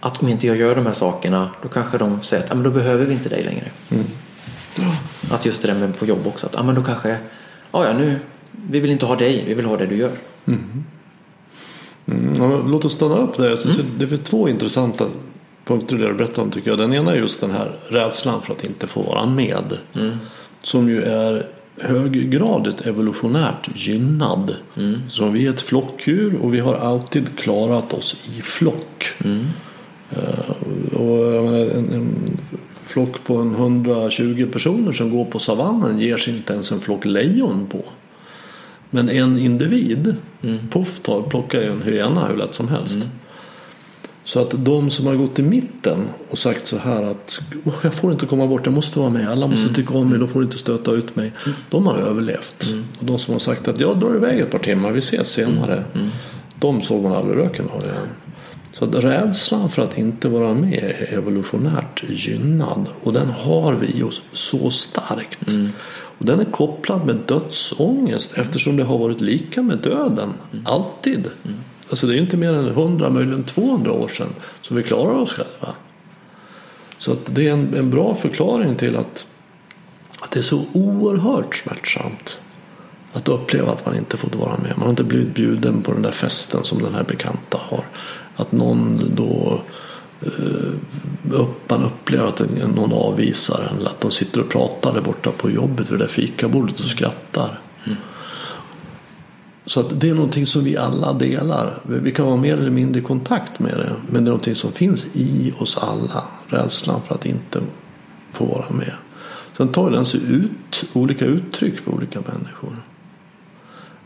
Att 0.00 0.22
om 0.22 0.28
inte 0.28 0.46
jag 0.46 0.56
gör 0.56 0.74
de 0.74 0.86
här 0.86 0.92
sakerna, 0.92 1.50
då 1.62 1.68
kanske 1.68 1.98
de 1.98 2.22
säger 2.22 2.42
att 2.42 2.48
ja, 2.48 2.54
men 2.54 2.64
då 2.64 2.70
behöver 2.70 3.04
vi 3.04 3.12
inte 3.12 3.28
dig 3.28 3.44
längre. 3.44 3.70
Att 5.30 5.46
just 5.46 5.62
det 5.62 5.68
där 5.68 5.74
med 5.74 5.98
på 5.98 6.06
jobb 6.06 6.26
också, 6.26 6.46
att 6.46 6.54
ja, 6.54 6.62
men 6.62 6.74
då 6.74 6.82
kanske, 6.82 7.18
ja, 7.72 7.86
ja 7.86 7.92
nu, 7.92 8.18
vi 8.70 8.80
vill 8.80 8.90
inte 8.90 9.06
ha 9.06 9.16
dig, 9.16 9.44
vi 9.46 9.54
vill 9.54 9.64
ha 9.64 9.76
det 9.76 9.86
du 9.86 9.96
gör. 9.96 10.12
Mm, 12.06 12.34
ja, 12.38 12.62
låt 12.66 12.84
oss 12.84 12.92
stanna 12.92 13.18
upp 13.18 13.36
där. 13.36 13.56
Så 13.56 13.68
Det 13.98 14.06
finns 14.06 14.20
två 14.20 14.48
intressanta 14.48 15.06
punkter 15.64 15.98
där 15.98 16.08
du 16.08 16.14
berättar 16.14 16.42
om 16.42 16.50
tycker 16.50 16.70
jag. 16.70 16.78
Den 16.78 16.94
ena 16.94 17.12
är 17.12 17.16
just 17.16 17.40
den 17.40 17.50
här 17.50 17.72
rädslan 17.88 18.42
för 18.42 18.52
att 18.52 18.64
inte 18.64 18.86
få 18.86 19.02
vara 19.02 19.26
med. 19.26 19.64
Som 20.62 20.88
ju 20.88 21.02
är 21.02 21.46
höggradigt 21.80 22.80
evolutionärt 22.86 23.68
gynnad. 23.74 24.56
Så 25.08 25.28
vi 25.28 25.46
är 25.46 25.50
ett 25.50 25.60
flockdjur 25.60 26.34
och 26.42 26.54
vi 26.54 26.60
har 26.60 26.74
alltid 26.74 27.38
klarat 27.38 27.92
oss 27.92 28.28
i 28.38 28.42
flock. 28.42 29.06
Eh, 30.10 30.50
och 30.96 31.34
en, 31.34 31.92
en 31.92 32.38
flock 32.84 33.24
på 33.24 33.36
en 33.36 33.54
120 33.54 34.48
personer 34.52 34.92
som 34.92 35.10
går 35.10 35.24
på 35.24 35.38
savannen 35.38 35.98
ger 35.98 36.16
sig 36.16 36.36
inte 36.36 36.52
ens 36.52 36.72
en 36.72 36.80
flock 36.80 37.04
lejon 37.04 37.66
på. 37.66 37.84
Men 38.94 39.08
en 39.08 39.38
individ, 39.38 40.14
poff 40.70 41.00
tar, 41.02 41.22
plockar 41.22 41.60
ju 41.60 41.72
en 41.72 41.82
hyena 41.82 42.26
hur 42.26 42.36
lätt 42.36 42.54
som 42.54 42.68
helst. 42.68 42.98
Så 44.24 44.40
att 44.40 44.54
de 44.64 44.90
som 44.90 45.06
har 45.06 45.14
gått 45.14 45.38
i 45.38 45.42
mitten 45.42 46.08
och 46.28 46.38
sagt 46.38 46.66
så 46.66 46.78
här 46.78 47.02
att 47.02 47.40
"Åh, 47.64 47.74
jag 47.82 47.94
får 47.94 48.12
inte 48.12 48.26
komma 48.26 48.46
bort, 48.46 48.66
jag 48.66 48.74
måste 48.74 48.98
vara 48.98 49.10
med, 49.10 49.28
alla 49.30 49.46
måste 49.46 49.74
tycka 49.74 49.94
om 49.98 50.08
mig, 50.10 50.18
de 50.18 50.28
får 50.28 50.42
inte 50.44 50.58
stöta 50.58 50.90
ut 50.92 51.16
mig. 51.16 51.32
De 51.70 51.86
har 51.86 51.96
överlevt. 51.96 52.66
Och 52.98 53.04
de 53.04 53.18
som 53.18 53.32
har 53.34 53.38
sagt 53.38 53.68
att 53.68 53.80
jag 53.80 53.98
drar 54.00 54.14
iväg 54.16 54.40
ett 54.40 54.50
par 54.50 54.58
timmar, 54.58 54.92
vi 54.92 54.98
ses 54.98 55.28
senare. 55.28 55.84
De 56.58 56.82
såg 56.82 57.02
man 57.02 57.12
aldrig 57.12 57.38
röken 57.38 57.68
av 57.68 57.82
igen. 57.82 58.08
Så 58.72 58.84
att 58.84 58.94
rädslan 58.94 59.68
för 59.68 59.82
att 59.82 59.98
inte 59.98 60.28
vara 60.28 60.54
med 60.54 60.72
är 60.74 61.14
evolutionärt 61.18 62.04
gynnad. 62.08 62.86
Och 63.02 63.12
den 63.12 63.30
har 63.30 63.74
vi 63.74 63.98
i 63.98 64.02
oss 64.02 64.22
så 64.32 64.70
starkt. 64.70 65.40
Och 66.22 66.26
den 66.26 66.40
är 66.40 66.44
kopplad 66.44 67.06
med 67.06 67.16
dödsångest 67.16 68.32
eftersom 68.36 68.76
det 68.76 68.84
har 68.84 68.98
varit 68.98 69.20
lika 69.20 69.62
med 69.62 69.78
döden. 69.78 70.32
Alltid. 70.64 71.30
Alltså 71.90 72.06
det 72.06 72.14
är 72.14 72.18
inte 72.18 72.36
mer 72.36 72.52
än 72.52 72.68
100, 72.68 73.10
möjligen 73.10 73.44
200 73.44 73.92
år 73.92 74.08
sedan 74.08 74.28
som 74.60 74.76
vi 74.76 74.82
klarar 74.82 75.14
oss 75.14 75.32
själva. 75.32 75.74
Så 76.98 77.12
att 77.12 77.34
det 77.34 77.48
är 77.48 77.52
en, 77.52 77.74
en 77.74 77.90
bra 77.90 78.14
förklaring 78.14 78.74
till 78.74 78.96
att, 78.96 79.26
att 80.20 80.30
det 80.30 80.40
är 80.40 80.42
så 80.42 80.64
oerhört 80.72 81.56
smärtsamt 81.56 82.40
att 83.12 83.28
uppleva 83.28 83.72
att 83.72 83.86
man 83.86 83.96
inte 83.96 84.16
fått 84.16 84.34
vara 84.34 84.56
med. 84.56 84.72
Man 84.76 84.82
har 84.82 84.90
inte 84.90 85.04
blivit 85.04 85.34
bjuden 85.34 85.82
på 85.82 85.92
den 85.92 86.02
där 86.02 86.12
festen 86.12 86.64
som 86.64 86.82
den 86.82 86.94
här 86.94 87.04
bekanta 87.04 87.58
har. 87.60 87.84
Att 88.36 88.52
någon 88.52 89.12
då 89.16 89.60
upp, 91.30 91.70
man 91.70 91.84
upplever 91.84 92.26
att 92.26 92.40
någon 92.74 92.92
avvisar 92.92 93.68
en 93.70 93.78
eller 93.78 93.90
att 93.90 94.00
de 94.00 94.10
sitter 94.10 94.40
och 94.40 94.48
pratar 94.48 94.94
där 94.94 95.00
borta 95.00 95.30
på 95.30 95.50
jobbet 95.50 95.90
vid 95.90 95.98
det 95.98 96.04
där 96.04 96.10
fikabordet 96.10 96.80
och 96.80 96.86
skrattar. 96.86 97.60
Så 99.66 99.80
att 99.80 100.00
det 100.00 100.08
är 100.08 100.14
någonting 100.14 100.46
som 100.46 100.64
vi 100.64 100.76
alla 100.76 101.12
delar. 101.12 101.78
Vi 101.82 102.12
kan 102.12 102.26
vara 102.26 102.36
mer 102.36 102.54
eller 102.54 102.70
mindre 102.70 103.00
i 103.00 103.04
kontakt 103.04 103.58
med 103.58 103.72
det. 103.72 103.92
Men 104.06 104.24
det 104.24 104.28
är 104.28 104.32
någonting 104.32 104.54
som 104.54 104.72
finns 104.72 105.06
i 105.12 105.52
oss 105.58 105.78
alla. 105.78 106.24
Rädslan 106.46 107.00
för 107.06 107.14
att 107.14 107.26
inte 107.26 107.60
få 108.32 108.44
vara 108.44 108.70
med. 108.70 108.94
Sen 109.56 109.68
tar 109.68 109.90
den 109.90 110.06
sig 110.06 110.20
ut, 110.32 110.84
olika 110.92 111.24
uttryck 111.24 111.78
för 111.78 111.94
olika 111.94 112.20
människor. 112.20 112.76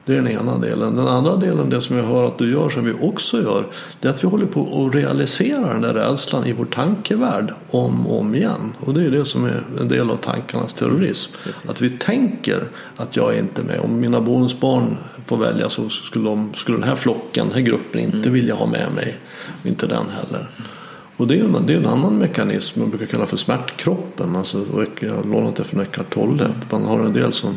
Det 0.07 0.12
är 0.12 0.16
den 0.16 0.29
ena 0.29 0.59
delen. 0.59 0.97
Den 0.97 1.09
andra 1.09 1.37
delen, 1.37 1.71
det 1.71 1.81
som 1.81 1.97
jag 1.97 2.05
hör 2.05 2.27
att 2.27 2.38
du 2.38 2.53
gör 2.53 2.69
som 2.69 2.85
vi 2.85 2.92
också 3.01 3.42
gör, 3.42 3.64
det 4.01 4.09
är 4.09 4.12
att 4.12 4.25
vi 4.25 4.29
håller 4.29 4.47
på 4.47 4.87
att 4.87 4.95
realisera 4.95 5.73
den 5.73 5.81
där 5.81 5.95
rädslan 5.95 6.47
i 6.47 6.53
vår 6.53 6.64
tankevärld 6.64 7.53
om 7.71 8.07
och 8.07 8.21
om 8.21 8.35
igen. 8.35 8.73
Och 8.81 8.95
det 8.95 9.07
är 9.07 9.11
det 9.11 9.25
som 9.25 9.45
är 9.45 9.62
en 9.81 9.88
del 9.88 10.11
av 10.11 10.16
tankarnas 10.16 10.75
terrorism. 10.75 11.33
Att 11.69 11.81
vi 11.81 11.90
tänker 11.90 12.69
att 12.97 13.16
jag 13.16 13.35
är 13.35 13.38
inte 13.38 13.62
med. 13.62 13.81
Om 13.81 14.01
mina 14.01 14.21
bonusbarn 14.21 14.97
får 15.27 15.37
välja 15.37 15.69
så 15.69 15.88
skulle, 15.88 16.25
de, 16.25 16.55
skulle 16.55 16.77
den 16.79 16.88
här 16.88 16.97
flocken, 16.97 17.47
den 17.47 17.55
här 17.55 17.62
gruppen 17.62 18.01
inte 18.01 18.31
vilja 18.31 18.55
ha 18.55 18.66
med 18.66 18.92
mig. 18.95 19.16
Och 19.61 19.66
inte 19.66 19.87
den 19.87 20.07
heller. 20.09 20.49
Och 21.16 21.27
det 21.27 21.38
är, 21.38 21.45
en, 21.45 21.66
det 21.66 21.73
är 21.73 21.77
en 21.77 21.87
annan 21.87 22.19
mekanism 22.19 22.81
man 22.81 22.90
brukar 22.90 23.07
kalla 23.07 23.27
för 23.27 23.37
smärtkroppen. 23.37 24.37
Alltså, 24.37 24.66
jag 25.01 25.14
har 25.14 25.25
lånat 25.25 25.57
det 25.57 25.64
från 25.64 25.81
Eckart 25.81 26.11
Tolle. 26.11 26.45
Att 26.45 26.73
man 26.73 26.85
har 26.85 27.01
en 27.01 27.12
del 27.12 27.33
som 27.33 27.57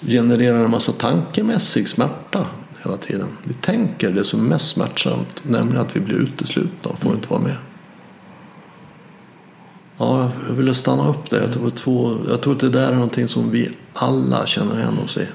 genererar 0.00 0.64
en 0.64 0.70
massa 0.70 0.92
tankemässig 0.92 1.88
smärta 1.88 2.46
hela 2.84 2.96
tiden. 2.96 3.28
Vi 3.44 3.54
tänker 3.54 4.10
det 4.12 4.24
som 4.24 4.40
är 4.40 4.44
mest 4.44 4.68
smärtsamt, 4.68 5.42
nämligen 5.44 5.80
att 5.82 5.96
vi 5.96 6.00
blir 6.00 6.16
uteslutna 6.16 6.90
och 6.90 6.98
får 6.98 7.14
inte 7.14 7.28
vara 7.28 7.40
med. 7.40 7.56
Ja, 9.98 10.30
jag 10.48 10.54
ville 10.54 10.74
stanna 10.74 11.08
upp 11.08 11.30
där. 11.30 11.40
Jag 11.40 11.52
tror, 11.52 11.70
två, 11.70 12.16
jag 12.28 12.40
tror 12.40 12.54
att 12.54 12.60
det 12.60 12.68
där 12.70 12.88
är 12.90 12.94
någonting 12.94 13.28
som 13.28 13.50
vi 13.50 13.70
alla 13.92 14.46
känner 14.46 14.78
igen 14.78 14.98
oss 14.98 15.16
i. 15.16 15.26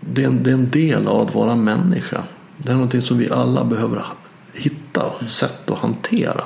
Det- 0.00 0.22
är, 0.22 0.26
en, 0.26 0.42
det 0.42 0.50
är 0.50 0.54
en 0.54 0.70
del 0.70 1.06
av 1.08 1.20
att 1.20 1.34
vara 1.34 1.56
människa. 1.56 2.22
Det 2.56 2.70
är 2.70 2.74
någonting 2.74 3.02
som 3.02 3.18
vi 3.18 3.30
alla 3.30 3.64
behöver 3.64 4.04
hitta 4.52 5.04
sätt 5.26 5.70
att 5.70 5.78
hantera. 5.78 6.44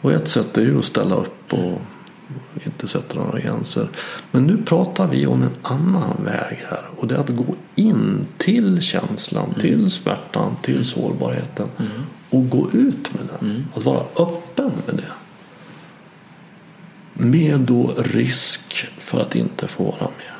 Och 0.00 0.12
ett 0.12 0.28
sätt 0.28 0.58
är 0.58 0.62
ju 0.62 0.78
att 0.78 0.84
ställa 0.84 1.14
upp 1.14 1.52
och 1.52 1.80
inte 2.66 2.88
sätta 2.88 3.14
några 3.14 3.40
gränser. 3.40 3.88
Men 4.30 4.46
nu 4.46 4.62
pratar 4.62 5.06
vi 5.06 5.26
om 5.26 5.42
en 5.42 5.54
annan 5.62 6.24
väg 6.24 6.64
här. 6.68 6.84
Och 6.96 7.06
det 7.06 7.14
är 7.14 7.18
att 7.18 7.28
gå 7.28 7.54
in 7.74 8.26
till 8.38 8.82
känslan, 8.82 9.54
till 9.60 9.90
smärtan, 9.90 10.56
till 10.62 10.84
sårbarheten. 10.84 11.68
Och 12.30 12.50
gå 12.50 12.70
ut 12.72 13.14
med 13.14 13.28
den. 13.40 13.66
Att 13.74 13.84
vara 13.84 14.04
öppen 14.16 14.70
med 14.86 14.96
det. 14.96 15.12
Med 17.12 17.60
då 17.60 17.94
risk 17.98 18.86
för 18.98 19.20
att 19.20 19.34
inte 19.34 19.68
få 19.68 19.84
vara 19.84 20.10
med. 20.18 20.32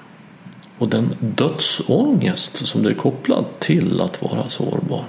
Och 0.79 0.89
den 0.89 1.15
dödsångest 1.21 2.67
som 2.67 2.83
det 2.83 2.91
är 2.91 2.95
kopplad 2.95 3.45
till 3.59 4.01
att 4.01 4.23
vara 4.23 4.49
sårbar. 4.49 5.05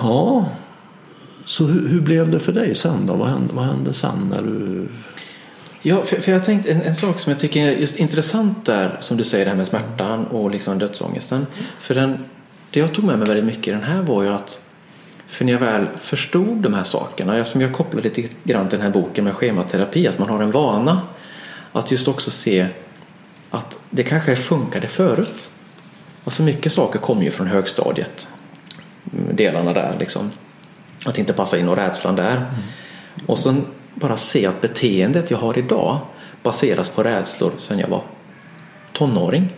Ja, 0.00 0.48
så 1.44 1.66
hur, 1.66 1.88
hur 1.88 2.00
blev 2.00 2.30
det 2.30 2.40
för 2.40 2.52
dig 2.52 2.74
sen 2.74 3.06
då? 3.06 3.14
Vad 3.14 3.28
hände, 3.28 3.54
vad 3.54 3.64
hände 3.64 3.92
sen 3.92 4.28
när 4.30 4.42
du... 4.42 4.88
Ja, 5.82 6.04
för, 6.04 6.16
för 6.16 6.32
jag 6.32 6.44
tänkte 6.44 6.72
en, 6.72 6.82
en 6.82 6.94
sak 6.94 7.20
som 7.20 7.32
jag 7.32 7.40
tycker 7.40 7.68
är 7.68 7.72
just 7.72 7.96
intressant 7.96 8.66
där 8.66 8.96
som 9.00 9.16
du 9.16 9.24
säger 9.24 9.44
det 9.44 9.50
här 9.50 9.58
med 9.58 9.66
smärtan 9.66 10.26
och 10.26 10.50
liksom 10.50 10.78
dödsångesten. 10.78 11.46
För 11.80 11.94
den, 11.94 12.24
det 12.70 12.80
jag 12.80 12.94
tog 12.94 13.04
med 13.04 13.18
mig 13.18 13.28
väldigt 13.28 13.44
mycket 13.44 13.68
i 13.68 13.70
den 13.70 13.82
här 13.82 14.02
var 14.02 14.22
ju 14.22 14.28
att 14.28 14.60
för 15.26 15.44
när 15.44 15.52
jag 15.52 15.60
väl 15.60 15.86
förstod 16.00 16.56
de 16.56 16.74
här 16.74 16.84
sakerna, 16.84 17.38
eftersom 17.38 17.60
jag 17.60 17.72
kopplade 17.72 18.08
lite 18.08 18.34
grann 18.44 18.68
till 18.68 18.78
den 18.78 18.86
här 18.86 18.92
boken 18.92 19.24
med 19.24 19.34
schematerapi, 19.34 20.06
att 20.06 20.18
man 20.18 20.28
har 20.28 20.42
en 20.42 20.50
vana 20.50 21.00
att 21.72 21.90
just 21.90 22.08
också 22.08 22.30
se 22.30 22.66
att 23.50 23.78
det 23.90 24.02
kanske 24.02 24.36
funkade 24.36 24.88
förut. 24.88 25.48
Alltså 26.24 26.42
mycket 26.42 26.72
saker 26.72 26.98
kommer 26.98 27.22
ju 27.22 27.30
från 27.30 27.46
högstadiet. 27.46 28.28
Mm, 29.12 29.36
delarna 29.36 29.72
där 29.72 29.96
liksom. 29.98 30.30
Att 31.06 31.18
inte 31.18 31.32
passa 31.32 31.58
in 31.58 31.68
och 31.68 31.76
rädslan 31.76 32.16
där. 32.16 32.46
Och 33.26 33.38
sen 33.38 33.66
bara 33.94 34.16
se 34.16 34.46
att 34.46 34.60
beteendet 34.60 35.30
jag 35.30 35.38
har 35.38 35.58
idag 35.58 35.98
baseras 36.42 36.88
på 36.88 37.02
rädslor 37.02 37.52
sedan 37.58 37.78
jag 37.78 37.88
var 37.88 38.02
tonåring. 38.92 39.48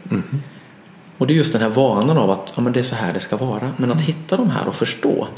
Och 1.19 1.27
det 1.27 1.33
är 1.33 1.37
just 1.37 1.53
den 1.53 1.63
här 1.63 1.69
vanan 1.69 2.19
av 2.19 2.31
att 2.31 2.53
ja, 2.57 2.63
men 2.63 2.73
det 2.73 2.81
är 2.81 2.85
så 2.85 2.95
här 2.95 3.13
det 3.13 3.21
ska 3.21 3.37
vara. 3.37 3.73
Men 3.77 3.93
att 3.93 4.01
hitta 4.01 4.37
de 4.37 4.51
här 4.51 4.69
och 4.69 4.75
förstå. 4.75 5.29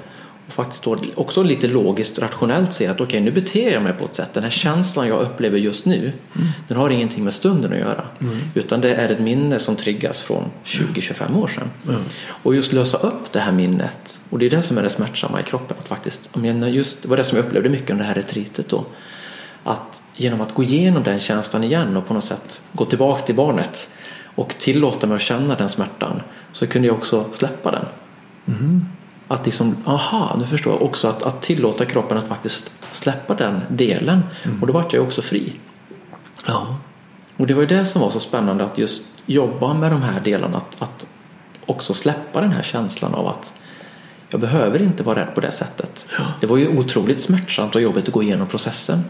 Och 0.49 0.55
faktiskt 0.55 0.83
då 0.83 0.97
också 1.15 1.43
lite 1.43 1.67
logiskt 1.67 2.19
rationellt 2.19 2.73
se 2.73 2.87
att 2.87 3.01
okej 3.01 3.21
nu 3.21 3.31
beter 3.31 3.73
jag 3.73 3.83
mig 3.83 3.93
på 3.93 4.05
ett 4.05 4.15
sätt. 4.15 4.35
Den 4.35 4.43
här 4.43 4.51
känslan 4.51 5.09
jag 5.09 5.21
upplever 5.21 5.59
just 5.59 5.87
nu. 5.87 6.13
Den 6.69 6.77
har 6.77 6.91
ingenting 6.91 7.25
med 7.25 7.35
stunden 7.35 7.73
att 7.73 7.79
göra. 7.79 8.05
Utan 8.55 8.81
det 8.81 8.95
är 8.95 9.09
ett 9.09 9.21
minne 9.21 9.59
som 9.59 9.77
triggas 9.77 10.23
från 10.23 10.45
20-25 10.65 11.37
år 11.37 11.49
sedan. 11.49 11.71
Och 12.43 12.55
just 12.55 12.73
lösa 12.73 12.97
upp 12.97 13.33
det 13.33 13.41
här 13.41 13.53
minnet. 13.53 14.21
Och 14.31 14.39
det 14.39 14.47
är 14.47 14.51
det 14.51 14.63
som 14.63 14.79
är 14.79 14.83
det 14.83 14.91
smärtsamma 14.91 15.41
i 15.41 15.43
kroppen. 15.43 15.77
Att 15.81 15.89
faktiskt, 15.89 16.31
just, 16.67 17.03
det 17.03 17.09
var 17.09 17.17
det 17.17 17.25
som 17.25 17.39
jag 17.39 17.47
upplevde 17.47 17.69
mycket 17.69 17.91
under 17.91 18.05
det 18.05 18.09
här 18.09 18.15
retreatet 18.15 18.69
då. 18.69 18.85
Att 19.65 20.03
genom 20.17 20.41
att 20.41 20.55
gå 20.55 20.63
igenom 20.63 21.03
den 21.03 21.19
känslan 21.19 21.65
igen 21.65 21.97
och 21.97 22.07
på 22.07 22.15
något 22.15 22.25
sätt 22.25 22.63
gå 22.73 22.85
tillbaka 22.85 23.23
till 23.23 23.35
barnet 23.35 23.89
och 24.35 24.55
tillåta 24.59 25.07
mig 25.07 25.17
att 25.17 25.23
känna 25.23 25.55
den 25.55 25.69
smärtan 25.69 26.23
så 26.53 26.67
kunde 26.67 26.89
jag 26.89 26.97
också 26.97 27.25
släppa 27.33 27.71
den. 27.71 27.85
Mm. 28.47 28.85
Att 29.29 29.47
liksom, 29.47 29.77
aha, 29.87 30.37
nu 30.39 30.47
förstår 30.47 30.73
jag 30.73 30.83
också 30.83 31.09
att, 31.09 31.23
att 31.23 31.43
tillåta 31.43 31.85
kroppen 31.85 32.19
att 32.19 32.29
faktiskt 32.29 32.71
släppa 32.93 33.35
den 33.35 33.61
delen 33.69 34.23
Mm. 34.45 34.61
och 34.61 34.67
då 34.67 34.73
vart 34.73 34.93
jag 34.93 35.03
också 35.03 35.23
fri. 35.23 35.53
Ja. 36.47 36.77
Och 37.37 37.47
det 37.47 37.55
var 37.55 37.61
ju 37.61 37.67
det 37.67 37.87
som 37.87 38.01
var 38.01 38.11
så 38.11 38.21
spännande 38.21 38.65
att 38.65 38.79
just 38.79 39.03
jobba 39.27 39.75
med 39.75 39.93
de 39.93 40.03
här 40.03 40.21
delarna. 40.21 40.57
Att, 40.57 40.83
att 40.83 41.07
också 41.67 41.95
släppa 41.95 42.41
den 42.41 42.53
här 42.53 42.63
känslan 42.63 43.15
av 43.15 43.27
att 43.27 43.53
jag 44.31 44.41
behöver 44.41 44.83
inte 44.83 45.03
vara 45.03 45.21
rädd 45.21 45.35
på 45.35 45.41
det 45.41 45.53
sättet. 45.53 46.07
Ja. 46.19 46.25
Det 46.41 46.47
var 46.47 46.57
ju 46.57 46.79
otroligt 46.79 47.21
smärtsamt 47.21 47.75
och 47.75 47.83
jobbigt 47.83 48.09
att 48.09 48.15
gå 48.15 48.23
igenom 48.23 48.47
processen. 48.47 49.05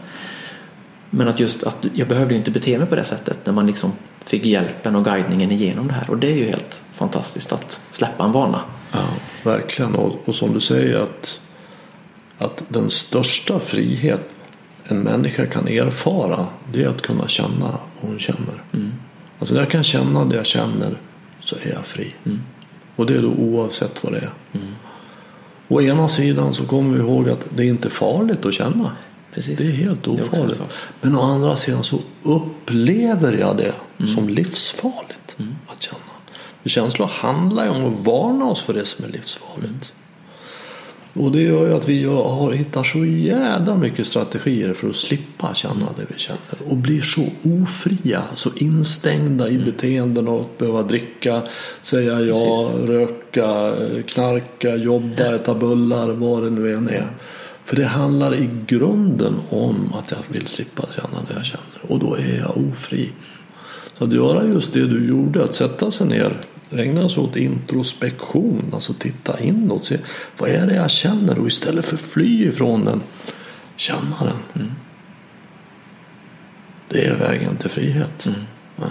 Men 1.09 1.27
att 1.27 1.39
just 1.39 1.63
att 1.63 1.85
jag 1.93 2.07
behövde 2.07 2.35
inte 2.35 2.51
bete 2.51 2.77
mig 2.77 2.87
på 2.87 2.95
det 2.95 3.03
sättet 3.03 3.45
när 3.45 3.53
man 3.53 3.67
liksom 3.67 3.91
fick 4.25 4.45
hjälpen 4.45 4.95
och 4.95 5.05
guidningen 5.05 5.51
igenom 5.51 5.87
det 5.87 5.93
här. 5.93 6.09
Och 6.09 6.17
det 6.17 6.27
är 6.27 6.35
ju 6.35 6.45
helt 6.45 6.81
fantastiskt 6.93 7.51
att 7.53 7.81
släppa 7.91 8.23
en 8.23 8.31
vana. 8.31 8.61
Ja, 8.91 9.07
verkligen. 9.43 9.95
Och, 9.95 10.19
och 10.25 10.35
som 10.35 10.53
du 10.53 10.61
säger 10.61 10.99
att, 10.99 11.39
att 12.37 12.63
den 12.67 12.89
största 12.89 13.59
frihet 13.59 14.29
en 14.83 14.99
människa 14.99 15.45
kan 15.45 15.67
erfara 15.67 16.45
det 16.73 16.83
är 16.83 16.87
att 16.87 17.01
kunna 17.01 17.27
känna 17.27 17.65
vad 18.01 18.09
hon 18.09 18.19
känner. 18.19 18.63
Mm. 18.73 18.91
Alltså 19.39 19.55
när 19.55 19.61
jag 19.61 19.71
kan 19.71 19.83
känna 19.83 20.25
det 20.25 20.35
jag 20.35 20.45
känner 20.45 20.97
så 21.41 21.55
är 21.63 21.73
jag 21.73 21.85
fri. 21.85 22.13
Mm. 22.25 22.39
Och 22.95 23.05
det 23.05 23.13
är 23.17 23.21
då 23.21 23.27
oavsett 23.31 24.03
vad 24.03 24.13
det 24.13 24.19
är. 24.19 24.29
Å 25.67 25.81
ena 25.81 26.07
sidan 26.07 26.53
så 26.53 26.65
kommer 26.65 26.93
vi 26.93 26.99
ihåg 26.99 27.29
att 27.29 27.47
det 27.55 27.63
är 27.63 27.67
inte 27.67 27.89
farligt 27.89 28.45
att 28.45 28.53
känna. 28.53 28.91
Precis. 29.33 29.57
Det 29.57 29.67
är 29.67 29.71
helt 29.71 30.07
är 30.07 30.11
ofarligt. 30.11 30.57
sak. 30.57 30.69
Men 31.01 31.15
å 31.15 31.21
andra 31.21 31.55
sidan 31.55 31.83
så 31.83 31.99
upplever 32.23 33.33
jag 33.33 33.57
det 33.57 33.73
Mm. 33.99 34.07
som 34.11 34.29
livsfarligt 34.29 35.37
att 35.67 35.81
känna. 35.83 35.99
Känslor 36.69 37.07
handlar 37.07 37.63
ju 37.63 37.69
om 37.69 37.85
att 37.85 38.05
varna 38.05 38.45
oss 38.45 38.61
för 38.63 38.73
det 38.73 38.85
som 38.85 39.05
är 39.05 39.09
livsfarligt. 39.09 39.93
Och 41.13 41.31
det 41.31 41.41
gör 41.41 41.67
ju 41.67 41.73
att 41.73 41.89
vi 41.89 42.03
har, 42.03 42.51
hittar 42.51 42.83
så 42.83 43.05
jädra 43.05 43.75
mycket 43.75 44.07
strategier 44.07 44.73
för 44.73 44.89
att 44.89 44.95
slippa 44.95 45.53
känna 45.53 45.85
det 45.97 46.05
vi 46.07 46.19
känner. 46.19 46.71
Och 46.71 46.77
blir 46.77 47.01
så 47.01 47.25
ofria, 47.63 48.23
så 48.35 48.49
instängda 48.55 49.47
Mm. 49.47 49.61
i 49.61 49.65
beteenden 49.65 50.27
av 50.27 50.41
att 50.41 50.57
behöva 50.57 50.83
dricka, 50.83 51.41
säga 51.81 52.21
ja, 52.21 52.71
röka, 52.85 53.73
knarka, 54.07 54.75
jobba, 54.75 55.35
äta 55.35 55.55
bullar, 55.55 56.07
vad 56.07 56.43
det 56.43 56.49
nu 56.49 56.73
än 56.73 56.89
är. 56.89 57.07
För 57.65 57.75
det 57.75 57.85
handlar 57.85 58.35
i 58.35 58.49
grunden 58.67 59.35
om 59.49 59.93
att 59.93 60.11
jag 60.11 60.19
vill 60.27 60.47
slippa 60.47 60.83
känna 60.95 61.23
det 61.27 61.33
jag 61.33 61.45
känner. 61.45 61.91
Och 61.93 61.99
då 61.99 62.15
är 62.15 62.39
jag 62.39 62.57
ofri. 62.71 63.09
Så 63.97 64.03
att 64.03 64.13
göra 64.13 64.45
just 64.45 64.73
det 64.73 64.87
du 64.87 65.07
gjorde, 65.07 65.43
att 65.43 65.55
sätta 65.55 65.91
sig 65.91 66.07
ner, 66.07 66.37
ägna 66.71 67.09
sig 67.09 67.23
åt 67.23 67.35
introspektion, 67.35 68.69
alltså 68.73 68.93
titta 68.93 69.39
inåt, 69.39 69.85
se 69.85 69.97
vad 70.37 70.49
är 70.49 70.67
det 70.67 70.75
jag 70.75 70.91
känner 70.91 71.39
och 71.39 71.47
istället 71.47 71.85
för 71.85 71.97
fly 71.97 72.47
ifrån 72.47 72.85
den, 72.85 73.01
känna 73.75 74.15
den. 74.19 74.71
Det 76.87 77.05
är 77.05 77.15
vägen 77.15 77.57
till 77.57 77.69
frihet. 77.69 78.27
Ja. 78.75 78.85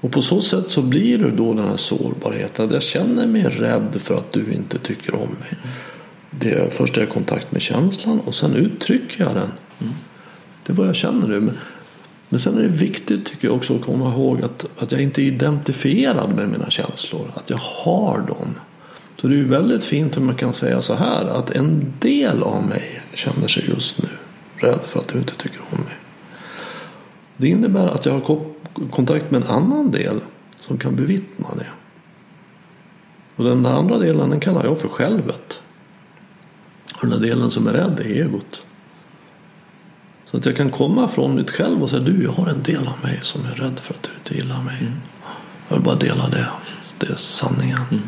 Och 0.00 0.12
på 0.12 0.22
så 0.22 0.42
sätt 0.42 0.70
så 0.70 0.82
blir 0.82 1.18
det 1.18 1.30
då 1.30 1.54
den 1.54 1.68
här 1.68 1.76
sårbarheten. 1.76 2.70
Jag 2.70 2.82
känner 2.82 3.26
mig 3.26 3.42
rädd 3.42 3.96
för 4.00 4.14
att 4.14 4.32
du 4.32 4.52
inte 4.52 4.78
tycker 4.78 5.14
om 5.14 5.28
mig. 5.40 5.58
Det 6.30 6.52
är, 6.52 6.70
först 6.70 6.96
är 6.96 7.00
jag 7.00 7.08
i 7.08 7.12
kontakt 7.12 7.52
med 7.52 7.62
känslan 7.62 8.20
och 8.20 8.34
sen 8.34 8.54
uttrycker 8.54 9.24
jag 9.24 9.34
den. 9.34 9.50
Det 10.66 10.72
är 10.72 10.76
vad 10.76 10.88
jag 10.88 10.96
känner 10.96 11.28
nu. 11.28 11.40
Men, 11.40 11.58
men 12.28 12.40
sen 12.40 12.58
är 12.58 12.62
det 12.62 12.68
viktigt 12.68 13.26
tycker 13.26 13.48
jag 13.48 13.56
också 13.56 13.76
att 13.76 13.82
komma 13.82 14.12
ihåg 14.12 14.42
att, 14.42 14.66
att 14.78 14.92
jag 14.92 15.00
inte 15.00 15.22
är 15.22 15.24
identifierad 15.24 16.34
med 16.34 16.48
mina 16.48 16.70
känslor. 16.70 17.32
Att 17.34 17.50
jag 17.50 17.56
har 17.56 18.18
dem. 18.18 18.54
Så 19.16 19.28
det 19.28 19.34
är 19.34 19.38
ju 19.38 19.48
väldigt 19.48 19.84
fint 19.84 20.16
om 20.16 20.26
man 20.26 20.34
kan 20.34 20.52
säga 20.52 20.82
så 20.82 20.94
här 20.94 21.24
att 21.24 21.50
en 21.50 21.92
del 21.98 22.42
av 22.42 22.62
mig 22.66 23.02
känner 23.14 23.48
sig 23.48 23.64
just 23.68 24.02
nu 24.02 24.08
rädd 24.56 24.80
för 24.86 24.98
att 25.00 25.08
du 25.08 25.18
inte 25.18 25.34
tycker 25.34 25.60
om 25.70 25.80
mig. 25.80 25.94
Det 27.36 27.48
innebär 27.48 27.86
att 27.86 28.06
jag 28.06 28.12
har 28.12 28.40
kontakt 28.90 29.30
med 29.30 29.42
en 29.42 29.48
annan 29.48 29.90
del 29.90 30.20
som 30.60 30.78
kan 30.78 30.96
bevittna 30.96 31.48
det. 31.58 31.68
Och 33.36 33.44
den 33.44 33.66
andra 33.66 33.98
delen 33.98 34.30
den 34.30 34.40
kallar 34.40 34.64
jag 34.64 34.78
för 34.78 34.88
självet. 34.88 35.60
Och 37.02 37.08
den 37.08 37.22
delen 37.22 37.50
som 37.50 37.66
är 37.66 37.72
rädd 37.72 38.00
är 38.00 38.04
egot. 38.04 38.62
Så 40.34 40.38
att 40.38 40.46
jag 40.46 40.56
kan 40.56 40.70
komma 40.70 41.08
från 41.08 41.34
mitt 41.34 41.50
själv 41.50 41.82
och 41.82 41.90
säga 41.90 42.02
du 42.02 42.22
jag 42.24 42.32
har 42.32 42.46
en 42.46 42.62
del 42.62 42.88
av 42.88 42.94
mig 43.02 43.18
som 43.22 43.46
är 43.46 43.54
rädd 43.54 43.78
för 43.78 43.94
att 43.94 44.02
du 44.02 44.10
inte 44.18 44.34
gillar 44.34 44.62
mig. 44.62 44.90
Jag 45.68 45.76
vill 45.76 45.84
bara 45.84 45.94
dela 45.94 46.28
det. 46.28 46.46
Det 46.98 47.06
är 47.06 47.14
sanningen. 47.14 48.02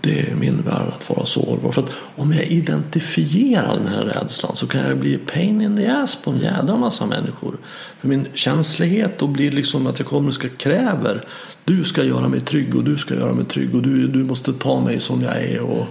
Det 0.00 0.30
är 0.30 0.34
min 0.34 0.62
värld 0.62 0.88
att 0.96 1.10
vara 1.10 1.26
sårbar. 1.26 1.72
För 1.72 1.82
att 1.82 1.90
om 2.16 2.32
jag 2.32 2.44
identifierar 2.44 3.76
den 3.76 3.88
här 3.88 4.04
rädslan 4.04 4.56
så 4.56 4.66
kan 4.66 4.80
jag 4.80 4.98
bli 4.98 5.18
pain 5.18 5.60
in 5.60 5.76
the 5.76 5.86
ass 5.86 6.22
på 6.24 6.30
en 6.30 6.38
jädra 6.38 6.76
massa 6.76 7.06
människor. 7.06 7.56
För 8.00 8.08
min 8.08 8.26
känslighet 8.34 9.18
då 9.18 9.26
blir 9.26 9.50
liksom 9.50 9.86
att 9.86 9.98
jag 9.98 10.08
kommer 10.08 10.28
och 10.28 10.34
ska 10.34 10.48
kräver 10.48 11.26
du 11.64 11.84
ska 11.84 12.04
göra 12.04 12.28
mig 12.28 12.40
trygg 12.40 12.74
och 12.76 12.84
du 12.84 12.98
ska 12.98 13.14
göra 13.14 13.32
mig 13.32 13.44
trygg 13.44 13.74
och 13.74 13.82
du, 13.82 14.08
du 14.08 14.24
måste 14.24 14.52
ta 14.52 14.80
mig 14.80 15.00
som 15.00 15.22
jag 15.22 15.36
är. 15.36 15.60
Och, 15.60 15.86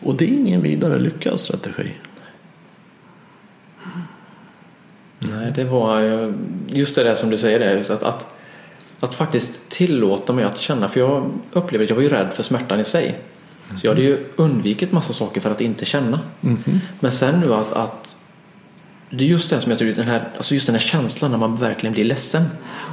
och 0.00 0.16
det 0.16 0.24
är 0.24 0.28
ingen 0.28 0.62
vidare 0.62 0.98
lyckad 0.98 1.40
strategi. 1.40 1.90
Nej, 5.40 5.52
det 5.54 5.64
var 5.64 6.02
eh, 6.02 6.32
just 6.66 6.96
det 6.96 7.04
där 7.04 7.14
som 7.14 7.30
du 7.30 7.38
säger 7.38 7.76
just 7.76 7.90
att, 7.90 8.02
att, 8.02 8.26
att 9.00 9.14
faktiskt 9.14 9.68
tillåta 9.68 10.32
mig 10.32 10.44
att 10.44 10.58
känna. 10.58 10.88
För 10.88 11.00
jag 11.00 11.30
upplevde 11.52 11.84
att 11.84 11.90
jag 11.90 11.96
var 11.96 12.02
ju 12.02 12.08
rädd 12.08 12.32
för 12.32 12.42
smärtan 12.42 12.80
i 12.80 12.84
sig. 12.84 13.18
Så 13.76 13.86
jag 13.86 13.90
hade 13.90 14.02
ju 14.02 14.26
undvikit 14.36 14.92
massa 14.92 15.12
saker 15.12 15.40
för 15.40 15.50
att 15.50 15.60
inte 15.60 15.84
känna. 15.84 16.20
Men 17.00 17.12
sen 17.12 17.40
nu 17.40 17.54
att, 17.54 17.72
att 17.72 18.16
det 19.10 19.24
är 19.24 19.28
just 19.28 19.50
det 19.50 19.60
som 19.60 19.70
jag 19.70 19.78
tror, 19.78 19.92
den 19.92 20.08
här, 20.08 20.28
alltså 20.36 20.54
just 20.54 20.66
den 20.66 20.74
här 20.74 20.80
känslan 20.80 21.30
när 21.30 21.38
man 21.38 21.56
verkligen 21.56 21.92
blir 21.92 22.04
ledsen 22.04 22.44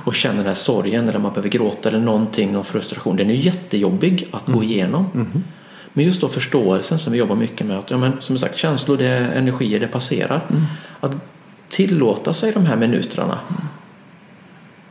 och 0.04 0.16
känner 0.16 0.38
den 0.38 0.46
här 0.46 0.54
sorgen 0.54 1.10
eller 1.10 1.20
man 1.20 1.32
behöver 1.32 1.50
gråta 1.50 1.90
eller 1.90 2.00
någonting, 2.00 2.52
någon 2.52 2.66
frustration. 2.66 3.16
Den 3.16 3.30
är 3.30 3.34
ju 3.34 3.42
jättejobbig 3.42 4.28
att 4.32 4.46
gå 4.46 4.64
igenom. 4.64 5.06
Men 5.94 6.06
just 6.06 6.22
då 6.22 6.30
förståelsen 6.30 7.00
som 7.00 7.14
vi 7.14 7.20
jobbar 7.20 7.36
mycket 7.36 7.68
med. 7.68 7.78
Att, 7.78 7.92
ja, 7.92 7.98
men, 7.98 8.12
som 8.20 8.40
sagt, 8.40 8.58
känslor, 8.58 8.98
det 8.98 9.08
är 9.08 9.32
energier, 9.32 9.80
det 9.80 9.88
passerar. 9.88 10.42
Att 11.00 11.12
tillåta 11.70 12.34
sig 12.34 12.52
de 12.52 12.66
här 12.66 12.76
minuterna 12.76 13.40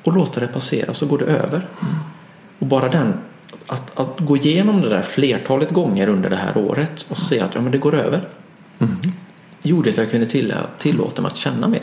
och 0.02 0.12
låta 0.12 0.40
det 0.40 0.46
passera 0.46 0.94
så 0.94 1.06
går 1.06 1.18
det 1.18 1.24
över. 1.24 1.66
Och 2.58 2.66
bara 2.66 2.88
den, 2.88 3.14
att, 3.66 3.98
att 3.98 4.20
gå 4.20 4.36
igenom 4.36 4.80
det 4.80 4.88
där 4.88 5.02
flertalet 5.02 5.70
gånger 5.70 6.08
under 6.08 6.30
det 6.30 6.36
här 6.36 6.56
året 6.56 7.06
och 7.08 7.18
se 7.18 7.40
att 7.40 7.54
ja, 7.54 7.60
men 7.60 7.72
det 7.72 7.78
går 7.78 7.94
över. 7.94 8.20
Gjorde 9.62 9.90
att 9.90 9.96
jag 9.96 10.10
kunde 10.10 10.26
till, 10.26 10.54
tillåta 10.78 11.22
mig 11.22 11.30
att 11.30 11.36
känna 11.36 11.68
mer. 11.68 11.82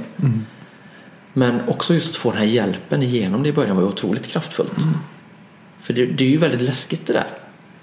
Men 1.33 1.61
också 1.67 1.93
just 1.93 2.09
att 2.09 2.15
få 2.15 2.29
den 2.29 2.39
här 2.39 2.45
hjälpen 2.45 3.03
igenom 3.03 3.43
det 3.43 3.49
i 3.49 3.53
början 3.53 3.75
var 3.75 3.83
otroligt 3.83 4.27
kraftfullt. 4.27 4.75
För 5.81 5.93
det, 5.93 6.05
det 6.05 6.23
är 6.23 6.29
ju 6.29 6.37
väldigt 6.37 6.61
läskigt 6.61 7.07
det 7.07 7.13
där. 7.13 7.27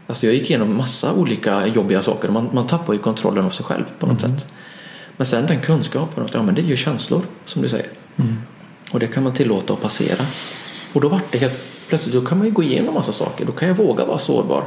Alltså 0.07 0.27
jag 0.27 0.35
gick 0.35 0.51
igenom 0.51 0.77
massa 0.77 1.13
olika 1.13 1.67
jobbiga 1.67 2.03
saker 2.03 2.29
och 2.29 2.35
man, 2.35 2.49
man 2.53 2.67
tappar 2.67 2.93
ju 2.93 2.99
kontrollen 2.99 3.45
av 3.45 3.51
sig 3.51 3.65
själv 3.65 3.85
på 3.99 4.07
något 4.07 4.21
sätt. 4.21 4.47
Men 5.21 5.27
sen 5.27 5.47
den 5.47 5.61
kunskapen 5.61 6.29
ja, 6.33 6.43
men 6.43 6.55
det 6.55 6.61
är 6.61 6.65
ju 6.65 6.77
känslor 6.77 7.23
som 7.45 7.63
du 7.63 7.69
säger. 7.69 7.87
Och 8.93 9.01
det 9.01 9.07
kan 9.07 9.23
man 9.23 9.33
tillåta 9.33 9.73
att 9.73 9.81
passera. 9.81 10.27
Och 10.95 11.01
då 11.01 11.09
vart 11.09 11.33
det 11.33 11.39
helt 11.39 11.89
plötsligt, 11.89 12.15
då 12.15 12.21
kan 12.21 12.39
man 12.39 12.47
ju 12.47 12.53
gå 12.53 12.63
igenom 12.63 12.95
massa 12.95 13.13
saker. 13.13 13.45
Då 13.45 13.53
kan 13.53 13.69
jag 13.69 13.75
våga 13.75 14.05
vara 14.05 14.19
sårbar. 14.19 14.65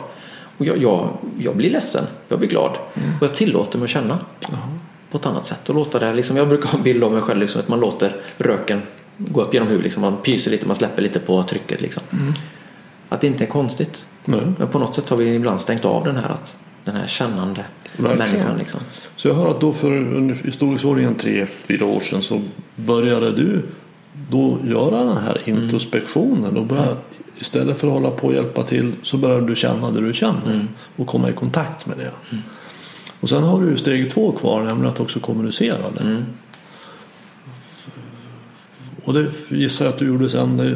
Och 0.57 0.65
jag, 0.65 0.77
jag, 0.77 1.09
jag 1.39 1.55
blir 1.55 1.69
ledsen, 1.69 2.07
jag 2.27 2.39
blir 2.39 2.49
glad. 2.49 2.71
Och 3.19 3.23
jag 3.23 3.33
tillåter 3.33 3.77
mig 3.77 3.83
att 3.83 3.89
känna 3.89 4.19
på 5.11 5.17
ett 5.17 5.25
annat 5.25 5.45
sätt. 5.45 5.69
Och 5.69 5.75
låta 5.75 5.99
det, 5.99 6.13
liksom, 6.13 6.37
jag 6.37 6.49
brukar 6.49 6.69
ha 6.69 6.77
en 6.77 6.83
bild 6.83 7.03
av 7.03 7.11
mig 7.11 7.21
själv 7.21 7.39
liksom, 7.39 7.61
att 7.61 7.67
man 7.67 7.79
låter 7.79 8.15
röken 8.37 8.81
gå 9.17 9.41
upp 9.41 9.53
genom 9.53 9.67
huvudet. 9.67 9.83
Liksom, 9.83 10.01
man 10.01 10.17
pyser 10.17 10.51
lite, 10.51 10.67
man 10.67 10.75
släpper 10.75 11.01
lite 11.01 11.19
på 11.19 11.43
trycket. 11.43 11.81
Liksom. 11.81 12.03
Att 13.09 13.21
det 13.21 13.27
inte 13.27 13.43
är 13.43 13.47
konstigt. 13.47 14.05
Men 14.25 14.55
på 14.71 14.79
något 14.79 14.95
sätt 14.95 15.09
har 15.09 15.17
vi 15.17 15.35
ibland 15.35 15.61
stängt 15.61 15.85
av 15.85 16.03
den 16.03 16.15
här, 16.15 16.29
att, 16.29 16.57
den 16.83 16.95
här 16.95 17.07
kännande. 17.07 17.65
Människan. 17.97 18.57
Liksom. 18.57 18.79
Så 19.15 19.27
jag 19.27 19.35
hör 19.35 19.49
att 19.49 19.61
då 19.61 19.73
för 19.73 20.47
i 20.47 20.51
storleksordningen 20.51 21.15
tre, 21.15 21.45
fyra 21.45 21.85
år 21.85 21.99
sedan 21.99 22.21
så 22.21 22.41
började 22.75 23.31
du 23.31 23.61
då 24.29 24.57
göra 24.63 25.03
den 25.03 25.17
här 25.17 25.37
introspektionen 25.45 26.57
och 26.57 26.65
börja, 26.65 26.87
istället 27.39 27.79
för 27.79 27.87
att 27.87 27.93
hålla 27.93 28.11
på 28.11 28.27
och 28.27 28.33
hjälpa 28.33 28.63
till 28.63 28.93
så 29.03 29.17
började 29.17 29.47
du 29.47 29.55
känna 29.55 29.91
det 29.91 30.01
du 30.01 30.13
känner 30.13 30.67
och 30.95 31.07
komma 31.07 31.29
i 31.29 31.33
kontakt 31.33 31.85
med 31.85 31.97
det. 31.97 32.11
Och 33.19 33.29
sen 33.29 33.43
har 33.43 33.61
du 33.61 33.77
steg 33.77 34.11
två 34.11 34.31
kvar, 34.31 34.63
nämligen 34.63 34.93
att 34.93 34.99
också 34.99 35.19
kommunicera 35.19 35.91
det. 35.97 36.23
Och 39.03 39.13
det 39.13 39.27
gissar 39.49 39.85
jag 39.85 39.93
att 39.93 39.99
du 39.99 40.07
gjorde 40.07 40.29
sen. 40.29 40.57
Det, 40.57 40.75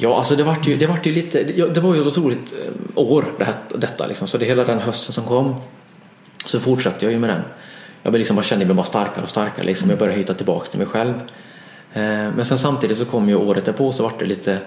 Ja, 0.00 0.18
alltså 0.18 0.36
det 0.36 0.42
vart 0.42 0.66
ju, 0.66 0.76
det 0.76 0.86
vart 0.86 1.06
ju 1.06 1.14
lite, 1.14 1.42
det 1.44 1.80
var 1.80 1.94
ju 1.94 2.00
ett 2.00 2.06
otroligt 2.06 2.52
eh, 2.52 2.72
år 2.94 3.24
det 3.38 3.44
här, 3.44 3.54
detta 3.74 4.06
liksom. 4.06 4.28
Så 4.28 4.38
det 4.38 4.46
hela 4.46 4.64
den 4.64 4.78
hösten 4.78 5.12
som 5.14 5.24
kom 5.24 5.54
så 6.46 6.60
fortsatte 6.60 7.04
jag 7.04 7.12
ju 7.12 7.18
med 7.18 7.30
den 7.30 7.42
jag 8.02 8.18
liksom 8.18 8.36
bara 8.36 8.42
kände 8.42 8.64
mig 8.64 8.74
bara 8.74 8.86
starkare 8.86 9.22
och 9.22 9.30
starkare. 9.30 9.66
Liksom. 9.66 9.90
Jag 9.90 9.98
började 9.98 10.18
hitta 10.18 10.34
tillbaka 10.34 10.66
till 10.66 10.78
mig 10.78 10.88
själv. 10.88 11.14
Eh, 11.92 12.02
men 12.36 12.44
sen 12.44 12.58
samtidigt 12.58 12.98
så 12.98 13.04
kom 13.04 13.28
ju 13.28 13.34
året 13.34 13.64
därpå 13.64 13.92
så 13.92 14.02
vart 14.02 14.18
det 14.18 14.24
lite 14.24 14.58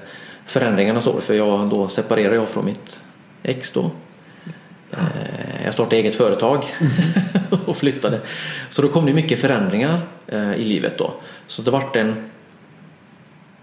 förändringarnas 0.46 1.08
år 1.08 1.22
för 1.22 1.34
jag, 1.34 1.70
då 1.70 1.88
separerade 1.88 2.36
jag 2.36 2.50
från 2.50 2.66
mitt 2.66 3.02
ex 3.44 3.72
då. 3.72 3.92
Eh, 4.92 5.64
jag 5.66 5.74
startade 5.74 5.96
eget 5.96 6.16
företag 6.16 6.66
och 7.66 7.78
flyttade. 7.78 8.20
Så 8.70 8.82
då 8.82 8.88
kom 8.88 9.06
det 9.06 9.14
mycket 9.14 9.40
förändringar 9.40 10.00
eh, 10.28 10.54
i 10.54 10.64
livet 10.64 10.98
då. 10.98 11.14
Så 11.48 11.62
det 11.62 11.72
vart 11.72 11.96
en 11.96 12.30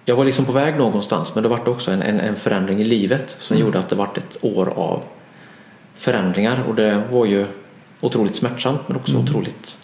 jag 0.05 0.17
var 0.17 0.25
liksom 0.25 0.45
på 0.45 0.53
väg 0.53 0.77
någonstans 0.77 1.35
men 1.35 1.43
det 1.43 1.49
vart 1.49 1.69
också 1.69 1.91
en, 1.91 2.03
en, 2.03 2.21
en, 2.21 2.37
förändring 2.37 2.81
i 2.81 2.85
livet 2.85 3.37
som 3.39 3.57
mm. 3.57 3.67
gjorde 3.67 3.79
att 3.79 3.89
det 3.89 3.97
vart 3.97 4.19
ett 4.19 4.37
år 4.41 4.73
av 4.77 5.03
förändringar 5.97 6.63
och 6.69 6.75
det 6.75 7.03
var 7.11 7.27
ju 7.27 7.47
otroligt 8.01 8.37
smärtsamt 8.37 8.81
men 8.87 8.97
också 8.97 9.13
mm. 9.13 9.25
otroligt 9.25 9.79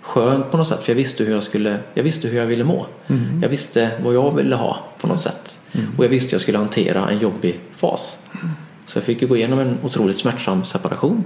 skönt 0.00 0.50
på 0.50 0.56
något 0.56 0.68
sätt 0.68 0.84
för 0.84 0.92
jag 0.92 0.96
visste 0.96 1.24
hur 1.24 1.32
jag 1.32 1.42
skulle 1.42 1.78
jag 1.94 2.02
visste 2.02 2.28
hur 2.28 2.38
jag 2.38 2.46
ville 2.46 2.64
må. 2.64 2.86
Mm. 3.06 3.42
Jag 3.42 3.48
visste 3.48 3.90
vad 4.04 4.14
jag 4.14 4.34
ville 4.34 4.56
ha 4.56 4.84
på 5.00 5.06
något 5.06 5.22
sätt 5.22 5.58
mm. 5.72 5.86
och 5.98 6.04
jag 6.04 6.08
visste 6.08 6.28
hur 6.28 6.34
jag 6.34 6.40
skulle 6.40 6.58
hantera 6.58 7.10
en 7.10 7.18
jobbig 7.18 7.60
fas. 7.76 8.18
Mm. 8.34 8.48
Så 8.86 8.98
jag 8.98 9.04
fick 9.04 9.22
ju 9.22 9.28
gå 9.28 9.36
igenom 9.36 9.58
en 9.58 9.78
otroligt 9.82 10.18
smärtsam 10.18 10.64
separation. 10.64 11.24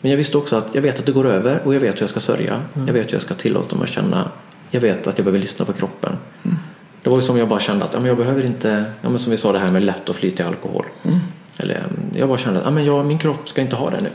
Men 0.00 0.10
jag 0.10 0.18
visste 0.18 0.38
också 0.38 0.56
att 0.56 0.74
jag 0.74 0.82
vet 0.82 0.98
att 0.98 1.06
det 1.06 1.12
går 1.12 1.26
över 1.26 1.60
och 1.64 1.74
jag 1.74 1.80
vet 1.80 1.94
hur 1.94 2.00
jag 2.00 2.10
ska 2.10 2.20
sörja. 2.20 2.60
Jag 2.86 2.92
vet 2.92 3.08
hur 3.08 3.12
jag 3.12 3.22
ska 3.22 3.34
tillåta 3.34 3.76
mig 3.76 3.84
att 3.84 3.90
känna. 3.90 4.30
Jag 4.70 4.80
vet 4.80 5.06
att 5.06 5.18
jag 5.18 5.24
behöver 5.24 5.38
lyssna 5.38 5.64
på 5.64 5.72
kroppen. 5.72 6.12
Mm. 6.42 6.56
Det 7.02 7.10
var 7.10 7.16
ju 7.16 7.22
som 7.22 7.38
jag 7.38 7.48
bara 7.48 7.60
kände 7.60 7.84
att 7.84 7.92
ja, 7.92 7.98
men 7.98 8.08
jag 8.08 8.16
behöver 8.16 8.44
inte, 8.44 8.84
ja, 9.00 9.08
men 9.08 9.18
som 9.18 9.30
vi 9.30 9.36
sa 9.36 9.52
det 9.52 9.58
här 9.58 9.70
med 9.70 9.84
lätt 9.84 10.08
att 10.08 10.16
fly 10.16 10.30
till 10.30 10.44
alkohol. 10.44 10.84
Mm. 11.02 11.18
Eller, 11.56 11.82
jag 12.14 12.28
bara 12.28 12.38
kände 12.38 12.58
att 12.58 12.64
ja, 12.64 12.70
men 12.70 12.84
jag, 12.84 13.06
min 13.06 13.18
kropp 13.18 13.48
ska 13.48 13.60
inte 13.60 13.76
ha 13.76 13.90
det 13.90 14.00
nu. 14.00 14.10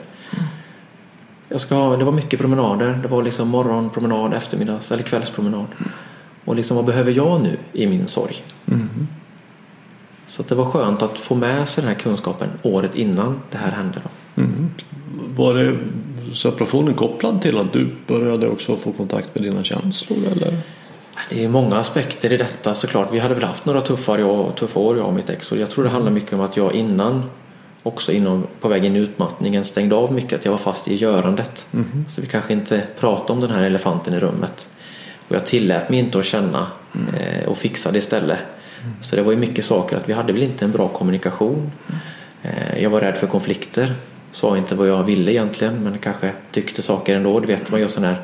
Jag 1.53 1.61
ska, 1.61 1.97
det 1.97 2.03
var 2.03 2.11
mycket 2.11 2.39
promenader. 2.39 2.99
Det 3.01 3.07
var 3.07 3.23
liksom 3.23 3.49
morgonpromenad, 3.49 4.33
eftermiddags 4.33 4.91
eller 4.91 5.03
kvällspromenad. 5.03 5.65
Och 6.45 6.55
liksom 6.55 6.75
vad 6.75 6.85
behöver 6.85 7.11
jag 7.11 7.41
nu 7.41 7.57
i 7.73 7.87
min 7.87 8.07
sorg? 8.07 8.43
Mm. 8.65 9.07
Så 10.27 10.43
det 10.43 10.55
var 10.55 10.65
skönt 10.65 11.01
att 11.01 11.19
få 11.19 11.35
med 11.35 11.69
sig 11.69 11.81
den 11.81 11.93
här 11.93 11.99
kunskapen 11.99 12.49
året 12.61 12.95
innan 12.95 13.41
det 13.51 13.57
här 13.57 13.71
hände. 13.71 14.01
Då. 14.03 14.41
Mm. 14.41 14.69
Var 15.35 15.53
det 15.53 15.77
separationen 16.35 16.93
kopplad 16.93 17.41
till 17.41 17.57
att 17.57 17.73
du 17.73 17.89
började 18.07 18.47
också 18.47 18.75
få 18.77 18.91
kontakt 18.91 19.35
med 19.35 19.43
dina 19.43 19.63
känslor? 19.63 20.19
Eller? 20.31 20.57
Det 21.29 21.43
är 21.43 21.47
många 21.47 21.75
aspekter 21.75 22.33
i 22.33 22.37
detta 22.37 22.75
såklart. 22.75 23.13
Vi 23.13 23.19
hade 23.19 23.33
väl 23.33 23.43
haft 23.43 23.65
några 23.65 23.81
tuffa, 23.81 24.19
jag, 24.19 24.55
tuffa 24.55 24.79
år 24.79 24.97
jag 24.97 25.05
och 25.05 25.13
mitt 25.13 25.29
ex 25.29 25.51
och 25.51 25.57
jag 25.57 25.69
tror 25.69 25.83
det 25.83 25.89
handlar 25.89 26.11
mycket 26.11 26.33
om 26.33 26.41
att 26.41 26.57
jag 26.57 26.73
innan 26.73 27.23
också 27.83 28.11
inom, 28.11 28.47
på 28.59 28.67
väg 28.67 28.85
in 28.85 28.95
i 28.95 28.99
utmattningen 28.99 29.65
stängde 29.65 29.95
av 29.95 30.13
mycket 30.13 30.39
att 30.39 30.45
jag 30.45 30.51
var 30.51 30.59
fast 30.59 30.87
i 30.87 30.95
görandet. 30.95 31.67
Mm. 31.73 32.05
Så 32.09 32.21
vi 32.21 32.27
kanske 32.27 32.53
inte 32.53 32.83
pratade 32.99 33.33
om 33.33 33.39
den 33.39 33.49
här 33.49 33.63
elefanten 33.63 34.13
i 34.13 34.19
rummet. 34.19 34.67
Och 35.27 35.35
jag 35.35 35.45
tillät 35.45 35.89
mig 35.89 35.99
inte 35.99 36.19
att 36.19 36.25
känna 36.25 36.67
mm. 36.95 37.15
eh, 37.15 37.45
och 37.45 37.57
fixa 37.57 37.91
det 37.91 37.97
istället. 37.97 38.39
Mm. 38.81 38.93
Så 39.01 39.15
det 39.15 39.21
var 39.21 39.31
ju 39.31 39.37
mycket 39.37 39.65
saker 39.65 39.97
att 39.97 40.09
vi 40.09 40.13
hade 40.13 40.33
väl 40.33 40.43
inte 40.43 40.65
en 40.65 40.71
bra 40.71 40.87
kommunikation. 40.87 41.71
Eh, 42.43 42.83
jag 42.83 42.89
var 42.89 43.01
rädd 43.01 43.17
för 43.17 43.27
konflikter. 43.27 43.95
Sa 44.31 44.57
inte 44.57 44.75
vad 44.75 44.87
jag 44.87 45.03
ville 45.03 45.31
egentligen 45.31 45.83
men 45.83 45.97
kanske 45.97 46.31
tyckte 46.51 46.81
saker 46.81 47.15
ändå. 47.15 47.39
Du 47.39 47.47
vet 47.47 47.71
man 47.71 47.79
gör 47.79 47.87
sådana 47.87 48.13
här 48.13 48.21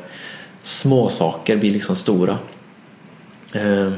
små 0.62 1.08
saker 1.08 1.56
blir 1.56 1.70
liksom 1.70 1.96
stora. 1.96 2.38
Eh, 3.52 3.92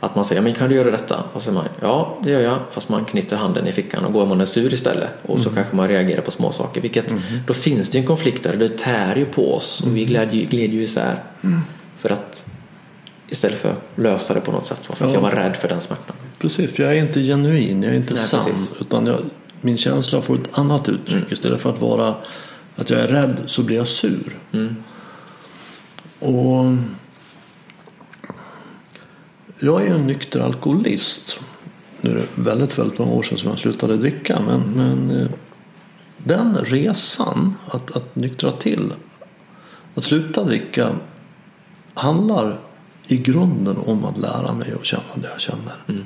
att 0.00 0.14
man 0.14 0.24
säger, 0.24 0.42
men 0.42 0.54
kan 0.54 0.68
du 0.68 0.74
göra 0.74 0.90
detta? 0.90 1.24
Och 1.32 1.32
så 1.32 1.40
säger 1.40 1.54
man, 1.54 1.68
ja 1.80 2.18
det 2.22 2.30
gör 2.30 2.40
jag. 2.40 2.58
Fast 2.70 2.88
man 2.88 3.04
knyter 3.04 3.36
handen 3.36 3.66
i 3.66 3.72
fickan 3.72 4.04
och 4.04 4.12
går 4.12 4.26
man 4.26 4.40
är 4.40 4.44
sur 4.44 4.74
istället. 4.74 5.10
Och 5.22 5.38
så 5.38 5.48
mm. 5.48 5.54
kanske 5.54 5.76
man 5.76 5.88
reagerar 5.88 6.20
på 6.20 6.30
små 6.30 6.52
saker. 6.52 6.80
Vilket, 6.80 7.10
mm. 7.10 7.22
Då 7.46 7.54
finns 7.54 7.88
det 7.88 7.98
en 7.98 8.06
konflikt 8.06 8.42
där. 8.42 8.56
Det 8.56 8.78
tär 8.78 9.16
ju 9.16 9.24
på 9.24 9.54
oss 9.54 9.80
och 9.80 9.96
vi 9.96 10.14
mm. 10.14 10.28
glider 10.30 10.74
ju 10.74 10.82
isär. 10.82 11.22
Mm. 11.42 11.60
För 11.98 12.10
att 12.12 12.44
istället 13.28 13.58
för 13.58 13.70
att 13.70 13.98
lösa 13.98 14.34
det 14.34 14.40
på 14.40 14.52
något 14.52 14.66
sätt. 14.66 14.80
För 14.82 14.92
att 14.92 15.00
ja. 15.00 15.12
jag 15.12 15.20
var 15.20 15.30
rädd 15.30 15.56
för 15.56 15.68
den 15.68 15.80
smärtan. 15.80 16.16
Precis, 16.38 16.72
för 16.72 16.82
jag 16.82 16.92
är 16.92 16.96
inte 16.96 17.20
genuin, 17.20 17.82
jag 17.82 17.92
är 17.92 17.96
inte 17.96 18.14
Nej, 18.14 18.22
sann. 18.22 18.44
Precis. 18.44 18.70
Utan 18.80 19.06
jag, 19.06 19.20
min 19.60 19.78
känsla 19.78 20.22
får 20.22 20.34
ett 20.34 20.58
annat 20.58 20.88
uttryck. 20.88 21.22
Mm. 21.22 21.32
Istället 21.32 21.60
för 21.60 21.70
att 21.70 21.80
vara 21.80 22.14
att 22.76 22.90
jag 22.90 23.00
är 23.00 23.08
rädd 23.08 23.36
så 23.46 23.62
blir 23.62 23.76
jag 23.76 23.88
sur. 23.88 24.36
Mm. 24.52 24.76
Och 26.18 26.64
jag 29.60 29.86
är 29.86 29.94
en 29.94 30.06
nykter 30.06 30.40
alkoholist. 30.40 31.40
Nu 32.00 32.10
är 32.10 32.14
det 32.14 32.26
väldigt, 32.34 32.78
väldigt 32.78 32.98
många 32.98 33.12
år 33.12 33.22
sedan 33.22 33.38
som 33.38 33.50
jag 33.50 33.58
slutade 33.58 33.96
dricka. 33.96 34.40
Men, 34.46 34.60
men 34.60 35.20
eh, 35.20 35.28
den 36.18 36.54
resan, 36.54 37.54
att, 37.70 37.96
att 37.96 38.16
nyktra 38.16 38.52
till, 38.52 38.92
att 39.94 40.04
sluta 40.04 40.44
dricka 40.44 40.90
handlar 41.94 42.58
i 43.06 43.16
grunden 43.16 43.76
om 43.76 44.04
att 44.04 44.18
lära 44.18 44.52
mig 44.52 44.72
att 44.72 44.84
känna 44.84 45.02
det 45.14 45.28
jag 45.32 45.40
känner. 45.40 45.74
Mm. 45.88 46.04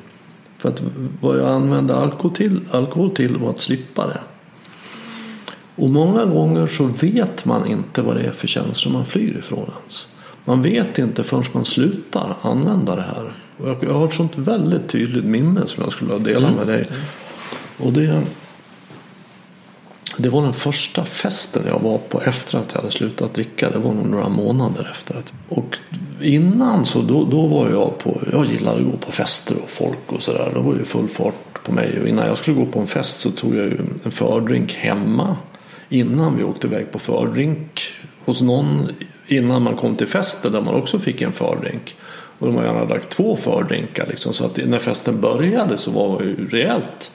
För 0.59 0.69
att 0.69 0.83
vad 1.21 1.39
jag 1.39 1.49
använde 1.49 1.97
alkohol 1.97 2.37
till, 2.37 2.61
alkohol 2.71 3.11
till 3.11 3.37
var 3.37 3.51
att 3.51 3.61
slippa 3.61 4.07
det. 4.07 4.21
Och 5.77 5.91
många 5.91 6.25
gånger 6.25 6.67
så 6.67 6.85
vet 6.85 7.45
man 7.45 7.67
inte 7.67 8.03
vad 8.03 8.17
det 8.17 8.23
är 8.23 8.33
för 8.33 8.49
känslor 8.49 8.93
man 8.93 9.07
flyr 9.07 9.37
ifrån 9.39 9.71
ens. 9.79 10.09
Man 10.45 10.63
vet 10.63 10.99
inte 10.99 11.25
förrän 11.25 11.45
man 11.53 11.65
slutar 11.65 12.37
använda 12.43 12.97
det 12.97 13.03
här. 13.03 13.33
Och 13.63 13.77
jag, 13.81 13.95
har 13.95 14.07
ett 14.07 14.15
sånt 14.15 14.39
väldigt 14.39 14.89
tydligt 14.89 15.25
minne 15.25 15.67
som 15.67 15.83
jag 15.83 15.93
skulle 15.93 16.13
vilja 16.15 16.35
dela 16.35 16.49
mm. 16.49 16.59
med 16.59 16.67
dig. 16.67 16.87
Och 17.79 17.93
det, 17.93 18.23
det 20.17 20.29
var 20.29 20.43
den 20.43 20.53
första 20.53 21.05
festen 21.05 21.63
jag 21.67 21.79
var 21.79 21.99
på 21.99 22.23
efter 22.23 22.59
att 22.59 22.71
jag 22.73 22.81
hade 22.81 22.93
slutat 22.93 23.35
dricka. 23.35 23.71
Det 23.71 23.79
var 23.79 23.93
nog 23.93 24.07
några 24.07 24.29
månader 24.29 24.89
efter. 24.91 25.17
Att, 25.17 25.33
och 25.49 25.79
innan 26.21 26.87
så 26.87 27.03
då, 27.03 27.25
då 27.25 27.47
var 27.47 27.71
jag 27.71 27.99
på, 27.99 28.21
jag 28.33 28.47
gillade 28.47 28.81
att 28.81 28.87
gå 28.91 28.97
på 28.97 29.13
fester 29.13 29.57
och 29.65 29.71
folk 29.71 30.13
och 30.13 30.23
sådär. 30.23 30.51
Det 30.55 30.61
var 30.61 30.75
ju 30.75 30.85
full 30.85 31.09
fart 31.09 31.65
på 31.65 31.73
mig. 31.73 32.01
Och 32.01 32.09
innan 32.09 32.27
jag 32.27 32.39
skulle 32.39 32.57
gå 32.57 32.67
på 32.67 32.81
en 32.81 32.87
fest 32.87 33.21
så 33.21 33.31
tog 33.31 33.55
jag 33.55 33.65
ju 33.65 33.79
en 34.05 34.11
fördrink 34.11 34.73
hemma. 34.73 35.37
Innan 35.89 36.37
vi 36.37 36.45
åkte 36.45 36.67
iväg 36.67 36.93
på 36.93 36.99
fördrink 36.99 37.83
hos 38.25 38.41
någon. 38.41 38.89
Innan 39.27 39.63
man 39.63 39.77
kom 39.77 39.97
till 39.97 40.07
festen 40.07 40.53
där 40.53 40.61
man 40.61 40.75
också 40.75 40.99
fick 40.99 41.21
en 41.21 41.33
fördrink. 41.33 41.97
Och 42.43 42.49
de 42.49 42.57
har 42.57 42.65
gärna 42.65 42.85
lagt 42.85 43.09
två 43.09 43.37
fördrinkar 43.37 44.07
liksom. 44.11 44.35
Så 44.35 44.45
att 44.45 44.57
när 44.57 44.79
festen 44.79 45.21
började 45.21 45.79
så 45.79 45.91
var 45.91 46.09
jag 46.09 46.23
ju 46.23 46.49
rejält 46.49 47.11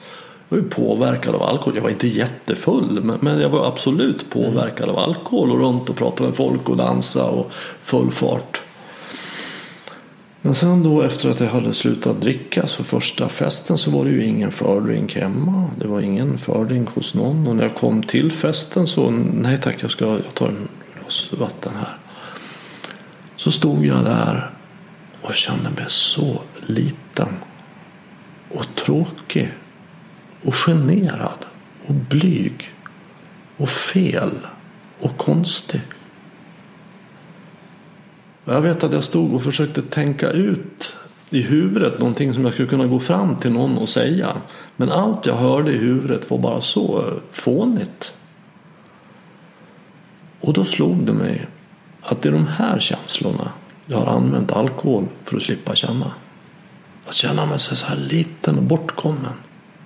jag 0.48 0.56
var 0.56 0.64
ju 0.64 0.70
påverkad 0.70 1.34
av 1.34 1.42
alkohol. 1.42 1.74
Jag 1.74 1.82
var 1.82 1.90
inte 1.90 2.08
jättefull 2.08 3.00
men, 3.02 3.18
men 3.20 3.40
jag 3.40 3.48
var 3.48 3.68
absolut 3.68 4.30
påverkad 4.30 4.88
mm. 4.88 4.94
av 4.94 4.98
alkohol 4.98 5.50
och 5.50 5.58
runt 5.58 5.90
och 5.90 5.96
pratade 5.96 6.28
med 6.28 6.36
folk 6.36 6.68
och 6.68 6.76
dansa 6.76 7.24
och 7.24 7.50
full 7.82 8.10
fart. 8.10 8.62
Men 10.40 10.54
sen 10.54 10.82
då 10.82 11.02
efter 11.02 11.30
att 11.30 11.40
jag 11.40 11.48
hade 11.48 11.74
slutat 11.74 12.20
dricka 12.20 12.66
så 12.66 12.84
första 12.84 13.28
festen 13.28 13.78
så 13.78 13.90
var 13.90 14.04
det 14.04 14.10
ju 14.10 14.24
ingen 14.24 14.50
fördrink 14.50 15.16
hemma. 15.16 15.70
Det 15.80 15.86
var 15.86 16.00
ingen 16.00 16.38
fördrink 16.38 16.88
hos 16.88 17.14
någon 17.14 17.46
och 17.46 17.56
när 17.56 17.62
jag 17.62 17.74
kom 17.74 18.02
till 18.02 18.32
festen 18.32 18.86
så 18.86 19.10
nej 19.10 19.60
tack 19.60 19.76
jag 19.80 19.90
ska 19.90 20.04
jag 20.04 20.34
tar 20.34 20.48
en 20.48 20.68
glas 21.00 21.32
vatten 21.38 21.72
här. 21.78 21.96
Så 23.36 23.50
stod 23.50 23.86
jag 23.86 24.04
där 24.04 24.50
och 25.22 25.34
kände 25.34 25.70
mig 25.70 25.84
så 25.88 26.42
liten 26.66 27.34
och 28.50 28.66
tråkig 28.74 29.50
och 30.44 30.54
generad 30.54 31.46
och 31.86 31.94
blyg 31.94 32.72
och 33.56 33.68
fel 33.70 34.30
och 35.00 35.16
konstig. 35.16 35.80
Jag 38.44 38.60
vet 38.60 38.84
att 38.84 38.92
jag 38.92 39.04
stod 39.04 39.34
och 39.34 39.42
försökte 39.42 39.82
tänka 39.82 40.30
ut 40.30 40.96
i 41.30 41.42
huvudet 41.42 41.98
någonting 41.98 42.34
som 42.34 42.44
jag 42.44 42.52
skulle 42.52 42.68
kunna 42.68 42.86
gå 42.86 43.00
fram 43.00 43.36
till 43.36 43.52
någon 43.52 43.78
och 43.78 43.88
säga. 43.88 44.36
Men 44.76 44.92
allt 44.92 45.26
jag 45.26 45.36
hörde 45.36 45.72
i 45.72 45.76
huvudet 45.76 46.30
var 46.30 46.38
bara 46.38 46.60
så 46.60 47.12
fånigt. 47.30 48.12
Och 50.40 50.52
då 50.52 50.64
slog 50.64 51.06
det 51.06 51.12
mig 51.12 51.46
att 52.02 52.22
det 52.22 52.28
är 52.28 52.32
de 52.32 52.46
här 52.46 52.78
känslorna 52.78 53.52
jag 53.90 53.98
har 53.98 54.06
använt 54.06 54.52
alkohol 54.52 55.06
för 55.24 55.36
att 55.36 55.42
slippa 55.42 55.74
känna. 55.74 56.12
Att 57.06 57.14
känna 57.14 57.46
mig 57.46 57.58
så 57.58 57.86
här 57.86 57.96
liten 57.96 58.56
och 58.56 58.62
bortkommen. 58.62 59.32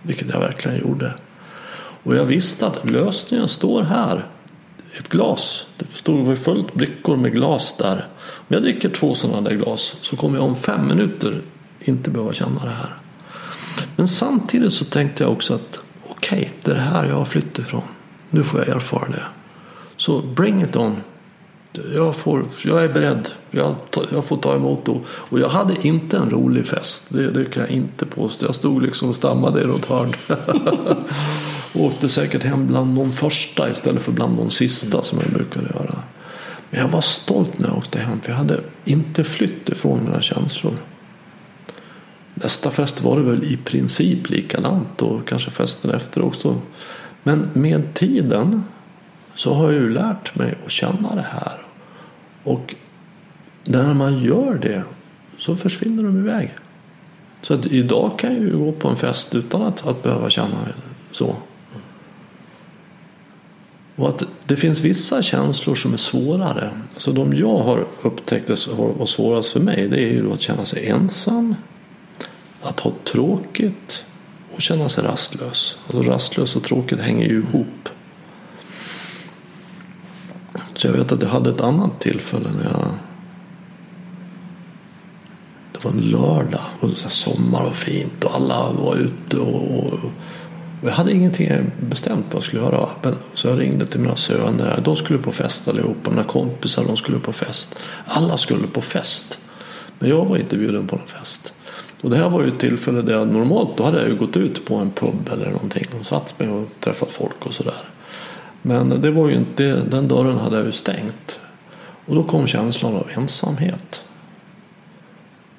Vilket 0.03 0.29
jag 0.29 0.41
verkligen 0.41 0.79
gjorde. 0.79 1.15
Och 2.03 2.17
jag 2.17 2.25
visste 2.25 2.67
att 2.67 2.91
lösningen 2.91 3.49
står 3.49 3.83
här. 3.83 4.27
Ett 4.99 5.09
glas. 5.09 5.67
Det 5.77 5.87
stod 5.93 6.39
fullt 6.39 6.75
brickor 6.75 7.17
med 7.17 7.33
glas 7.33 7.75
där. 7.79 8.07
Om 8.21 8.47
jag 8.49 8.63
dricker 8.63 8.89
två 8.91 9.15
sådana 9.15 9.49
där 9.49 9.57
glas 9.57 9.97
så 10.01 10.17
kommer 10.17 10.39
jag 10.39 10.45
om 10.45 10.57
fem 10.57 10.89
minuter 10.89 11.41
inte 11.81 12.11
behöva 12.11 12.33
känna 12.33 12.65
det 12.65 12.71
här. 12.71 12.97
Men 13.97 14.09
samtidigt 14.09 14.73
så 14.73 14.85
tänkte 14.85 15.25
jag 15.25 15.33
också 15.33 15.55
att 15.55 15.81
okej, 16.09 16.39
okay, 16.39 16.51
det 16.63 16.71
är 16.71 16.75
det 16.75 16.81
här 16.81 17.05
jag 17.05 17.15
har 17.15 17.25
flytt 17.25 17.59
ifrån. 17.59 17.83
Nu 18.31 18.45
får 18.45 18.61
jag 18.61 18.69
erfara 18.69 19.09
det. 19.09 19.23
Så 19.97 20.21
bring 20.21 20.63
it 20.63 20.77
on 20.77 20.97
jag, 21.95 22.17
får, 22.17 22.45
jag 22.65 22.85
är 22.85 22.89
beredd. 22.89 23.29
Jag, 23.51 23.75
jag 24.13 24.25
får 24.25 24.37
ta 24.37 24.55
emot 24.55 24.85
då. 24.85 25.01
Och 25.07 25.41
jag 25.41 25.49
hade 25.49 25.87
inte 25.87 26.17
en 26.17 26.31
rolig 26.31 26.67
fest. 26.67 27.05
Det, 27.09 27.31
det 27.31 27.45
kan 27.45 27.63
jag 27.63 27.71
inte 27.71 28.07
påstå. 28.07 28.47
Jag 28.47 28.55
stod 28.55 28.83
liksom 28.83 29.09
och 29.09 29.17
stammade 29.17 29.63
i 29.63 29.67
något 29.67 29.85
hörn. 29.85 30.13
Och 31.75 31.85
åkte 31.85 32.09
säkert 32.09 32.43
hem 32.43 32.67
bland 32.67 32.97
de 32.97 33.13
första 33.13 33.71
istället 33.71 34.03
för 34.03 34.13
bland 34.13 34.37
de 34.37 34.51
sista 34.51 35.03
som 35.03 35.19
jag 35.21 35.31
brukade 35.31 35.67
göra. 35.75 35.95
Men 36.71 36.81
jag 36.81 36.89
var 36.89 37.01
stolt 37.01 37.59
när 37.59 37.69
jag 37.69 37.79
åkte 37.79 37.99
hem 37.99 38.21
för 38.21 38.31
jag 38.31 38.37
hade 38.37 38.61
inte 38.85 39.25
flytt 39.25 39.69
ifrån 39.69 40.05
mina 40.05 40.23
känslor. 40.23 40.75
Nästa 42.35 42.71
fest 42.71 43.03
var 43.03 43.17
det 43.17 43.23
väl 43.23 43.45
i 43.45 43.57
princip 43.57 44.31
likadant 44.31 45.03
och 45.03 45.29
kanske 45.29 45.51
festen 45.51 45.91
efter 45.91 46.23
också. 46.23 46.61
Men 47.23 47.49
med 47.53 47.95
tiden 47.95 48.65
så 49.35 49.55
har 49.55 49.65
jag 49.65 49.83
ju 49.83 49.91
lärt 49.91 50.35
mig 50.35 50.55
att 50.65 50.71
känna 50.71 51.15
det 51.15 51.27
här. 51.31 51.62
Och 52.43 52.75
när 53.65 53.95
man 53.95 54.19
gör 54.19 54.55
det 54.55 54.83
så 55.39 55.57
försvinner 55.57 56.03
de 56.03 56.19
iväg. 56.19 56.55
Så 57.43 57.55
att 57.55 57.67
idag 57.67 58.19
kan 58.19 58.35
jag 58.35 58.43
ju 58.43 58.59
gå 58.59 58.73
på 58.73 58.89
en 58.89 58.97
fest 58.97 59.35
utan 59.35 59.63
att, 59.63 59.87
att 59.87 60.03
behöva 60.03 60.31
känna 60.31 60.69
så. 61.11 61.37
Och 63.97 64.09
att 64.09 64.23
det 64.47 64.57
finns 64.57 64.81
vissa 64.81 65.23
känslor 65.23 65.75
som 65.75 65.93
är 65.93 65.97
svårare. 65.97 66.71
Så 66.97 67.13
de 67.13 67.35
jag 67.35 67.59
har 67.59 67.87
upptäckt 68.03 68.49
var 68.49 69.07
svårast 69.07 69.53
för 69.53 69.61
mig 69.61 69.89
det 69.89 69.99
är 69.99 70.13
ju 70.13 70.33
att 70.33 70.41
känna 70.41 70.65
sig 70.65 70.89
ensam. 70.89 71.55
Att 72.63 72.81
ha 72.81 72.93
tråkigt 73.05 74.05
och 74.55 74.63
känna 74.63 74.89
sig 74.89 75.05
rastlös. 75.05 75.79
Alltså 75.87 76.11
rastlös 76.11 76.57
och 76.57 76.63
tråkigt 76.63 77.01
hänger 77.01 77.29
ju 77.29 77.39
ihop. 77.39 77.89
Så 80.75 80.87
jag 80.87 80.93
vet 80.93 81.13
att 81.13 81.23
jag 81.23 81.29
hade 81.29 81.51
ett 81.51 81.61
annat 81.61 82.01
tillfälle 82.01 82.49
när 82.57 82.65
jag 82.65 82.87
det 85.73 85.85
var 85.85 85.91
en 85.91 86.01
lördag 86.01 86.61
och 86.81 86.91
sommar 86.91 87.65
och 87.65 87.77
fint 87.77 88.25
och 88.25 88.35
alla 88.35 88.73
var 88.73 88.97
ute 88.97 89.39
och, 89.39 89.79
och, 89.79 89.93
och 90.83 90.89
jag 90.89 90.93
hade 90.93 91.13
ingenting 91.13 91.71
bestämt 91.81 92.25
vad 92.29 92.37
jag 92.37 92.43
skulle 92.43 92.63
göra. 92.63 92.89
Så 93.35 93.49
jag 93.49 93.61
ringde 93.61 93.87
till 93.87 94.01
mina 94.01 94.17
söner. 94.17 94.81
De 94.85 94.97
skulle 94.97 95.19
på 95.19 95.33
fest 95.33 95.69
allihopa. 95.69 96.11
Mina 96.11 96.25
kompisar 96.25 96.85
de 96.85 96.97
skulle 96.97 97.19
på 97.19 97.33
fest. 97.33 97.79
Alla 98.07 98.37
skulle 98.37 98.67
på 98.67 98.81
fest. 98.81 99.39
Men 99.99 100.11
jag 100.11 100.25
var 100.25 100.37
inte 100.37 100.57
bjuden 100.57 100.87
på 100.87 100.97
någon 100.97 101.07
fest. 101.07 101.53
Och 102.01 102.11
det 102.11 102.17
här 102.17 102.29
var 102.29 102.43
ju 102.43 102.49
ett 102.49 102.59
tillfälle 102.59 103.03
där 103.03 103.13
jag 103.13 103.29
normalt 103.29 103.77
då 103.77 103.85
hade 103.85 104.01
jag 104.01 104.09
ju 104.09 104.17
gått 104.17 104.37
ut 104.37 104.65
på 104.65 104.77
en 104.77 104.91
pub 104.91 105.31
eller 105.33 105.51
någonting 105.51 105.87
och 106.01 106.07
satt 106.07 106.39
mig 106.39 106.49
och 106.49 106.69
träffat 106.81 107.13
folk 107.13 107.47
och 107.47 107.55
sådär. 107.55 107.75
Men 108.63 109.03
det 109.03 109.11
var 109.11 109.29
ju 109.29 109.35
inte, 109.35 109.83
den 109.91 110.09
dörren 110.09 110.39
hade 110.39 110.57
jag 110.57 110.67
ju 110.67 110.73
stängt. 110.73 111.41
Och 112.07 112.15
då 112.15 112.23
kom 112.23 112.47
känslan 112.47 112.97
av 112.97 113.09
ensamhet. 113.17 114.03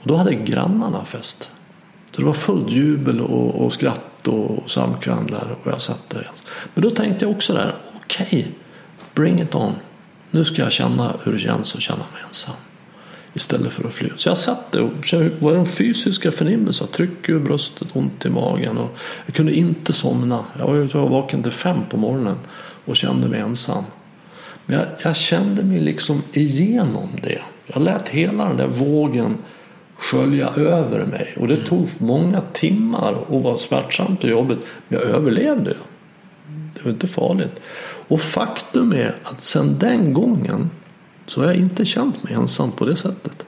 Och 0.01 0.07
då 0.07 0.15
hade 0.15 0.33
grannarna 0.33 1.05
fest. 1.05 1.49
Så 2.11 2.21
det 2.21 2.27
var 2.27 2.33
fullt 2.33 2.71
jubel 2.71 3.21
och, 3.21 3.65
och 3.65 3.73
skratt 3.73 4.27
och 4.27 4.71
samkväm 4.71 5.27
där 5.27 5.55
och 5.63 5.71
jag 5.71 5.81
satt 5.81 6.09
där. 6.09 6.29
Men 6.73 6.83
då 6.83 6.89
tänkte 6.89 7.25
jag 7.25 7.31
också 7.31 7.53
där, 7.53 7.75
okej, 7.95 8.27
okay, 8.27 8.45
bring 9.13 9.41
it 9.41 9.55
on. 9.55 9.75
Nu 10.31 10.43
ska 10.43 10.61
jag 10.61 10.71
känna 10.71 11.13
hur 11.23 11.33
det 11.33 11.39
känns 11.39 11.75
att 11.75 11.81
känna 11.81 11.97
mig 12.13 12.21
ensam. 12.27 12.55
Istället 13.33 13.73
för 13.73 13.87
att 13.87 13.93
fly. 13.93 14.09
Så 14.17 14.29
jag 14.29 14.37
satt 14.37 14.71
där 14.71 14.81
och 14.81 15.05
kände, 15.05 15.31
var 15.39 15.53
de 15.53 15.65
fysiska 15.65 16.31
förnimmelsen. 16.31 16.87
tryck 16.87 17.29
i 17.29 17.33
bröstet, 17.33 17.87
ont 17.93 18.25
i 18.25 18.29
magen. 18.29 18.77
Och 18.77 18.97
jag 19.25 19.35
kunde 19.35 19.53
inte 19.53 19.93
somna. 19.93 20.45
Jag 20.59 20.67
var, 20.67 20.75
jag 20.75 20.93
var 20.93 21.09
vaken 21.09 21.43
till 21.43 21.51
fem 21.51 21.77
på 21.89 21.97
morgonen 21.97 22.37
och 22.85 22.95
kände 22.95 23.27
mig 23.27 23.39
ensam. 23.39 23.83
Men 24.65 24.79
jag, 24.79 24.87
jag 25.03 25.15
kände 25.15 25.63
mig 25.63 25.79
liksom 25.79 26.23
igenom 26.33 27.09
det. 27.23 27.41
Jag 27.67 27.81
lät 27.81 28.09
hela 28.09 28.45
den 28.45 28.57
där 28.57 28.67
vågen 28.67 29.37
skölja 29.95 30.47
över 30.47 31.05
mig. 31.05 31.35
Och 31.37 31.47
det 31.47 31.65
tog 31.65 31.89
många 31.97 32.41
timmar 32.41 33.13
och 33.27 33.43
var 33.43 33.57
smärtsamt 33.57 34.23
och 34.23 34.29
jobbigt. 34.29 34.59
Men 34.87 34.99
jag 34.99 35.09
överlevde. 35.09 35.73
Det 36.73 36.83
var 36.83 36.91
inte 36.91 37.07
farligt. 37.07 37.61
Och 38.07 38.21
faktum 38.21 38.93
är 38.93 39.15
att 39.23 39.43
sedan 39.43 39.77
den 39.79 40.13
gången 40.13 40.69
så 41.25 41.41
har 41.41 41.47
jag 41.47 41.55
inte 41.55 41.85
känt 41.85 42.23
mig 42.23 42.33
ensam 42.33 42.71
på 42.71 42.85
det 42.85 42.95
sättet. 42.95 43.45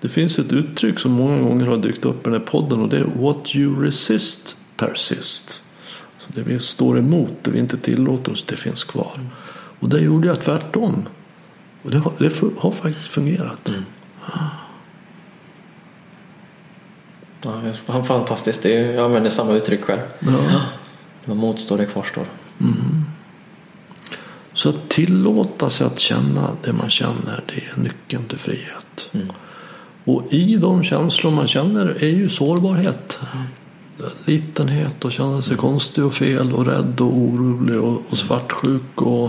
Det 0.00 0.08
finns 0.08 0.38
ett 0.38 0.52
uttryck 0.52 0.98
som 0.98 1.12
många 1.12 1.42
gånger 1.42 1.66
har 1.66 1.76
dykt 1.76 2.04
upp 2.04 2.20
i 2.20 2.30
den 2.30 2.32
här 2.32 2.46
podden 2.46 2.80
och 2.80 2.88
det 2.88 2.98
är 2.98 3.04
What 3.04 3.56
you 3.56 3.82
resist 3.82 4.56
persist. 4.76 5.63
Så 6.26 6.32
det 6.34 6.42
vi 6.42 6.58
står 6.58 6.98
emot, 6.98 7.32
det 7.42 7.50
vi 7.50 7.58
inte 7.58 7.78
tillåter 7.78 8.32
oss, 8.32 8.44
det 8.44 8.56
finns 8.56 8.84
kvar. 8.84 9.20
Och 9.80 9.88
det 9.88 10.00
gjorde 10.00 10.28
jag 10.28 10.40
tvärtom. 10.40 11.08
Och 11.82 11.90
det 11.90 11.98
har, 11.98 12.12
det 12.18 12.32
har 12.58 12.70
faktiskt 12.70 13.08
fungerat. 13.08 13.68
Mm. 13.68 13.82
Ja, 17.86 18.02
fantastiskt. 18.02 18.62
Det 18.62 18.76
är, 18.76 18.94
jag 18.94 19.04
använder 19.04 19.30
samma 19.30 19.52
uttryck 19.52 19.84
själv. 19.84 20.00
Ja. 20.18 20.60
Det 21.24 21.34
motstår, 21.34 21.78
det 21.78 21.86
kvarstår. 21.86 22.26
Mm. 22.60 23.04
Så 24.52 24.68
att 24.68 24.88
tillåta 24.88 25.70
sig 25.70 25.86
att 25.86 25.98
känna 25.98 26.50
det 26.62 26.72
man 26.72 26.90
känner, 26.90 27.42
det 27.46 27.54
är 27.54 27.82
nyckeln 27.82 28.24
till 28.24 28.38
frihet. 28.38 29.10
Mm. 29.12 29.32
Och 30.04 30.22
i 30.30 30.56
de 30.56 30.82
känslor 30.82 31.30
man 31.30 31.48
känner 31.48 31.86
är 31.86 32.08
ju 32.08 32.28
sårbarhet. 32.28 33.20
Mm. 33.34 33.46
Litenhet 34.24 35.04
och 35.04 35.12
kände 35.12 35.42
sig 35.42 35.56
konstig 35.56 36.04
och 36.04 36.14
fel 36.14 36.52
och 36.52 36.66
rädd 36.66 37.00
och 37.00 37.16
orolig 37.16 37.80
och, 37.80 38.02
och 38.08 38.18
svartsjuk 38.18 39.02
och, 39.02 39.24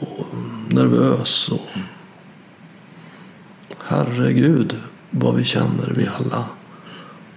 och 0.00 0.26
nervös. 0.68 1.48
Och, 1.48 1.68
herregud 3.84 4.76
vad 5.10 5.34
vi 5.34 5.44
känner 5.44 5.92
vi 5.96 6.08
alla. 6.18 6.44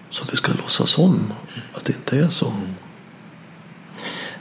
Så 0.09 0.25
vi 0.31 0.37
ska 0.37 0.51
låtsas 0.51 0.97
om 0.97 1.33
att 1.73 1.85
det 1.85 1.93
inte 1.93 2.17
är 2.17 2.29
så. 2.29 2.47
Mm. 2.47 2.73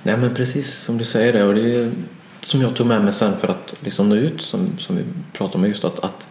Nej 0.02 0.16
men 0.16 0.34
precis 0.34 0.84
som 0.84 0.98
du 0.98 1.04
säger 1.04 1.32
det. 1.32 1.44
Och 1.44 1.54
det 1.54 1.76
är 1.76 1.92
som 2.44 2.60
jag 2.60 2.76
tog 2.76 2.86
med 2.86 3.04
mig 3.04 3.12
sen 3.12 3.36
för 3.36 3.48
att 3.48 3.74
liksom 3.80 4.08
nå 4.08 4.14
ut 4.14 4.42
som, 4.42 4.78
som 4.78 4.96
vi 4.96 5.04
pratade 5.32 5.58
om 5.58 5.64
just 5.64 5.84
att, 5.84 5.98
att 6.00 6.26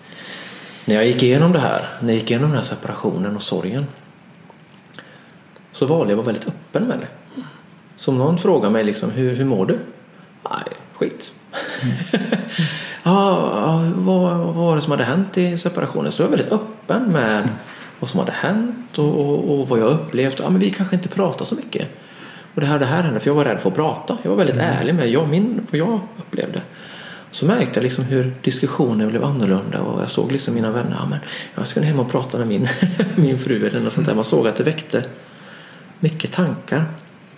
när 0.86 0.96
jag 0.96 1.08
gick 1.08 1.24
igenom 1.24 1.52
det 1.52 1.60
här, 1.60 1.82
när 2.02 2.10
jag 2.10 2.20
gick 2.20 2.32
igenom 2.32 2.50
den 2.50 2.58
här 2.58 2.66
separationen 2.66 3.36
och 3.36 3.44
sorgen 3.44 3.86
så 5.78 5.86
valde 5.86 6.14
jag 6.14 6.20
att 6.20 6.26
vara 6.26 6.34
väldigt 6.34 6.48
öppen 6.48 6.84
med 6.84 7.00
det. 7.00 7.42
Så 7.98 8.12
om 8.12 8.18
någon 8.18 8.38
frågar 8.38 8.70
mig 8.70 8.84
liksom, 8.84 9.12
hur, 9.12 9.36
hur 9.36 9.46
mår 9.46 9.66
du? 9.66 9.80
Nej, 10.50 10.74
skit. 10.94 11.32
Mm. 13.04 13.16
ja, 13.16 13.92
vad, 13.96 14.38
vad 14.38 14.56
var 14.56 14.76
det 14.76 14.82
som 14.82 14.92
hade 14.92 15.04
hänt 15.04 15.38
i 15.38 15.58
separationen? 15.58 16.12
Så 16.12 16.22
jag 16.22 16.28
var 16.28 16.38
väldigt 16.38 16.54
öppen 16.54 17.04
med 17.12 17.40
mm. 17.40 17.50
vad 18.00 18.10
som 18.10 18.20
hade 18.20 18.32
hänt 18.32 18.98
och, 18.98 19.20
och, 19.20 19.60
och 19.60 19.70
vad 19.70 19.80
jag 19.80 19.90
upplevt. 19.90 20.40
Ja, 20.40 20.50
men 20.50 20.60
vi 20.60 20.72
kanske 20.72 20.96
inte 20.96 21.10
pratar 21.10 21.46
så 21.46 21.56
mycket. 21.56 21.88
Och 22.54 22.62
det 22.62 22.68
här, 22.68 22.80
det 22.80 22.86
här 22.86 23.02
hände 23.04 23.20
för 23.20 23.30
jag 23.30 23.36
var 23.36 23.46
rädd 23.46 23.60
för 23.60 23.70
att 23.70 23.76
prata. 23.76 24.18
Jag 24.24 24.30
var 24.30 24.38
väldigt 24.38 24.56
mm. 24.56 24.68
ärlig 24.68 24.96
med 24.96 25.10
jag, 25.10 25.30
min, 25.30 25.68
vad 25.72 25.80
jag 25.80 26.00
upplevde. 26.18 26.62
Så 27.32 27.46
märkte 27.46 27.80
jag 27.80 27.84
liksom 27.84 28.04
hur 28.04 28.34
diskussionen 28.42 29.10
blev 29.10 29.24
annorlunda 29.24 29.82
och 29.82 30.02
jag 30.02 30.10
såg 30.10 30.32
liksom 30.32 30.54
mina 30.54 30.72
vänner. 30.72 30.96
Ja, 31.00 31.08
men 31.10 31.20
jag 31.56 31.68
ska 31.68 31.82
hem 31.82 32.00
och 32.00 32.12
prata 32.12 32.38
med 32.38 32.48
min, 32.48 32.68
min 33.16 33.38
fru 33.38 33.68
eller 33.68 33.80
något 33.80 33.94
sånt 33.94 34.08
där. 34.08 34.16
Man 34.16 34.24
såg 34.24 34.48
att 34.48 34.56
det 34.56 34.64
väckte 34.64 35.04
mycket 36.00 36.32
tankar. 36.32 36.86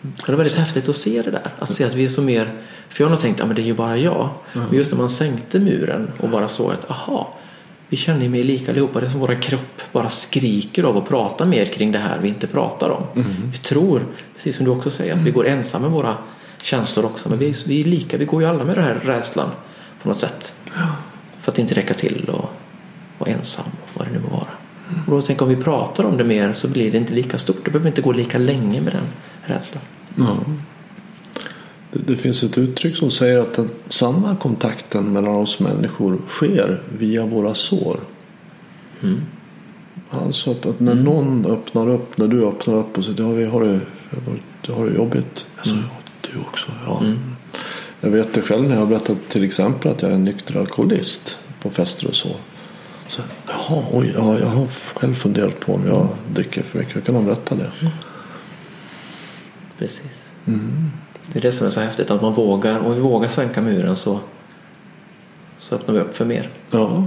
Det 0.01 0.31
var 0.31 0.35
väldigt 0.35 0.55
häftigt 0.55 0.89
att 0.89 0.95
se 0.95 1.21
det 1.21 1.31
där. 1.31 1.51
Att 1.59 1.73
se 1.73 1.83
att 1.83 1.95
vi 1.95 2.03
är 2.03 2.07
så 2.07 2.21
mer. 2.21 2.53
För 2.89 3.03
jag 3.03 3.09
har 3.09 3.11
nog 3.11 3.21
tänkt 3.21 3.41
att 3.41 3.47
ja, 3.47 3.53
det 3.53 3.61
är 3.61 3.65
ju 3.65 3.73
bara 3.73 3.97
jag. 3.97 4.29
Men 4.53 4.73
just 4.73 4.91
när 4.91 4.97
man 4.97 5.09
sänkte 5.09 5.59
muren 5.59 6.11
och 6.19 6.29
bara 6.29 6.47
såg 6.47 6.71
att 6.71 6.91
aha, 6.91 7.33
vi 7.89 7.97
känner 7.97 8.23
ju 8.23 8.29
mig 8.29 8.43
lika 8.43 8.71
allihopa. 8.71 8.99
Det 8.99 9.05
är 9.05 9.09
som 9.09 9.19
våra 9.19 9.35
kropp 9.35 9.81
bara 9.91 10.09
skriker 10.09 10.83
av 10.83 10.97
att 10.97 11.07
prata 11.07 11.45
mer 11.45 11.65
kring 11.65 11.91
det 11.91 11.97
här 11.97 12.19
vi 12.21 12.27
inte 12.27 12.47
pratar 12.47 12.89
om. 12.89 13.03
Mm. 13.15 13.51
Vi 13.51 13.57
tror, 13.57 14.05
precis 14.35 14.55
som 14.55 14.65
du 14.65 14.71
också 14.71 14.89
säger, 14.89 15.13
att 15.13 15.19
vi 15.19 15.31
går 15.31 15.47
ensamma 15.47 15.89
med 15.89 15.91
våra 15.91 16.15
känslor 16.61 17.05
också. 17.05 17.29
Men 17.29 17.39
vi, 17.39 17.55
vi 17.65 17.81
är 17.81 17.85
lika, 17.85 18.17
vi 18.17 18.25
går 18.25 18.41
ju 18.41 18.47
alla 18.47 18.63
med 18.63 18.75
den 18.75 18.83
här 18.83 18.99
rädslan 19.03 19.49
på 20.01 20.09
något 20.09 20.19
sätt. 20.19 20.53
För 21.41 21.51
att 21.51 21.59
inte 21.59 21.75
räcka 21.75 21.93
till 21.93 22.29
och 22.29 22.49
vara 23.17 23.29
ensam, 23.29 23.65
vad 23.93 24.07
det 24.07 24.11
nu 24.11 24.19
må 24.19 24.29
vara. 24.29 24.58
Och 25.07 25.11
då 25.11 25.21
tänker 25.21 25.43
om 25.43 25.49
vi 25.49 25.55
pratar 25.55 26.03
om 26.03 26.17
det 26.17 26.23
mer 26.23 26.53
så 26.53 26.67
blir 26.67 26.91
det 26.91 26.97
inte 26.97 27.13
lika 27.13 27.37
stort. 27.37 27.65
Då 27.65 27.71
behöver 27.71 27.89
inte 27.89 28.01
gå 28.01 28.11
lika 28.11 28.37
länge 28.37 28.81
med 28.81 28.93
den 28.93 29.05
rädslan. 29.41 29.83
Ja. 30.15 30.37
Det, 31.91 31.99
det 32.07 32.17
finns 32.17 32.43
ett 32.43 32.57
uttryck 32.57 32.95
som 32.95 33.11
säger 33.11 33.39
att 33.39 33.53
den 33.53 33.69
sanna 33.87 34.35
kontakten 34.35 35.13
mellan 35.13 35.35
oss 35.35 35.59
människor 35.59 36.21
sker 36.27 36.81
via 36.97 37.25
våra 37.25 37.53
sår. 37.53 37.99
Mm. 39.03 39.21
Alltså 40.09 40.51
att, 40.51 40.65
att 40.65 40.79
när 40.79 40.91
mm. 40.91 41.03
någon 41.03 41.45
öppnar 41.45 41.89
upp, 41.89 42.17
när 42.17 42.27
du 42.27 42.45
öppnar 42.45 42.75
upp 42.75 42.97
och 42.97 43.05
säger 43.05 43.23
ja, 43.23 43.29
vi 43.29 43.45
har 43.45 43.63
det, 43.63 43.79
jag 44.61 44.75
har 44.75 44.85
det 44.85 44.95
jobbigt. 44.95 45.45
Alltså, 45.57 45.73
mm. 45.73 45.85
du 46.21 46.39
också. 46.39 46.71
Ja. 46.85 46.99
Mm. 46.99 47.19
Jag 48.01 48.09
vet 48.09 48.33
det 48.33 48.41
själv 48.41 48.63
när 48.63 48.71
jag 48.71 48.79
har 48.79 48.87
berättat 48.87 49.17
till 49.29 49.43
exempel 49.43 49.91
att 49.91 50.01
jag 50.01 50.11
är 50.11 50.15
en 50.15 50.23
nykter 50.23 50.59
alkoholist 50.59 51.37
på 51.61 51.69
fester 51.69 52.07
och 52.07 52.15
så. 52.15 52.29
Så 53.09 53.21
jaha, 53.47 53.83
oj, 53.91 54.13
ja, 54.17 54.39
jag 54.39 54.47
har 54.47 54.67
själv 54.67 55.15
funderat 55.15 55.59
på 55.59 55.73
om 55.73 55.87
jag 55.87 56.07
dricker 56.33 56.63
för 56.63 56.79
mycket. 56.79 56.95
Hur 56.95 57.01
kan 57.01 57.15
man 57.15 57.25
berätta 57.25 57.55
det? 57.55 57.71
Mm. 57.81 57.93
Precis. 59.77 60.29
Mm. 60.47 60.91
Det 61.33 61.39
är 61.39 61.41
det 61.41 61.51
som 61.51 61.67
är 61.67 61.71
så 61.71 61.79
häftigt 61.79 62.11
att 62.11 62.21
man 62.21 62.33
vågar 62.33 62.79
och 62.79 62.95
vi 62.97 62.99
vågar 62.99 63.29
sänka 63.29 63.61
muren 63.61 63.95
så, 63.95 64.19
så 65.59 65.75
öppnar 65.75 65.95
vi 65.95 66.01
upp 66.01 66.15
för 66.15 66.25
mer. 66.25 66.49
Ja. 66.71 67.05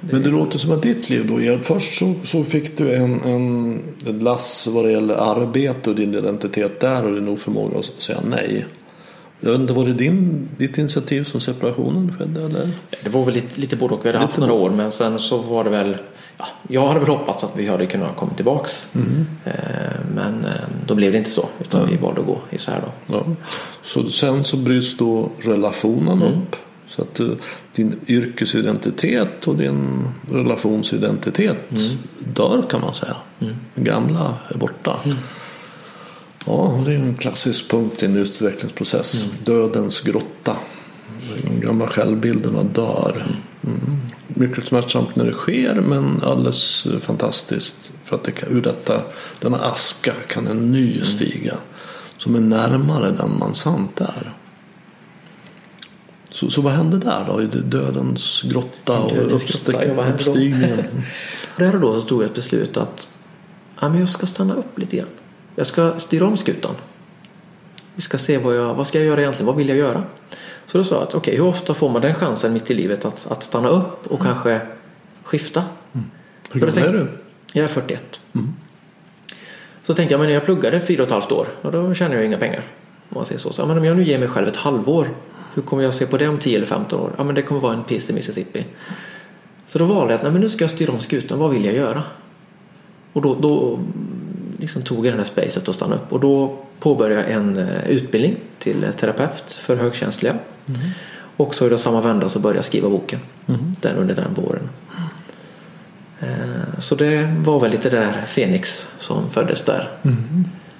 Men 0.00 0.22
det 0.22 0.30
låter 0.30 0.58
som 0.58 0.72
att 0.72 0.82
ditt 0.82 1.10
liv 1.10 1.26
då, 1.26 1.58
först 1.62 1.98
så, 1.98 2.14
så 2.24 2.44
fick 2.44 2.78
du 2.78 2.94
en, 2.94 3.22
en, 3.22 3.82
ett 4.06 4.22
lass 4.22 4.66
vad 4.66 4.84
det 4.84 4.90
gäller 4.90 5.14
arbete 5.14 5.90
och 5.90 5.96
din 5.96 6.14
identitet 6.14 6.80
där 6.80 7.04
och 7.04 7.14
din 7.14 7.28
oförmåga 7.28 7.78
att 7.78 8.02
säga 8.02 8.20
nej. 8.24 8.66
Jag 9.40 9.54
inte, 9.54 9.72
var 9.72 9.84
det 9.84 9.92
din, 9.92 10.48
ditt 10.58 10.78
initiativ 10.78 11.24
som 11.24 11.40
separationen 11.40 12.14
skedde 12.18 12.42
eller? 12.42 12.70
Det 13.02 13.08
var 13.10 13.24
väl 13.24 13.34
lite, 13.34 13.60
lite 13.60 13.76
både 13.76 13.94
och. 13.94 14.04
Vi 14.04 14.08
hade 14.08 14.18
haft 14.18 14.36
några 14.38 14.52
år 14.52 14.70
men 14.70 14.92
sen 14.92 15.18
så 15.18 15.38
var 15.38 15.64
det 15.64 15.70
väl 15.70 15.96
ja, 16.38 16.46
Jag 16.68 16.88
hade 16.88 17.00
väl 17.00 17.08
hoppats 17.08 17.44
att 17.44 17.52
vi 17.56 17.68
hade 17.68 17.86
kunnat 17.86 18.16
komma 18.16 18.32
tillbaks. 18.34 18.86
Mm. 18.94 19.26
Eh, 19.44 19.52
men 20.14 20.44
eh, 20.44 20.50
då 20.86 20.94
blev 20.94 21.12
det 21.12 21.18
inte 21.18 21.30
så 21.30 21.48
utan 21.60 21.80
Ja. 21.80 21.86
vi 21.90 21.96
valde 21.96 22.20
att 22.20 22.26
gå 22.26 22.38
isär 22.50 22.80
då. 22.86 23.14
Ja. 23.14 23.24
Så 23.82 24.10
sen 24.10 24.44
så 24.44 24.56
bryts 24.56 24.96
då 24.96 25.30
relationen 25.42 26.22
Mm. 26.22 26.32
upp. 26.32 26.56
Så 26.88 27.02
att 27.02 27.20
eh, 27.20 27.26
din 27.72 28.00
yrkesidentitet 28.06 29.48
och 29.48 29.56
din 29.56 30.08
relationsidentitet 30.30 31.70
Mm. 31.70 31.98
dör 32.34 32.62
kan 32.70 32.80
man 32.80 32.94
säga. 32.94 33.16
Den 33.74 33.84
gamla 33.84 34.34
är 34.48 34.58
borta. 34.58 34.96
Mm. 35.04 35.16
Ja, 36.46 36.80
det 36.86 36.92
är 36.94 36.98
en 36.98 37.14
klassisk 37.14 37.70
punkt 37.70 38.02
i 38.02 38.06
en 38.06 38.16
utvecklingsprocess. 38.16 39.22
Mm. 39.24 39.36
Dödens 39.44 40.00
grotta. 40.00 40.56
De 41.44 41.60
gamla 41.60 41.88
självbilderna 41.88 42.62
dör. 42.62 43.36
Mm. 43.66 44.00
Mycket 44.28 44.66
smärtsamt 44.66 45.16
när 45.16 45.24
det 45.24 45.32
sker 45.32 45.74
men 45.74 46.20
alldeles 46.22 46.86
fantastiskt. 47.00 47.92
För 48.02 48.16
att 48.16 48.24
det 48.24 48.32
kan, 48.32 48.48
ur 48.48 48.62
detta, 48.62 49.00
denna 49.40 49.58
aska 49.58 50.12
kan 50.28 50.46
en 50.46 50.72
ny 50.72 50.92
Mm. 50.92 51.04
stiga. 51.04 51.54
Som 52.18 52.34
är 52.34 52.40
närmare 52.40 53.10
den 53.10 53.38
man 53.38 53.54
sant 53.54 54.00
är. 54.00 54.32
Så, 56.30 56.50
så 56.50 56.60
vad 56.60 56.72
hände 56.72 56.98
där 56.98 57.24
då? 57.26 57.42
I 57.42 57.46
dödens 57.46 58.42
grotta 58.42 58.98
och 58.98 59.12
Dödens 59.14 59.44
grotta, 59.44 59.78
hände 59.78 60.02
då? 60.02 60.14
uppstigningen? 60.14 60.84
Där 61.56 61.74
och 61.74 61.80
då 61.80 62.00
så 62.00 62.06
tog 62.06 62.22
jag 62.22 62.28
ett 62.28 62.34
beslut 62.34 62.76
att 62.76 63.08
ja, 63.80 63.88
men 63.88 63.98
jag 63.98 64.08
ska 64.08 64.26
stanna 64.26 64.54
upp 64.54 64.78
lite 64.78 64.96
grann. 64.96 65.06
Jag 65.54 65.66
ska 65.66 65.98
styra 65.98 66.26
om 66.26 66.36
skutan. 66.36 66.74
Vi 67.94 68.02
ska 68.02 68.18
se 68.18 68.38
vad 68.38 68.56
jag 68.56 68.74
vad 68.74 68.86
ska 68.86 68.98
jag 68.98 69.06
göra 69.06 69.20
egentligen. 69.20 69.46
Vad 69.46 69.56
vill 69.56 69.68
jag 69.68 69.78
göra? 69.78 70.02
Så 70.66 70.78
då 70.78 70.84
sa 70.84 70.94
jag 70.94 71.02
att 71.02 71.14
okej, 71.14 71.36
hur 71.36 71.44
ofta 71.44 71.74
får 71.74 71.90
man 71.90 72.02
den 72.02 72.14
chansen 72.14 72.52
mitt 72.52 72.70
i 72.70 72.74
livet 72.74 73.04
att, 73.04 73.26
att 73.30 73.42
stanna 73.42 73.68
upp 73.68 74.06
och 74.06 74.22
kanske 74.22 74.60
skifta? 75.22 75.64
Hur 76.52 76.60
För 76.60 76.66
då 76.66 76.72
gammal 76.72 76.94
är 76.94 76.98
du? 76.98 77.08
Jag 77.52 77.64
är 77.64 77.68
41. 77.68 78.20
Så 79.82 79.94
tänkte 79.94 80.14
jag, 80.14 80.20
men 80.20 80.30
jag 80.30 80.44
pluggade 80.44 80.80
fyra 80.80 81.02
och 81.02 81.06
ett 81.06 81.12
halvt 81.12 81.32
år, 81.32 81.48
och 81.62 81.72
då 81.72 81.94
tjänade 81.94 82.16
jag 82.16 82.26
inga 82.26 82.38
pengar. 82.38 82.62
Om 83.08 83.14
man 83.14 83.26
säger 83.26 83.40
så. 83.40 83.52
så 83.52 83.62
ja, 83.62 83.66
men 83.66 83.78
om 83.78 83.84
jag 83.84 83.96
nu 83.96 84.04
ger 84.04 84.18
mig 84.18 84.28
själv 84.28 84.48
ett 84.48 84.56
halvår, 84.56 85.08
hur 85.54 85.62
kommer 85.62 85.82
jag 85.82 85.94
se 85.94 86.06
på 86.06 86.16
det 86.16 86.28
om 86.28 86.38
10 86.38 86.56
eller 86.56 86.66
15 86.66 87.00
år? 87.00 87.10
Ja, 87.18 87.24
men 87.24 87.34
det 87.34 87.42
kommer 87.42 87.60
vara 87.60 87.74
en 87.74 87.84
piss 87.84 88.10
i 88.10 88.12
Mississippi. 88.12 88.64
Så 89.66 89.78
då 89.78 89.84
valde 89.84 90.12
jag 90.12 90.18
att 90.18 90.22
nej, 90.22 90.32
men 90.32 90.40
nu 90.40 90.48
ska 90.48 90.64
jag 90.64 90.70
styra 90.70 90.92
om 90.92 91.00
skutan, 91.00 91.38
vad 91.38 91.50
vill 91.50 91.64
jag 91.64 91.74
göra? 91.74 92.02
Och 93.12 93.22
då, 93.22 93.34
då 93.34 93.78
liksom 94.64 94.82
tog 94.82 95.06
jag 95.06 95.12
den 95.12 95.18
här 95.18 95.26
spacet 95.26 95.68
och 95.68 95.74
stannade 95.74 96.00
upp. 96.00 96.12
Och 96.12 96.20
då 96.20 96.56
påbörjade 96.80 97.22
jag 97.22 97.30
en 97.32 97.56
eh, 97.56 97.90
utbildning 97.90 98.36
till 98.58 98.84
eh, 98.84 98.90
terapeut 98.90 99.44
för 99.48 99.76
högkänsliga. 99.76 100.34
Och 101.36 101.54
så 101.54 101.74
i 101.74 101.78
samma 101.78 102.00
vända 102.00 102.28
så 102.28 102.38
började 102.38 102.58
jag 102.58 102.64
skriva 102.64 102.88
boken. 102.88 103.20
Den 103.80 103.96
under 103.96 104.14
den 104.14 104.34
våren. 104.34 104.68
Eh, 106.20 106.78
Så 106.78 106.94
det 106.94 107.34
var 107.44 107.60
väl 107.60 107.70
lite 107.70 107.90
det 107.90 107.96
där 107.96 108.24
Fenix 108.26 108.86
som 108.98 109.30
föddes 109.30 109.62
där. 109.62 109.88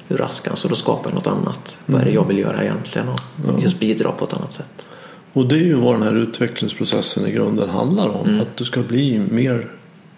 Ur 0.09 0.23
askan. 0.23 0.57
Så 0.57 0.69
då 0.69 0.75
skapade 0.75 1.09
jag 1.09 1.15
något 1.15 1.27
annat. 1.27 1.79
Vad 1.87 2.01
är 2.01 2.05
det 2.05 2.11
jag 2.11 2.29
vill 2.29 2.39
göra 2.39 2.63
egentligen? 2.63 3.09
Och 3.09 3.63
just 3.63 3.79
bidra 3.81 4.13
på 4.13 4.25
ett 4.25 4.33
annat 4.33 4.53
sätt. 4.53 4.87
Och 5.33 5.47
det 5.47 5.55
är 5.55 5.67
ju 5.67 5.75
vad 5.75 5.95
den 5.95 6.03
här 6.03 6.17
utvecklingsprocessen 6.17 7.27
i 7.27 7.33
grunden 7.33 7.69
handlar 7.71 8.09
om. 8.09 8.29
Mm. 8.29 8.41
Att 8.41 8.57
du 8.57 8.65
ska 8.65 8.83
bli 8.83 9.19
mer 9.19 9.67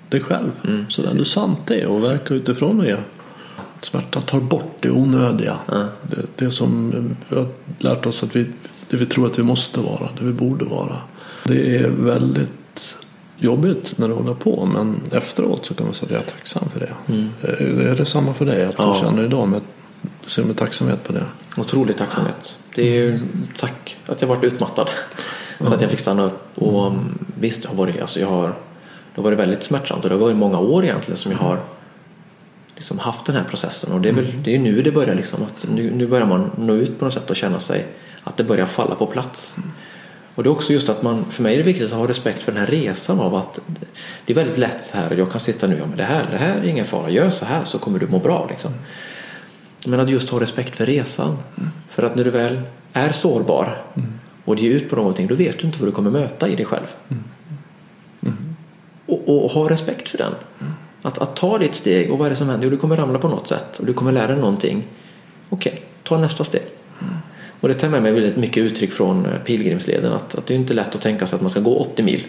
dig 0.08 0.20
själv. 0.20 0.50
så 0.88 1.02
där 1.02 1.14
du 1.14 1.24
sant 1.24 1.70
är 1.70 1.86
och 1.86 2.04
verka 2.04 2.34
utifrån 2.34 2.78
det. 2.78 2.98
Smärta 3.82 4.20
tar 4.20 4.40
bort 4.40 4.76
det 4.80 4.90
onödiga. 4.90 5.56
Det, 6.02 6.26
det 6.44 6.50
som 6.50 6.90
vi 7.28 7.36
har 7.36 7.46
lärt 7.78 8.06
oss 8.06 8.22
att 8.22 8.36
vi, 8.36 8.46
det 8.90 8.96
vi 8.96 9.06
tror 9.06 9.26
att 9.26 9.38
vi 9.38 9.42
måste 9.42 9.80
vara. 9.80 10.08
Det 10.18 10.24
vi 10.24 10.32
borde 10.32 10.64
vara. 10.64 10.96
Det 11.44 11.76
är 11.76 11.88
väldigt 11.88 12.96
jobbigt 13.38 13.98
när 13.98 14.08
det 14.08 14.14
håller 14.14 14.34
på. 14.34 14.66
Men 14.66 15.00
efteråt 15.12 15.66
så 15.66 15.74
kan 15.74 15.86
man 15.86 15.94
säga 15.94 16.06
att 16.06 16.12
jag 16.12 16.20
är 16.22 16.26
tacksam 16.26 16.68
för 16.68 16.80
det. 16.80 16.88
Är 17.48 17.80
är 17.80 17.94
det 17.96 18.06
samma 18.06 18.34
för 18.34 18.44
dig? 18.44 18.64
Att 18.64 18.74
Ja. 18.78 18.92
du 18.94 19.00
känner 19.06 19.24
idag 19.24 19.48
med, 19.48 19.60
du 20.24 20.30
ser 20.30 20.44
med 20.44 20.56
tacksamhet 20.56 21.04
på 21.04 21.12
det? 21.12 21.24
Otrolig 21.56 21.96
tacksamhet. 21.96 22.56
Det 22.74 22.82
är 22.82 22.94
ju 22.94 23.20
tack 23.58 23.96
att 24.06 24.20
jag 24.20 24.28
varit 24.28 24.44
utmattad. 24.44 24.88
Så 25.60 25.74
att 25.74 25.80
jag 25.80 25.90
fick 25.90 26.00
stanna 26.00 26.24
upp. 26.24 26.48
Och 26.54 26.86
mm, 26.86 27.18
visst, 27.40 27.62
det 27.62 27.68
har 27.68 27.74
varit, 27.76 28.00
alltså 28.00 28.20
jag 28.20 28.28
har, 28.28 28.46
det 28.46 28.54
har 29.16 29.22
varit 29.22 29.38
väldigt 29.38 29.62
smärtsamt. 29.64 30.02
Och 30.04 30.08
det 30.10 30.14
har 30.16 30.20
varit 30.22 30.36
många 30.36 30.58
år 30.58 30.84
egentligen 30.84 31.18
som 31.18 31.32
jag 31.32 31.38
har 31.38 31.58
liksom 32.76 32.98
haft 32.98 33.26
den 33.26 33.36
här 33.36 33.44
processen. 33.44 33.92
Och 33.92 34.00
det 34.00 34.08
är 34.08 34.12
väl 34.12 34.32
det 34.42 34.54
är 34.54 34.58
nu 34.58 34.82
det 34.82 34.92
börjar 34.92 35.14
liksom. 35.14 35.42
Att 35.42 35.66
nu, 35.74 35.90
nu 35.90 36.06
börjar 36.06 36.26
man 36.26 36.50
nå 36.56 36.74
ut 36.74 36.98
på 36.98 37.04
något 37.04 37.14
sätt 37.14 37.30
och 37.30 37.36
känna 37.36 37.60
sig 37.60 37.86
att 38.24 38.36
det 38.36 38.44
börjar 38.44 38.66
falla 38.66 38.94
på 38.94 39.06
plats. 39.06 39.56
Och 40.34 40.42
det 40.42 40.48
är 40.48 40.50
också 40.50 40.72
just 40.72 40.88
att 40.88 41.02
man, 41.02 41.24
för 41.24 41.42
mig 41.42 41.54
är 41.54 41.58
det 41.58 41.64
viktigt 41.64 41.86
att 41.86 41.98
ha 41.98 42.08
respekt 42.08 42.42
för 42.42 42.52
den 42.52 42.60
här 42.60 42.66
resan 42.66 43.20
av 43.20 43.34
att 43.34 43.60
det 44.26 44.32
är 44.32 44.34
väldigt 44.34 44.58
lätt 44.58 44.84
så 44.84 44.96
här, 44.96 45.14
jag 45.16 45.32
kan 45.32 45.40
sitta 45.40 45.66
nu, 45.66 45.78
ja 45.78 45.86
men 45.86 45.96
det 45.96 46.04
här, 46.04 46.26
det 46.30 46.36
här 46.36 46.56
är 46.56 46.64
ingen 46.64 46.84
fara, 46.84 47.10
gör 47.10 47.30
så 47.30 47.44
här 47.44 47.64
så 47.64 47.78
kommer 47.78 47.98
du 47.98 48.06
må 48.06 48.18
bra 48.18 48.46
liksom. 48.50 48.72
Men 49.86 50.00
att 50.00 50.10
just 50.10 50.30
ha 50.30 50.40
respekt 50.40 50.76
för 50.76 50.86
resan. 50.86 51.38
För 51.90 52.02
att 52.02 52.16
när 52.16 52.24
du 52.24 52.30
väl 52.30 52.60
är 52.92 53.12
sårbar 53.12 53.82
och 54.44 54.58
ger 54.58 54.70
ut 54.70 54.90
på 54.90 54.96
någonting, 54.96 55.26
då 55.26 55.34
vet 55.34 55.58
du 55.58 55.66
inte 55.66 55.78
vad 55.78 55.88
du 55.88 55.92
kommer 55.92 56.10
möta 56.10 56.48
i 56.48 56.56
dig 56.56 56.64
själv. 56.64 56.86
Och, 59.06 59.44
och 59.44 59.50
ha 59.50 59.70
respekt 59.70 60.08
för 60.08 60.18
den. 60.18 60.34
Att, 61.02 61.18
att 61.18 61.36
ta 61.36 61.58
ditt 61.58 61.74
steg 61.74 62.10
och 62.10 62.18
vad 62.18 62.26
är 62.26 62.30
det 62.30 62.36
som 62.36 62.48
händer? 62.48 62.66
Jo, 62.66 62.70
du 62.70 62.76
kommer 62.76 62.96
ramla 62.96 63.18
på 63.18 63.28
något 63.28 63.48
sätt 63.48 63.78
och 63.78 63.86
du 63.86 63.92
kommer 63.92 64.12
lära 64.12 64.26
dig 64.26 64.36
någonting. 64.36 64.84
Okej, 65.48 65.82
ta 66.02 66.18
nästa 66.18 66.44
steg. 66.44 66.62
Och 67.60 67.68
det 67.68 67.74
tar 67.74 67.88
med 67.88 68.02
mig 68.02 68.12
väldigt 68.12 68.36
mycket 68.36 68.62
uttryck 68.62 68.92
från 68.92 69.26
eh, 69.26 69.38
pilgrimsleden 69.44 70.12
att, 70.12 70.34
att 70.34 70.46
det 70.46 70.54
är 70.54 70.58
inte 70.58 70.74
lätt 70.74 70.94
att 70.94 71.00
tänka 71.00 71.26
sig 71.26 71.36
att 71.36 71.42
man 71.42 71.50
ska 71.50 71.60
gå 71.60 71.76
80 71.76 72.02
mil. 72.02 72.22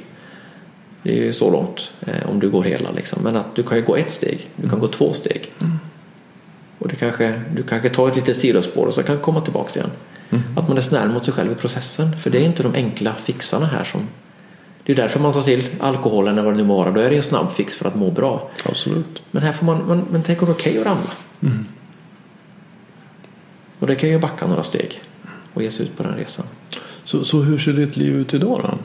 Det 1.04 1.20
är 1.20 1.24
ju 1.24 1.34
så 1.34 1.52
långt 1.52 1.92
eh, 2.02 2.30
om 2.30 2.40
du 2.40 2.50
går 2.50 2.64
hela 2.64 2.92
liksom. 2.92 3.24
Men 3.24 3.36
att 3.36 3.56
du 3.56 3.64
kan 3.64 3.78
ju 3.78 3.84
gå 3.84 3.96
ett 3.96 4.12
steg, 4.12 4.48
du 4.56 4.70
kan 4.70 4.80
gå 4.80 4.88
två 4.88 5.14
steg. 5.14 5.52
Och 6.80 6.88
du 6.88 6.96
kanske, 6.96 7.42
du 7.56 7.64
kanske 7.64 7.90
tar 7.90 8.08
ett 8.08 8.16
litet 8.16 8.38
sidospår 8.38 8.86
och 8.86 8.94
så 8.94 9.04
kan 9.04 9.20
komma 9.20 9.42
tillbaka 9.42 9.80
igen. 9.80 9.92
Att 10.56 10.68
man 10.68 10.78
är 10.78 10.82
snäll 10.82 11.10
mot 11.10 11.26
sig 11.26 11.34
själv 11.34 11.52
i 11.52 11.56
processen. 11.56 12.18
För 12.18 12.30
det 12.30 12.38
är 12.38 12.46
inte 12.46 12.64
de 12.64 12.74
enkla 12.74 13.14
fixarna 13.14 13.66
här 13.66 13.84
som... 13.84 14.08
Det 14.88 14.94
är 14.94 14.96
därför 14.96 15.20
man 15.20 15.34
tar 15.34 15.42
till 15.42 15.66
alkoholen 15.80 16.34
eller 16.34 16.44
vad 16.44 16.54
det 16.54 16.58
nu 16.58 16.64
vara. 16.64 16.92
Då 16.92 17.00
är 17.00 17.10
det 17.10 17.16
en 17.16 17.24
snabb 17.24 17.52
fix 17.52 17.76
för 17.76 17.88
att 17.88 17.96
må 17.96 18.12
bra. 18.12 18.50
Absolut. 18.64 19.24
Men 19.32 19.44
här 19.44 19.52
får 19.52 19.66
man, 19.66 19.78
men, 19.88 20.06
men 20.12 20.24
tänk 20.24 20.42
om 20.42 20.46
det 20.48 20.52
är 20.52 20.56
okej 20.56 20.80
att 20.80 20.86
ramla. 20.86 21.12
Och 23.80 23.88
det 23.88 23.96
kan 23.96 24.10
ju 24.10 24.20
backa 24.20 24.48
några 24.48 24.64
steg 24.64 25.02
och 25.54 25.64
ge 25.64 25.72
sig 25.72 25.86
ut 25.86 25.98
på 25.98 26.04
den 26.04 26.16
resan. 26.16 26.46
Så, 27.04 27.26
så 27.26 27.42
hur 27.42 27.58
ser 27.58 27.74
ditt 27.74 27.98
liv 27.98 28.16
ut 28.16 28.34
idag 28.34 28.62
då? 28.64 28.78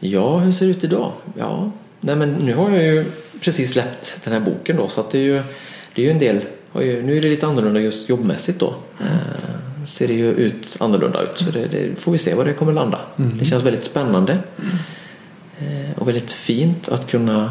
Ja, 0.00 0.38
hur 0.38 0.52
ser 0.52 0.66
det 0.66 0.70
ut 0.70 0.84
idag? 0.84 1.12
Ja, 1.38 1.70
nej 2.00 2.16
men 2.16 2.32
nu 2.32 2.54
har 2.54 2.70
jag 2.70 2.82
ju 2.82 3.04
precis 3.40 3.72
släppt 3.72 4.18
den 4.24 4.32
här 4.32 4.40
boken 4.40 4.76
då 4.76 4.88
så 4.88 5.00
att 5.00 5.10
det 5.10 5.18
är 5.18 5.22
ju, 5.22 5.42
det 5.94 6.02
är 6.02 6.06
ju 6.06 6.10
en 6.10 6.18
del, 6.18 6.40
nu 6.74 7.16
är 7.16 7.20
det 7.20 7.28
lite 7.28 7.46
annorlunda 7.46 7.80
just 7.80 8.08
jobbmässigt 8.08 8.58
då. 8.58 8.74
Eh, 9.00 9.71
ser 9.86 10.08
det 10.08 10.14
ju 10.14 10.30
ut 10.32 10.76
annorlunda 10.80 11.22
ut 11.22 11.38
så 11.38 11.50
det, 11.50 11.66
det 11.66 12.00
får 12.00 12.12
vi 12.12 12.18
se 12.18 12.34
var 12.34 12.44
det 12.44 12.54
kommer 12.54 12.72
landa. 12.72 13.00
Det 13.16 13.44
känns 13.44 13.62
väldigt 13.62 13.84
spännande 13.84 14.38
eh, 15.58 15.98
och 15.98 16.08
väldigt 16.08 16.32
fint 16.32 16.88
att 16.88 17.10
kunna 17.10 17.50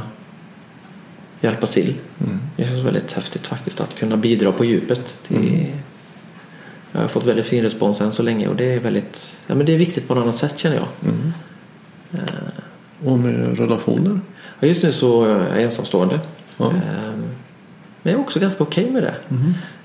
hjälpa 1.41 1.67
till. 1.67 1.95
Det 2.57 2.65
känns 2.65 2.79
väldigt 2.85 3.13
häftigt 3.13 3.47
faktiskt 3.47 3.81
att 3.81 3.95
kunna 3.95 4.17
bidra 4.17 4.51
på 4.51 4.65
djupet. 4.65 5.15
Till, 5.27 5.65
Jag 6.91 7.01
har 7.01 7.07
fått 7.07 7.25
väldigt 7.25 7.45
fin 7.45 7.63
respons 7.63 8.01
än 8.01 8.11
så 8.11 8.23
länge 8.23 8.47
och 8.47 8.55
det 8.55 8.73
är 8.73 8.79
väldigt, 8.79 9.35
ja 9.47 9.55
men 9.55 9.65
det 9.65 9.73
är 9.73 9.77
viktigt 9.77 10.07
på 10.07 10.15
något 10.15 10.23
annat 10.23 10.37
sätt 10.37 10.53
känner 10.59 10.75
jag. 10.75 10.87
Och 13.03 13.19
med 13.19 13.57
relationer? 13.59 14.19
Ja, 14.59 14.67
just 14.67 14.83
nu 14.83 14.91
så 14.91 15.25
är 15.25 15.29
jag 15.29 15.61
ensamstående. 15.61 16.19
Ja. 16.57 16.69
Ehm, 16.69 17.23
Men 18.03 18.13
jag 18.13 18.19
är 18.19 18.19
också 18.19 18.39
ganska 18.39 18.63
okej 18.63 18.91
med 18.91 19.03
det. 19.03 19.15
Jag 19.29 19.37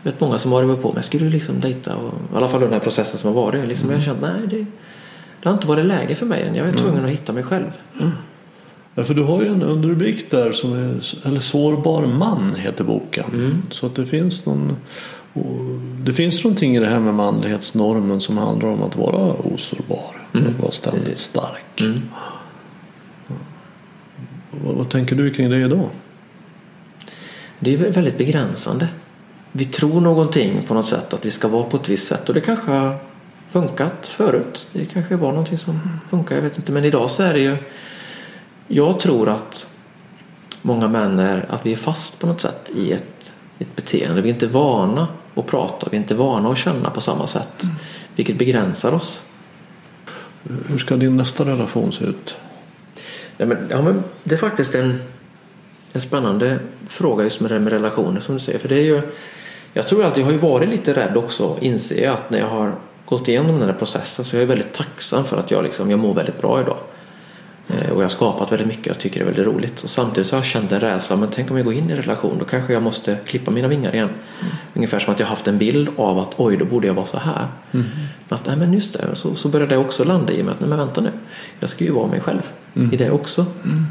vet 0.02 0.20
många 0.20 0.38
som 0.38 0.52
har 0.52 0.62
varit 0.62 0.82
på 0.82 0.92
mig. 0.92 1.04
Du 1.10 1.30
liksom 1.30 1.60
dejta? 1.60 1.96
Och, 1.96 2.14
I 2.32 2.36
alla 2.36 2.48
fall 2.48 2.60
den 2.60 2.72
här 2.72 2.80
processen 2.80 3.18
som 3.18 3.34
har 3.34 3.42
varit. 3.42 3.68
Liksom, 3.68 3.90
Jag 3.90 3.96
har 3.96 4.02
känt 4.02 4.20
nej 4.20 4.40
det, 4.50 4.66
det 5.42 5.48
har 5.48 5.52
inte 5.52 5.66
varit 5.66 5.86
läge 5.86 6.14
för 6.14 6.26
mig 6.26 6.42
än. 6.42 6.54
Jag 6.54 6.68
är 6.68 6.72
tvungen 6.72 7.04
att 7.04 7.10
hitta 7.10 7.32
mig 7.32 7.42
själv. 7.42 7.70
Ja, 8.94 9.04
för 9.04 9.14
du 9.14 9.22
har 9.22 9.42
ju 9.42 9.48
en 9.48 9.62
underrubrik 9.62 10.30
där 10.30 10.52
som 10.52 10.72
är, 10.72 11.26
eller 11.26 11.40
Sårbar 11.40 12.06
man 12.06 12.54
heter 12.54 12.84
boken. 12.84 13.62
Så 13.70 13.86
att 13.86 13.94
det 13.94 14.06
finns 14.06 14.46
någon 14.46 14.76
det 16.04 16.12
finns 16.12 16.44
någonting 16.44 16.76
i 16.76 16.80
det 16.80 16.86
här 16.86 17.00
med 17.00 17.14
manlighetsnormen 17.14 18.20
som 18.20 18.38
handlar 18.38 18.68
om 18.68 18.82
att 18.82 18.96
vara 18.96 19.32
osårbar. 19.32 20.26
Att 20.32 20.62
vara 20.62 20.72
ständigt 20.72 21.18
stark. 21.18 21.64
Ja. 23.28 23.34
Vad, 24.50 24.74
vad 24.74 24.88
tänker 24.88 25.16
du 25.16 25.30
kring 25.30 25.50
det 25.50 25.56
idag? 25.56 25.88
Det 27.58 27.74
är 27.74 27.92
väldigt 27.92 28.18
begränsande. 28.18 28.88
Vi 29.52 29.64
tror 29.64 30.00
någonting 30.00 30.64
på 30.68 30.74
något 30.74 30.86
sätt 30.86 31.14
att 31.14 31.24
vi 31.24 31.30
ska 31.30 31.48
vara 31.48 31.64
på 31.64 31.76
ett 31.76 31.88
visst 31.88 32.08
sätt 32.08 32.28
och 32.28 32.34
det 32.34 32.40
kanske 32.40 32.70
har 32.70 32.96
funkat 33.50 34.06
förut. 34.06 34.68
Det 34.72 34.84
kanske 34.84 35.16
var 35.16 35.30
någonting 35.30 35.58
som 35.58 35.80
funkar, 36.10 36.34
jag 36.34 36.42
vet 36.42 36.58
inte. 36.58 36.72
Men 36.72 36.84
idag 36.84 37.10
så 37.10 37.22
är 37.22 37.32
det 37.32 37.40
ju 37.40 37.56
jag 38.68 39.00
tror 39.00 39.28
att 39.28 39.66
många 40.62 40.88
män 40.88 41.18
är 41.18 41.46
att 41.48 41.66
vi 41.66 41.72
är 41.72 41.76
fast 41.76 42.20
på 42.20 42.26
något 42.26 42.40
sätt 42.40 42.70
i 42.74 42.92
ett, 42.92 43.32
ett 43.58 43.76
beteende. 43.76 44.22
Vi 44.22 44.28
är 44.28 44.34
inte 44.34 44.46
vana 44.46 45.08
att 45.34 45.46
prata, 45.46 45.88
vi 45.90 45.96
är 45.96 46.00
inte 46.00 46.14
vana 46.14 46.52
att 46.52 46.58
känna 46.58 46.90
på 46.90 47.00
samma 47.00 47.26
sätt. 47.26 47.62
Mm. 47.62 47.76
Vilket 48.16 48.38
begränsar 48.38 48.92
oss. 48.92 49.22
Hur 50.68 50.78
ska 50.78 50.96
din 50.96 51.16
nästa 51.16 51.44
relation 51.44 51.92
se 51.92 52.04
ut? 52.04 52.36
Ja, 53.36 53.46
men, 53.46 53.66
ja, 53.70 53.82
men 53.82 54.02
det 54.24 54.34
är 54.34 54.38
faktiskt 54.38 54.74
en, 54.74 55.02
en 55.92 56.00
spännande 56.00 56.58
fråga 56.88 57.24
just 57.24 57.40
med 57.40 57.50
det 57.50 57.58
med 57.58 57.72
relationer 57.72 58.20
som 58.20 58.34
du 58.34 58.40
säger. 58.40 58.58
För 58.58 58.68
det 58.68 58.74
är 58.74 58.84
ju, 58.84 59.02
jag 59.76 59.88
tror 59.88 60.04
att 60.04 60.16
jag 60.16 60.24
har 60.24 60.32
ju 60.32 60.38
varit 60.38 60.68
lite 60.68 60.92
rädd 60.92 61.16
också, 61.16 61.56
inser 61.60 62.04
jag, 62.04 62.12
att 62.12 62.30
när 62.30 62.38
jag 62.38 62.48
har 62.48 62.72
gått 63.04 63.28
igenom 63.28 63.58
den 63.58 63.68
här 63.68 63.76
processen 63.76 64.24
så 64.24 64.36
jag 64.36 64.42
är 64.42 64.46
väldigt 64.46 64.72
tacksam 64.72 65.24
för 65.24 65.36
att 65.36 65.50
jag, 65.50 65.64
liksom, 65.64 65.90
jag 65.90 65.98
mår 65.98 66.14
väldigt 66.14 66.40
bra 66.40 66.60
idag. 66.60 66.76
Eh, 67.68 67.90
och 67.90 67.96
jag 67.96 68.04
har 68.04 68.08
skapat 68.08 68.52
väldigt 68.52 68.68
mycket 68.68 68.92
och 68.92 68.98
tycker 68.98 69.20
det 69.20 69.24
är 69.24 69.26
väldigt 69.26 69.46
roligt. 69.46 69.82
Och 69.82 69.90
samtidigt 69.90 70.26
så 70.26 70.36
har 70.36 70.38
jag 70.38 70.46
känt 70.46 70.72
en 70.72 70.80
rädsla, 70.80 71.16
men 71.16 71.28
tänk 71.32 71.50
om 71.50 71.56
jag 71.56 71.66
går 71.66 71.74
in 71.74 71.90
i 71.90 71.92
en 71.92 71.98
relation, 71.98 72.36
då 72.38 72.44
kanske 72.44 72.72
jag 72.72 72.82
måste 72.82 73.18
klippa 73.26 73.50
mina 73.50 73.68
vingar 73.68 73.94
igen. 73.94 74.08
Mm. 74.40 74.52
Ungefär 74.74 74.98
som 74.98 75.14
att 75.14 75.20
jag 75.20 75.26
haft 75.26 75.48
en 75.48 75.58
bild 75.58 75.88
av 75.96 76.18
att 76.18 76.34
oj, 76.36 76.56
då 76.56 76.64
borde 76.64 76.86
jag 76.86 76.94
vara 76.94 77.06
så 77.06 77.18
här. 77.18 77.46
Mm. 77.72 77.86
Men 78.28 78.38
att 78.38 78.46
nej 78.46 78.56
men 78.56 78.72
just 78.72 78.92
det, 78.92 79.14
så, 79.14 79.34
så 79.34 79.48
började 79.48 79.74
det 79.74 79.78
också 79.78 80.04
landa 80.04 80.32
i 80.32 80.42
mig 80.42 80.52
att 80.52 80.60
nej 80.60 80.68
men 80.68 80.78
vänta 80.78 81.00
nu, 81.00 81.10
jag 81.60 81.70
ska 81.70 81.84
ju 81.84 81.90
vara 81.90 82.06
mig 82.06 82.20
själv 82.20 82.52
mm. 82.76 82.94
i 82.94 82.96
det 82.96 83.10
också. 83.10 83.46
Mm. 83.64 83.84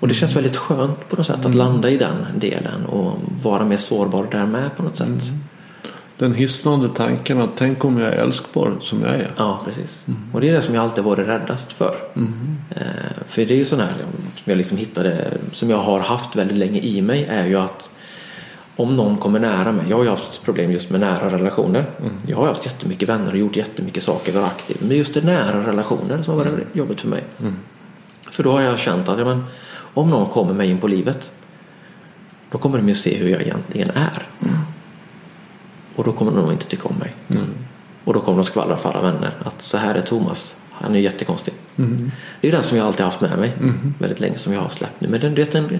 Och 0.00 0.08
det 0.08 0.14
känns 0.14 0.36
väldigt 0.36 0.56
skönt 0.56 1.08
på 1.08 1.16
något 1.16 1.26
sätt 1.26 1.38
att 1.38 1.44
mm. 1.44 1.58
landa 1.58 1.90
i 1.90 1.96
den 1.96 2.26
delen 2.36 2.86
och 2.86 3.18
vara 3.42 3.64
mer 3.64 3.76
sårbar 3.76 4.26
där 4.30 4.46
med 4.46 4.76
på 4.76 4.82
något 4.82 4.96
sätt. 4.96 5.08
Mm 5.08 5.40
den 6.20 6.34
hisnande 6.34 6.88
tanken 6.88 7.40
att 7.40 7.50
tänk 7.56 7.84
om 7.84 7.98
jag 7.98 8.12
är 8.12 8.16
älskbar 8.16 8.74
som 8.80 9.02
jag 9.02 9.14
är. 9.14 9.30
Ja, 9.36 9.60
precis. 9.64 10.04
Mm. 10.08 10.20
Och 10.32 10.40
det 10.40 10.48
är 10.48 10.52
det 10.52 10.62
som 10.62 10.74
jag 10.74 10.84
alltid 10.84 11.04
varit 11.04 11.28
räddast 11.28 11.72
för. 11.72 11.96
Eh, 12.70 12.82
för 13.26 13.44
det 13.44 13.54
är 13.54 13.58
ju 13.58 13.64
sån 13.64 13.80
här 13.80 13.94
som 14.34 14.44
jag 14.44 14.56
liksom 14.56 14.76
hittade, 14.76 15.30
som 15.52 15.70
jag 15.70 15.78
har 15.78 16.00
haft 16.00 16.36
väldigt 16.36 16.56
länge 16.56 16.80
i 16.80 17.02
mig, 17.02 17.24
är 17.24 17.46
ju 17.46 17.56
att 17.56 17.90
om 18.76 18.96
någon 18.96 19.16
kommer 19.16 19.38
nära 19.38 19.72
mig. 19.72 19.86
Jag 19.88 19.96
har 19.96 20.04
ju 20.04 20.10
haft 20.10 20.42
problem 20.44 20.72
just 20.72 20.90
med 20.90 21.00
nära 21.00 21.32
relationer. 21.32 21.84
Mm. 22.00 22.12
Jag 22.26 22.36
har 22.36 22.46
haft 22.46 22.66
jättemycket 22.66 23.08
vänner 23.08 23.32
och 23.32 23.38
gjort 23.38 23.56
jättemycket 23.56 24.02
saker, 24.02 24.32
varit 24.32 24.46
aktiv. 24.46 24.76
Men 24.80 24.96
just 24.96 25.14
det 25.14 25.20
nära 25.20 25.66
relationer 25.66 26.22
som 26.22 26.34
har 26.34 26.44
varit 26.44 26.66
jobbigt 26.72 27.00
för 27.00 27.08
mig. 27.08 27.24
Mm. 27.40 27.56
För 28.30 28.42
då 28.42 28.52
har 28.52 28.60
jag 28.60 28.78
känt 28.78 29.08
att 29.08 29.18
ja, 29.18 29.24
men, 29.24 29.44
om 29.94 30.10
någon 30.10 30.30
kommer 30.30 30.54
mig 30.54 30.70
in 30.70 30.78
på 30.78 30.88
livet 30.88 31.30
då 32.50 32.58
kommer 32.58 32.78
de 32.78 32.88
ju 32.88 32.94
se 32.94 33.16
hur 33.16 33.28
jag 33.28 33.42
egentligen 33.42 33.90
är. 33.90 34.26
Mm. 34.40 34.56
Och 35.96 36.04
då 36.04 36.12
kommer 36.12 36.32
de 36.32 36.40
nog 36.40 36.52
inte 36.52 36.66
tycka 36.66 36.88
om 36.88 36.96
mig. 36.96 37.12
Mm. 37.28 37.46
Och 38.04 38.14
då 38.14 38.20
kommer 38.20 38.38
de 38.38 38.44
skvallra 38.44 38.76
för 38.76 38.90
alla 38.90 39.12
vänner 39.12 39.32
att 39.44 39.62
så 39.62 39.78
här 39.78 39.94
är 39.94 40.00
Thomas. 40.00 40.54
Han 40.70 40.94
är 40.94 40.98
jättekonstig. 40.98 41.54
Mm. 41.76 42.10
Det 42.40 42.48
är 42.48 42.52
den 42.52 42.62
som 42.62 42.78
jag 42.78 42.86
alltid 42.86 43.04
haft 43.04 43.20
med 43.20 43.38
mig 43.38 43.52
mm. 43.60 43.94
väldigt 43.98 44.20
länge 44.20 44.38
som 44.38 44.52
jag 44.52 44.60
har 44.60 44.68
släppt 44.68 45.00
nu. 45.00 45.08
Men 45.08 45.20
den, 45.20 45.34
den, 45.34 45.78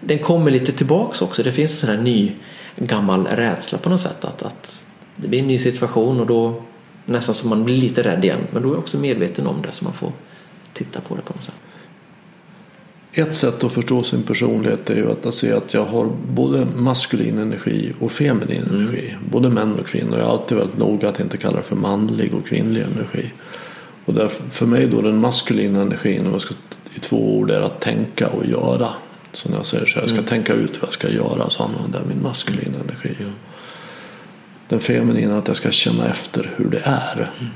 den 0.00 0.18
kommer 0.18 0.50
lite 0.50 0.72
tillbaks 0.72 1.22
också. 1.22 1.42
Det 1.42 1.52
finns 1.52 1.72
en 1.72 1.78
sån 1.78 1.88
här 1.88 2.02
ny 2.02 2.32
gammal 2.76 3.26
rädsla 3.26 3.78
på 3.78 3.90
något 3.90 4.00
sätt. 4.00 4.24
Att, 4.24 4.42
att 4.42 4.82
det 5.16 5.28
blir 5.28 5.40
en 5.40 5.48
ny 5.48 5.58
situation 5.58 6.20
och 6.20 6.26
då 6.26 6.62
nästan 7.04 7.34
som 7.34 7.48
man 7.48 7.64
blir 7.64 7.76
lite 7.76 8.02
rädd 8.02 8.24
igen. 8.24 8.40
Men 8.50 8.62
då 8.62 8.68
är 8.68 8.72
jag 8.72 8.78
också 8.78 8.98
medveten 8.98 9.46
om 9.46 9.62
det 9.62 9.72
så 9.72 9.84
man 9.84 9.92
får 9.92 10.12
titta 10.72 11.00
på 11.00 11.16
det 11.16 11.22
på 11.22 11.34
något 11.34 11.44
sätt. 11.44 11.54
Ett 13.18 13.36
sätt 13.36 13.64
att 13.64 13.72
förstå 13.72 14.02
sin 14.02 14.22
personlighet 14.22 14.90
är 14.90 14.94
ju 14.94 15.10
att 15.10 15.34
se 15.34 15.52
att 15.52 15.74
jag 15.74 15.84
har 15.84 16.10
både 16.32 16.66
maskulin 16.76 17.38
energi 17.38 17.92
och 18.00 18.12
feminin 18.12 18.62
mm. 18.62 18.80
energi. 18.80 19.14
Både 19.30 19.48
män 19.48 19.78
och 19.78 19.86
kvinnor. 19.86 20.18
Jag 20.18 20.28
är 20.28 20.30
alltid 20.30 20.58
väldigt 20.58 20.78
noga 20.78 21.08
att 21.08 21.20
inte 21.20 21.36
kalla 21.36 21.56
det 21.56 21.62
för 21.62 21.76
manlig 21.76 22.34
och 22.34 22.46
kvinnlig 22.46 22.82
energi. 22.82 23.32
Och 24.04 24.14
därför, 24.14 24.44
för 24.50 24.66
mig 24.66 24.86
då 24.86 25.02
den 25.02 25.20
maskulina 25.20 25.82
energin, 25.82 26.26
om 26.26 26.32
jag 26.32 26.40
ska, 26.40 26.54
i 26.94 27.00
två 27.00 27.38
ord, 27.38 27.50
är 27.50 27.60
att 27.60 27.80
tänka 27.80 28.28
och 28.28 28.46
göra. 28.46 28.88
Så 29.32 29.48
när 29.48 29.56
jag 29.56 29.66
säger 29.66 29.86
så 29.86 29.94
här, 29.94 30.02
jag 30.02 30.10
ska 30.10 30.18
mm. 30.18 30.28
tänka 30.28 30.54
ut 30.54 30.80
vad 30.82 30.88
jag 30.88 30.94
ska 30.94 31.08
göra 31.08 31.50
så 31.50 31.62
använder 31.62 31.98
jag 31.98 32.08
min 32.08 32.22
maskulina 32.22 32.78
energi. 32.84 33.14
Den 34.68 34.80
feminina 34.80 35.38
att 35.38 35.48
jag 35.48 35.56
ska 35.56 35.70
känna 35.70 36.08
efter 36.08 36.50
hur 36.56 36.70
det 36.70 36.80
är. 36.84 37.30
Mm 37.40 37.50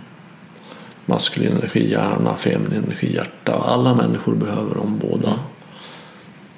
maskulin 1.06 1.52
energi 1.52 1.90
hjärna, 1.90 2.36
feminin 2.36 2.84
energi 2.84 3.14
hjärta. 3.14 3.52
Alla 3.52 3.94
människor 3.94 4.34
behöver 4.34 4.74
de 4.74 4.98
båda. 4.98 5.34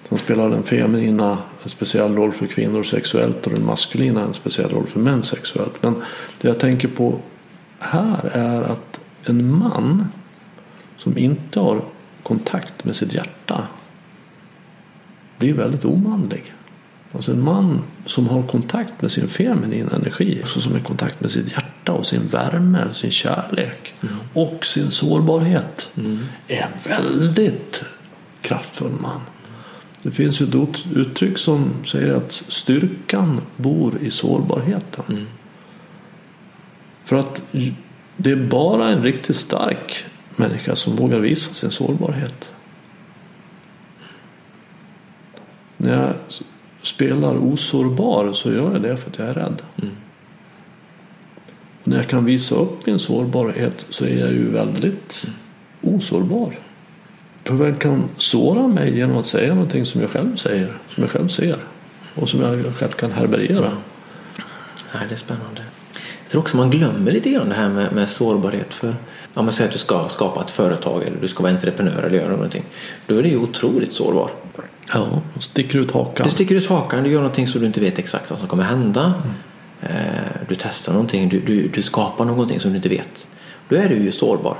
Sen 0.08 0.18
spelar 0.18 0.50
den 0.50 0.62
feminina 0.62 1.38
en 1.62 1.70
speciell 1.70 2.16
roll 2.16 2.32
för 2.32 2.46
kvinnor 2.46 2.82
sexuellt 2.82 3.46
och 3.46 3.52
den 3.52 3.64
maskulina 3.64 4.22
en 4.22 4.34
speciell 4.34 4.70
roll 4.70 4.86
för 4.86 5.00
män 5.00 5.22
sexuellt. 5.22 5.82
Men 5.82 5.94
det 6.40 6.48
jag 6.48 6.58
tänker 6.58 6.88
på 6.88 7.18
här 7.78 8.30
är 8.32 8.62
att 8.62 9.00
en 9.24 9.58
man 9.58 10.08
som 10.96 11.18
inte 11.18 11.60
har 11.60 11.82
kontakt 12.22 12.84
med 12.84 12.96
sitt 12.96 13.14
hjärta 13.14 13.66
blir 15.38 15.52
väldigt 15.52 15.84
omanlig. 15.84 16.54
Alltså 17.12 17.32
en 17.32 17.44
man 17.44 17.80
som 18.06 18.28
har 18.28 18.42
kontakt 18.42 19.02
med 19.02 19.12
sin 19.12 19.28
feminina 19.28 19.96
energi, 19.96 20.40
också 20.42 20.60
som 20.60 20.74
är 20.74 20.78
i 20.78 20.82
kontakt 20.82 21.20
med 21.20 21.30
sitt 21.30 21.52
hjärta 21.52 21.92
och 21.92 22.06
sin 22.06 22.26
värme, 22.26 22.84
sin 22.94 23.10
kärlek 23.10 23.94
mm. 24.02 24.14
och 24.32 24.66
sin 24.66 24.90
sårbarhet 24.90 25.88
mm. 25.96 26.18
är 26.48 26.62
en 26.62 26.90
väldigt 26.90 27.84
kraftfull 28.42 28.92
man. 29.00 29.20
Det 30.04 30.10
finns 30.10 30.40
ju 30.40 30.44
ett 30.44 30.86
uttryck 30.94 31.38
som 31.38 31.70
säger 31.86 32.14
att 32.14 32.32
styrkan 32.32 33.40
bor 33.56 33.98
i 34.00 34.10
sårbarheten. 34.10 35.04
Mm. 35.08 35.26
För 37.04 37.16
att 37.16 37.42
det 38.16 38.30
är 38.30 38.36
bara 38.36 38.88
en 38.88 39.02
riktigt 39.02 39.36
stark 39.36 40.04
människa 40.36 40.76
som 40.76 40.96
vågar 40.96 41.18
visa 41.18 41.54
sin 41.54 41.70
sårbarhet. 41.70 42.52
När 45.76 46.02
jag 46.02 46.14
spelar 46.82 47.36
osårbar 47.36 48.32
så 48.32 48.52
gör 48.52 48.72
jag 48.72 48.82
det 48.82 48.96
för 48.96 49.10
att 49.10 49.18
jag 49.18 49.28
är 49.28 49.34
rädd. 49.34 49.62
Mm. 49.82 49.94
Och 51.82 51.88
när 51.88 51.96
jag 51.96 52.08
kan 52.08 52.24
visa 52.24 52.54
upp 52.54 52.86
min 52.86 52.98
sårbarhet 52.98 53.86
så 53.90 54.04
är 54.04 54.18
jag 54.18 54.32
ju 54.32 54.50
väldigt 54.50 55.26
mm. 55.26 55.96
osårbar. 55.96 56.54
Vem 57.50 57.76
kan 57.76 58.08
såra 58.16 58.68
mig 58.68 58.96
genom 58.96 59.16
att 59.16 59.26
säga 59.26 59.54
någonting 59.54 59.86
som 59.86 60.00
jag 60.00 60.10
själv 60.10 60.36
säger, 60.36 60.72
som 60.94 61.02
jag 61.02 61.10
själv 61.10 61.28
ser 61.28 61.56
och 62.14 62.28
som 62.28 62.40
jag 62.40 62.76
själv 62.76 62.90
kan 62.90 63.12
härbärgera. 63.12 63.70
Ja, 64.92 64.98
det 65.08 65.14
är 65.14 65.16
spännande. 65.16 65.62
Jag 66.22 66.30
tror 66.30 66.40
också 66.40 66.56
man 66.56 66.70
glömmer 66.70 67.12
lite 67.12 67.30
grann 67.30 67.48
det 67.48 67.54
här 67.54 67.68
med, 67.68 67.92
med 67.92 68.10
sårbarhet. 68.10 68.74
För 68.74 68.94
om 69.34 69.44
man 69.44 69.52
säger 69.52 69.68
att 69.68 69.72
du 69.72 69.78
ska 69.78 70.08
skapa 70.08 70.40
ett 70.40 70.50
företag 70.50 71.02
eller 71.02 71.16
du 71.20 71.28
ska 71.28 71.42
vara 71.42 71.52
entreprenör 71.52 72.02
eller 72.02 72.18
göra 72.18 72.30
någonting. 72.30 72.64
Då 73.06 73.18
är 73.18 73.22
det 73.22 73.28
ju 73.28 73.38
otroligt 73.38 73.92
sårbar. 73.92 74.30
Ja, 74.92 75.22
du 75.34 75.40
sticker 75.40 75.78
ut 75.78 75.92
hakan. 75.92 76.26
Du 76.26 76.32
sticker 76.32 76.54
ut 76.54 76.66
hakan, 76.66 77.02
du 77.02 77.10
gör 77.10 77.20
någonting 77.20 77.46
som 77.46 77.60
du 77.60 77.66
inte 77.66 77.80
vet 77.80 77.98
exakt 77.98 78.30
vad 78.30 78.38
som 78.38 78.48
kommer 78.48 78.62
hända. 78.64 79.14
Mm. 79.24 79.34
Du 80.48 80.54
testar 80.54 80.92
någonting, 80.92 81.28
du, 81.28 81.40
du, 81.40 81.68
du 81.68 81.82
skapar 81.82 82.24
någonting 82.24 82.60
som 82.60 82.70
du 82.70 82.76
inte 82.76 82.88
vet. 82.88 83.26
Då 83.68 83.76
är 83.76 83.88
du 83.88 83.94
ju 83.94 84.12
sårbar. 84.12 84.56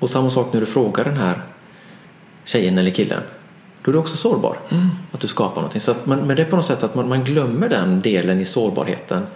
Och 0.00 0.10
samma 0.10 0.30
sak 0.30 0.52
när 0.52 0.60
du 0.60 0.66
frågar 0.66 1.04
den 1.04 1.16
här 1.16 1.42
tjejen 2.44 2.78
eller 2.78 2.90
killen. 2.90 3.22
Då 3.82 3.90
är 3.90 3.92
du 3.92 3.98
också 3.98 4.16
sårbar. 4.16 4.56
Mm. 4.68 4.88
Att 5.12 5.20
du 5.20 5.26
skapar 5.26 5.60
någonting. 5.60 5.80
Så 5.80 5.94
man, 6.04 6.18
men 6.18 6.36
det 6.36 6.42
är 6.42 6.46
på 6.46 6.56
något 6.56 6.64
sätt 6.64 6.82
att 6.82 6.94
man, 6.94 7.08
man, 7.08 7.24
glömmer 7.24 7.68
den 7.68 8.00
delen 8.00 8.40
i 8.40 8.44
sårbarheten. 8.44 9.26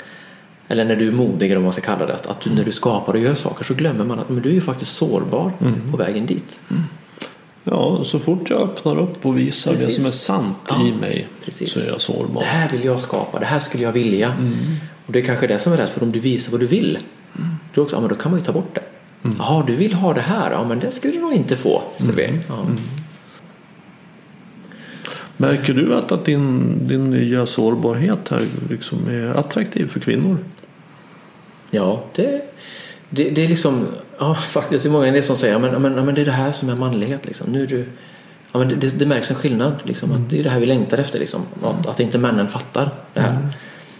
Eller 0.69 0.85
när 0.85 0.97
du 0.97 1.09
är 1.09 1.13
modig 1.13 1.47
eller 1.47 1.57
vad 1.57 1.65
man 1.65 1.73
ska 1.73 1.83
kalla 1.83 2.07
det. 2.07 2.15
Att, 2.15 2.27
att 2.27 2.41
du, 2.41 2.51
när 2.51 2.65
du 2.65 2.73
skapar 2.73 3.13
och 3.13 3.21
gör 3.21 3.35
saker 3.35 3.65
så 3.65 3.75
glömmer 3.75 4.05
man 4.05 4.19
att 4.19 4.29
men 4.29 4.43
du 4.43 4.49
är 4.49 4.55
ju 4.55 4.61
faktiskt 4.61 4.97
sårbar 4.97 5.53
mm. 5.61 5.91
på 5.91 5.97
vägen 5.97 6.27
dit. 6.27 6.61
Mm. 6.71 6.83
Ja, 7.65 8.05
så 8.05 8.19
fort 8.19 8.51
jag 8.51 8.61
öppnar 8.61 8.99
upp 8.99 9.27
och 9.27 9.39
visar 9.39 9.73
precis. 9.73 9.87
det 9.87 9.93
som 9.93 10.07
är 10.07 10.11
sant 10.11 10.57
ja, 10.69 10.87
i 10.87 10.93
mig 10.93 11.29
precis. 11.45 11.73
så 11.73 11.81
är 11.81 11.87
jag 11.87 12.01
sårbar. 12.01 12.41
Det 12.41 12.47
här 12.47 12.69
vill 12.69 12.85
jag 12.85 13.01
skapa, 13.01 13.39
det 13.39 13.47
här 13.47 13.59
skulle 13.59 13.83
jag 13.83 13.93
vilja. 13.93 14.33
Mm. 14.33 14.55
Och 15.07 15.13
det 15.13 15.19
är 15.19 15.23
kanske 15.23 15.47
det 15.47 15.59
som 15.59 15.73
är 15.73 15.77
rätt 15.77 15.91
för 15.91 16.03
om 16.03 16.13
du 16.13 16.19
visar 16.19 16.53
vad 16.53 16.61
du 16.61 16.67
vill. 16.67 16.99
Mm. 17.39 17.51
Då, 17.75 17.83
också, 17.83 17.97
ja, 17.97 18.09
då 18.09 18.15
kan 18.15 18.31
man 18.31 18.41
ju 18.41 18.47
ta 18.47 18.53
bort 18.53 18.75
det. 18.75 18.83
Mm. 19.25 19.37
Jaha, 19.39 19.65
du 19.67 19.75
vill 19.75 19.95
ha 19.95 20.15
det 20.15 20.21
här? 20.21 20.51
Ja, 20.51 20.65
men 20.69 20.79
det 20.79 20.91
skulle 20.91 21.15
du 21.15 21.21
nog 21.21 21.33
inte 21.33 21.57
få. 21.57 21.83
Mm. 22.01 22.41
Ja. 22.49 22.61
Mm. 22.61 22.79
Märker 25.37 25.75
du 25.75 25.95
att, 25.95 26.13
att 26.13 26.25
din, 26.25 26.79
din 26.89 27.11
nya 27.11 27.47
sårbarhet 27.47 28.29
här 28.29 28.47
liksom 28.71 29.09
är 29.09 29.39
attraktiv 29.39 29.87
för 29.87 30.01
kvinnor? 30.01 30.39
Ja, 31.71 32.05
det, 32.15 32.55
det, 33.11 33.31
det 33.31 33.45
är 33.45 33.49
liksom 33.49 33.87
Ja, 34.19 34.35
faktiskt. 34.35 34.85
Det 34.85 34.89
är 34.89 34.91
många 34.91 35.13
det 35.13 35.23
som 35.23 35.37
säger 35.37 35.59
men, 35.59 35.83
men, 35.83 36.07
men 36.07 36.15
det 36.15 36.21
är 36.21 36.25
det 36.25 36.31
här 36.31 36.53
som 36.53 36.69
är 36.69 36.77
manlighet. 36.77 37.27
Liksom. 37.27 37.53
Nu 37.53 37.67
du, 37.67 37.87
ja, 38.53 38.59
men 38.59 38.81
det, 38.81 38.99
det 38.99 39.07
märks 39.07 39.31
en 39.31 39.37
skillnad. 39.37 39.75
Liksom, 39.85 40.11
mm. 40.11 40.23
att 40.23 40.31
det 40.31 40.39
är 40.39 40.45
det 40.45 40.51
här 40.51 40.61
vi 40.61 40.67
längtar 40.67 40.99
efter. 40.99 41.19
Liksom. 41.19 41.41
Att, 41.63 41.87
att 41.87 42.01
inte 42.01 42.19
männen 42.19 42.49
fattar 42.49 42.91
det 43.15 43.21
här. 43.21 43.31
Mm. 43.31 43.49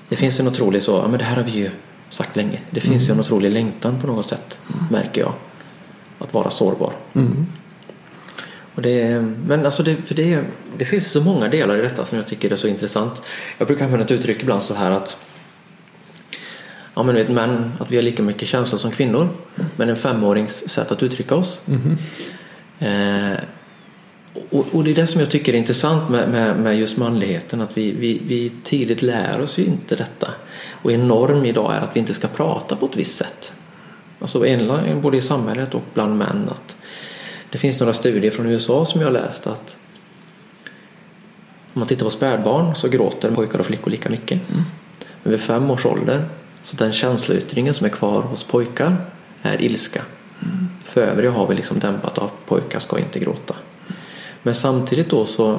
Det 0.09 0.17
finns 0.17 0.41
en 0.41 0.49
otrolig 0.49 0.83
så, 0.83 0.93
ja, 0.93 1.09
men 1.09 1.19
det 1.19 1.25
här 1.25 1.37
har 1.37 1.43
vi 1.43 1.51
ju 1.51 1.71
sagt 2.15 2.37
länge. 2.37 2.61
Det 2.71 2.81
finns 2.81 3.03
mm. 3.03 3.07
ju 3.07 3.13
en 3.13 3.21
otrolig 3.21 3.51
längtan 3.51 4.01
på 4.01 4.07
något 4.07 4.29
sätt, 4.29 4.59
mm. 4.73 4.85
märker 4.91 5.21
jag. 5.21 5.33
Att 6.19 6.35
vara 6.35 6.51
sårbar. 6.51 6.93
Mm. 7.15 7.47
Och 8.75 8.83
det, 8.83 9.21
men 9.47 9.65
alltså 9.65 9.83
det, 9.83 9.97
för 9.97 10.15
det, 10.15 10.45
det 10.79 10.85
finns 10.85 11.11
så 11.11 11.21
många 11.21 11.49
delar 11.49 11.77
i 11.77 11.81
detta 11.81 12.07
som 12.07 12.19
jag 12.19 12.27
tycker 12.27 12.53
är 12.53 12.57
så 12.57 12.69
intressant. 12.69 13.23
Jag 13.59 13.67
brukar 13.67 13.85
använda 13.85 14.05
ett 14.05 14.11
uttryck 14.11 14.43
ibland 14.43 14.63
så 14.63 14.75
här 14.75 14.91
att 14.91 15.17
ja, 16.95 17.03
men 17.03 17.15
vet, 17.15 17.29
män, 17.29 17.73
att 17.81 17.91
vi 17.91 17.97
har 17.97 18.03
lika 18.03 18.23
mycket 18.23 18.49
känslor 18.49 18.79
som 18.79 18.91
kvinnor. 18.91 19.29
Men 19.77 19.89
en 19.89 19.97
femårings 19.97 20.69
sätt 20.69 20.93
att 20.93 21.03
uttrycka 21.03 21.35
oss. 21.35 21.61
Mm. 21.67 21.97
Eh, 22.79 23.39
och, 24.51 24.67
och, 24.73 24.85
det 24.85 24.91
är 24.91 24.95
det 24.95 25.07
som 25.07 25.21
jag 25.21 25.31
tycker 25.31 25.55
är 25.55 25.59
intressant 25.59 26.11
med, 26.11 26.29
med, 26.29 26.57
med 26.57 26.79
just 26.79 26.97
manligheten. 26.97 27.61
Att 27.61 27.77
vi, 27.77 27.93
vi, 27.93 28.21
vi, 28.27 28.53
tidigt 28.63 29.03
lär 29.03 29.41
oss 29.41 29.59
ju 29.59 29.65
inte 29.65 29.97
detta. 29.97 30.31
Och 30.71 30.93
en 30.93 31.09
norm 31.09 31.45
idag 31.45 31.75
är 31.75 31.81
att 31.81 31.97
vi 31.97 32.01
inte 32.01 32.15
ska 32.15 32.29
prata 32.29 32.77
på 32.77 32.87
ett 32.87 32.97
visst 32.97 33.17
sätt. 33.17 33.53
Alltså 34.21 34.39
både 35.03 35.17
i 35.17 35.21
samhället 35.21 35.75
och 35.75 35.83
bland 35.95 36.19
män. 36.19 36.49
Att 36.51 36.77
det 37.51 37.59
finns 37.59 37.81
några 37.81 37.93
studier 37.93 38.31
från 38.31 38.47
USA 38.47 38.85
som 38.85 39.01
jag 39.01 39.09
har 39.09 39.13
läst 39.13 39.47
att 39.47 39.77
om 41.75 41.81
man 41.81 41.89
tittar 41.89 42.05
på 42.05 42.11
spädbarn 42.11 42.75
så 42.75 42.89
gråter 42.89 43.31
pojkar 43.31 43.59
och 43.59 43.67
flickor 43.67 43.91
lika 43.91 44.11
mycket. 44.11 44.41
Mm. 44.51 44.63
Men 45.23 45.31
vid 45.31 45.41
fem 45.41 45.71
års 45.71 45.87
ålder 45.87 46.25
så 46.63 46.77
den 46.77 46.93
känsloyttringen 46.93 47.75
som 47.75 47.87
är 47.87 47.91
kvar 47.91 48.23
hos 48.23 48.45
pojkar 48.45 48.97
är 49.43 49.63
ilska. 49.63 50.03
Mm. 50.43 50.69
För 50.85 51.01
övriga 51.01 51.31
har 51.31 51.47
vi 51.47 51.55
liksom 51.55 51.79
dämpat 51.79 52.19
av 52.19 52.31
pojkar 52.47 52.79
ska 52.79 52.99
inte 52.99 53.19
gråta. 53.19 53.55
Men 54.45 54.55
samtidigt 54.55 55.11
då 55.11 55.27
så 55.27 55.59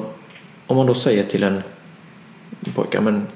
om 0.66 0.76
man 0.76 0.86
då 0.86 0.94
säger 0.94 1.22
till 1.22 1.42
en 1.42 1.62
pojke 2.74 3.00
men 3.00 3.26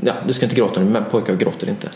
ja, 0.00 0.14
du 0.26 0.32
ska 0.32 0.46
inte 0.46 0.56
gråta 0.56 0.80
nu, 0.80 0.90
men 0.90 1.04
pojkar 1.04 1.36
gråter 1.36 1.68
inte. 1.68 1.88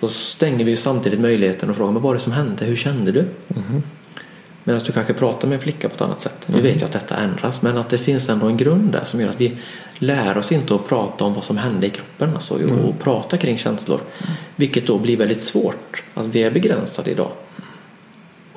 Då 0.00 0.08
stänger 0.08 0.64
vi 0.64 0.76
samtidigt 0.76 1.20
möjligheten 1.20 1.70
att 1.70 1.76
fråga 1.76 1.92
men 1.92 1.94
vad 1.94 2.02
var 2.02 2.14
det 2.14 2.20
som 2.20 2.32
hände, 2.32 2.64
hur 2.64 2.76
kände 2.76 3.12
du? 3.12 3.20
Mm. 3.20 3.82
Medan 4.64 4.80
du 4.86 4.92
kanske 4.92 5.14
pratar 5.14 5.48
med 5.48 5.56
en 5.56 5.62
flicka 5.62 5.88
på 5.88 5.94
ett 5.94 6.00
annat 6.00 6.20
sätt. 6.20 6.46
Vi 6.46 6.60
vet 6.60 6.80
ju 6.80 6.84
att 6.84 6.92
detta 6.92 7.16
ändras 7.16 7.62
men 7.62 7.78
att 7.78 7.90
det 7.90 7.98
finns 7.98 8.28
ändå 8.28 8.46
en 8.46 8.56
grund 8.56 8.92
där 8.92 9.04
som 9.04 9.20
gör 9.20 9.28
att 9.28 9.40
vi 9.40 9.58
lär 9.98 10.38
oss 10.38 10.52
inte 10.52 10.74
att 10.74 10.88
prata 10.88 11.24
om 11.24 11.34
vad 11.34 11.44
som 11.44 11.56
hände 11.56 11.86
i 11.86 11.90
kroppen 11.90 12.34
alltså, 12.34 12.54
och 12.54 12.60
mm. 12.60 12.92
prata 13.02 13.36
kring 13.36 13.58
känslor. 13.58 14.00
Vilket 14.56 14.86
då 14.86 14.98
blir 14.98 15.16
väldigt 15.16 15.42
svårt. 15.42 16.02
Att 16.14 16.26
vi 16.26 16.42
är 16.42 16.50
begränsade 16.50 17.10
idag. 17.10 17.30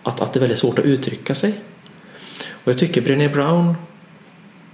Att, 0.03 0.21
att 0.21 0.33
det 0.33 0.37
är 0.37 0.41
väldigt 0.41 0.59
svårt 0.59 0.79
att 0.79 0.85
uttrycka 0.85 1.35
sig. 1.35 1.53
Och 2.67 2.73
jag 2.73 2.79
tycker 2.79 3.01
Brené 3.01 3.29
Brown 3.29 3.75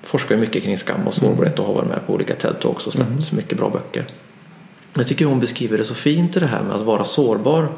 forskar 0.02 0.38
mycket 0.38 0.64
kring 0.64 0.78
skam 0.78 1.08
och 1.08 1.14
sårbarhet 1.14 1.60
och 1.60 1.66
har 1.66 1.74
varit 1.74 1.88
med 1.88 2.08
på 2.08 2.14
olika 2.14 2.34
TED-talks 2.34 2.88
och 2.88 2.94
släppt 2.94 3.10
mm. 3.10 3.24
mycket 3.32 3.58
bra 3.58 3.70
böcker. 3.70 4.06
Jag 4.94 5.08
tycker 5.08 5.26
hon 5.26 5.40
beskriver 5.40 5.78
det 5.78 5.84
så 5.84 5.96
fint 5.96 6.38
i 6.38 6.40
det 6.40 6.48
här 6.48 6.64
med 6.64 6.76
att 6.76 6.82
vara 6.82 7.04
sårbar. 7.04 7.70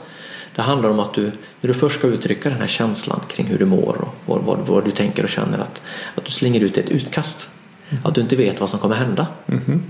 Det 0.55 0.61
handlar 0.61 0.89
om 0.89 0.99
att 0.99 1.13
du, 1.13 1.24
när 1.61 1.68
du 1.68 1.74
först 1.74 1.99
ska 1.99 2.07
uttrycka 2.07 2.49
den 2.49 2.59
här 2.59 2.68
känslan 2.68 3.20
kring 3.28 3.45
hur 3.45 3.57
du 3.57 3.66
mår 3.66 4.01
och 4.01 4.16
vad, 4.26 4.41
vad, 4.41 4.59
vad 4.59 4.86
du 4.86 4.91
tänker 4.91 5.24
och 5.24 5.30
känner 5.30 5.59
att, 5.59 5.82
att 6.16 6.26
du 6.26 6.32
slänger 6.32 6.61
ut 6.61 6.78
ett 6.78 6.89
utkast. 6.89 7.49
Mm. 7.89 8.05
Att 8.05 8.16
du 8.16 8.22
inte 8.22 8.36
vet 8.36 8.59
vad 8.59 8.70
som 8.70 8.80
kommer 8.80 8.95
hända. 8.95 9.28
Mm. 9.47 9.84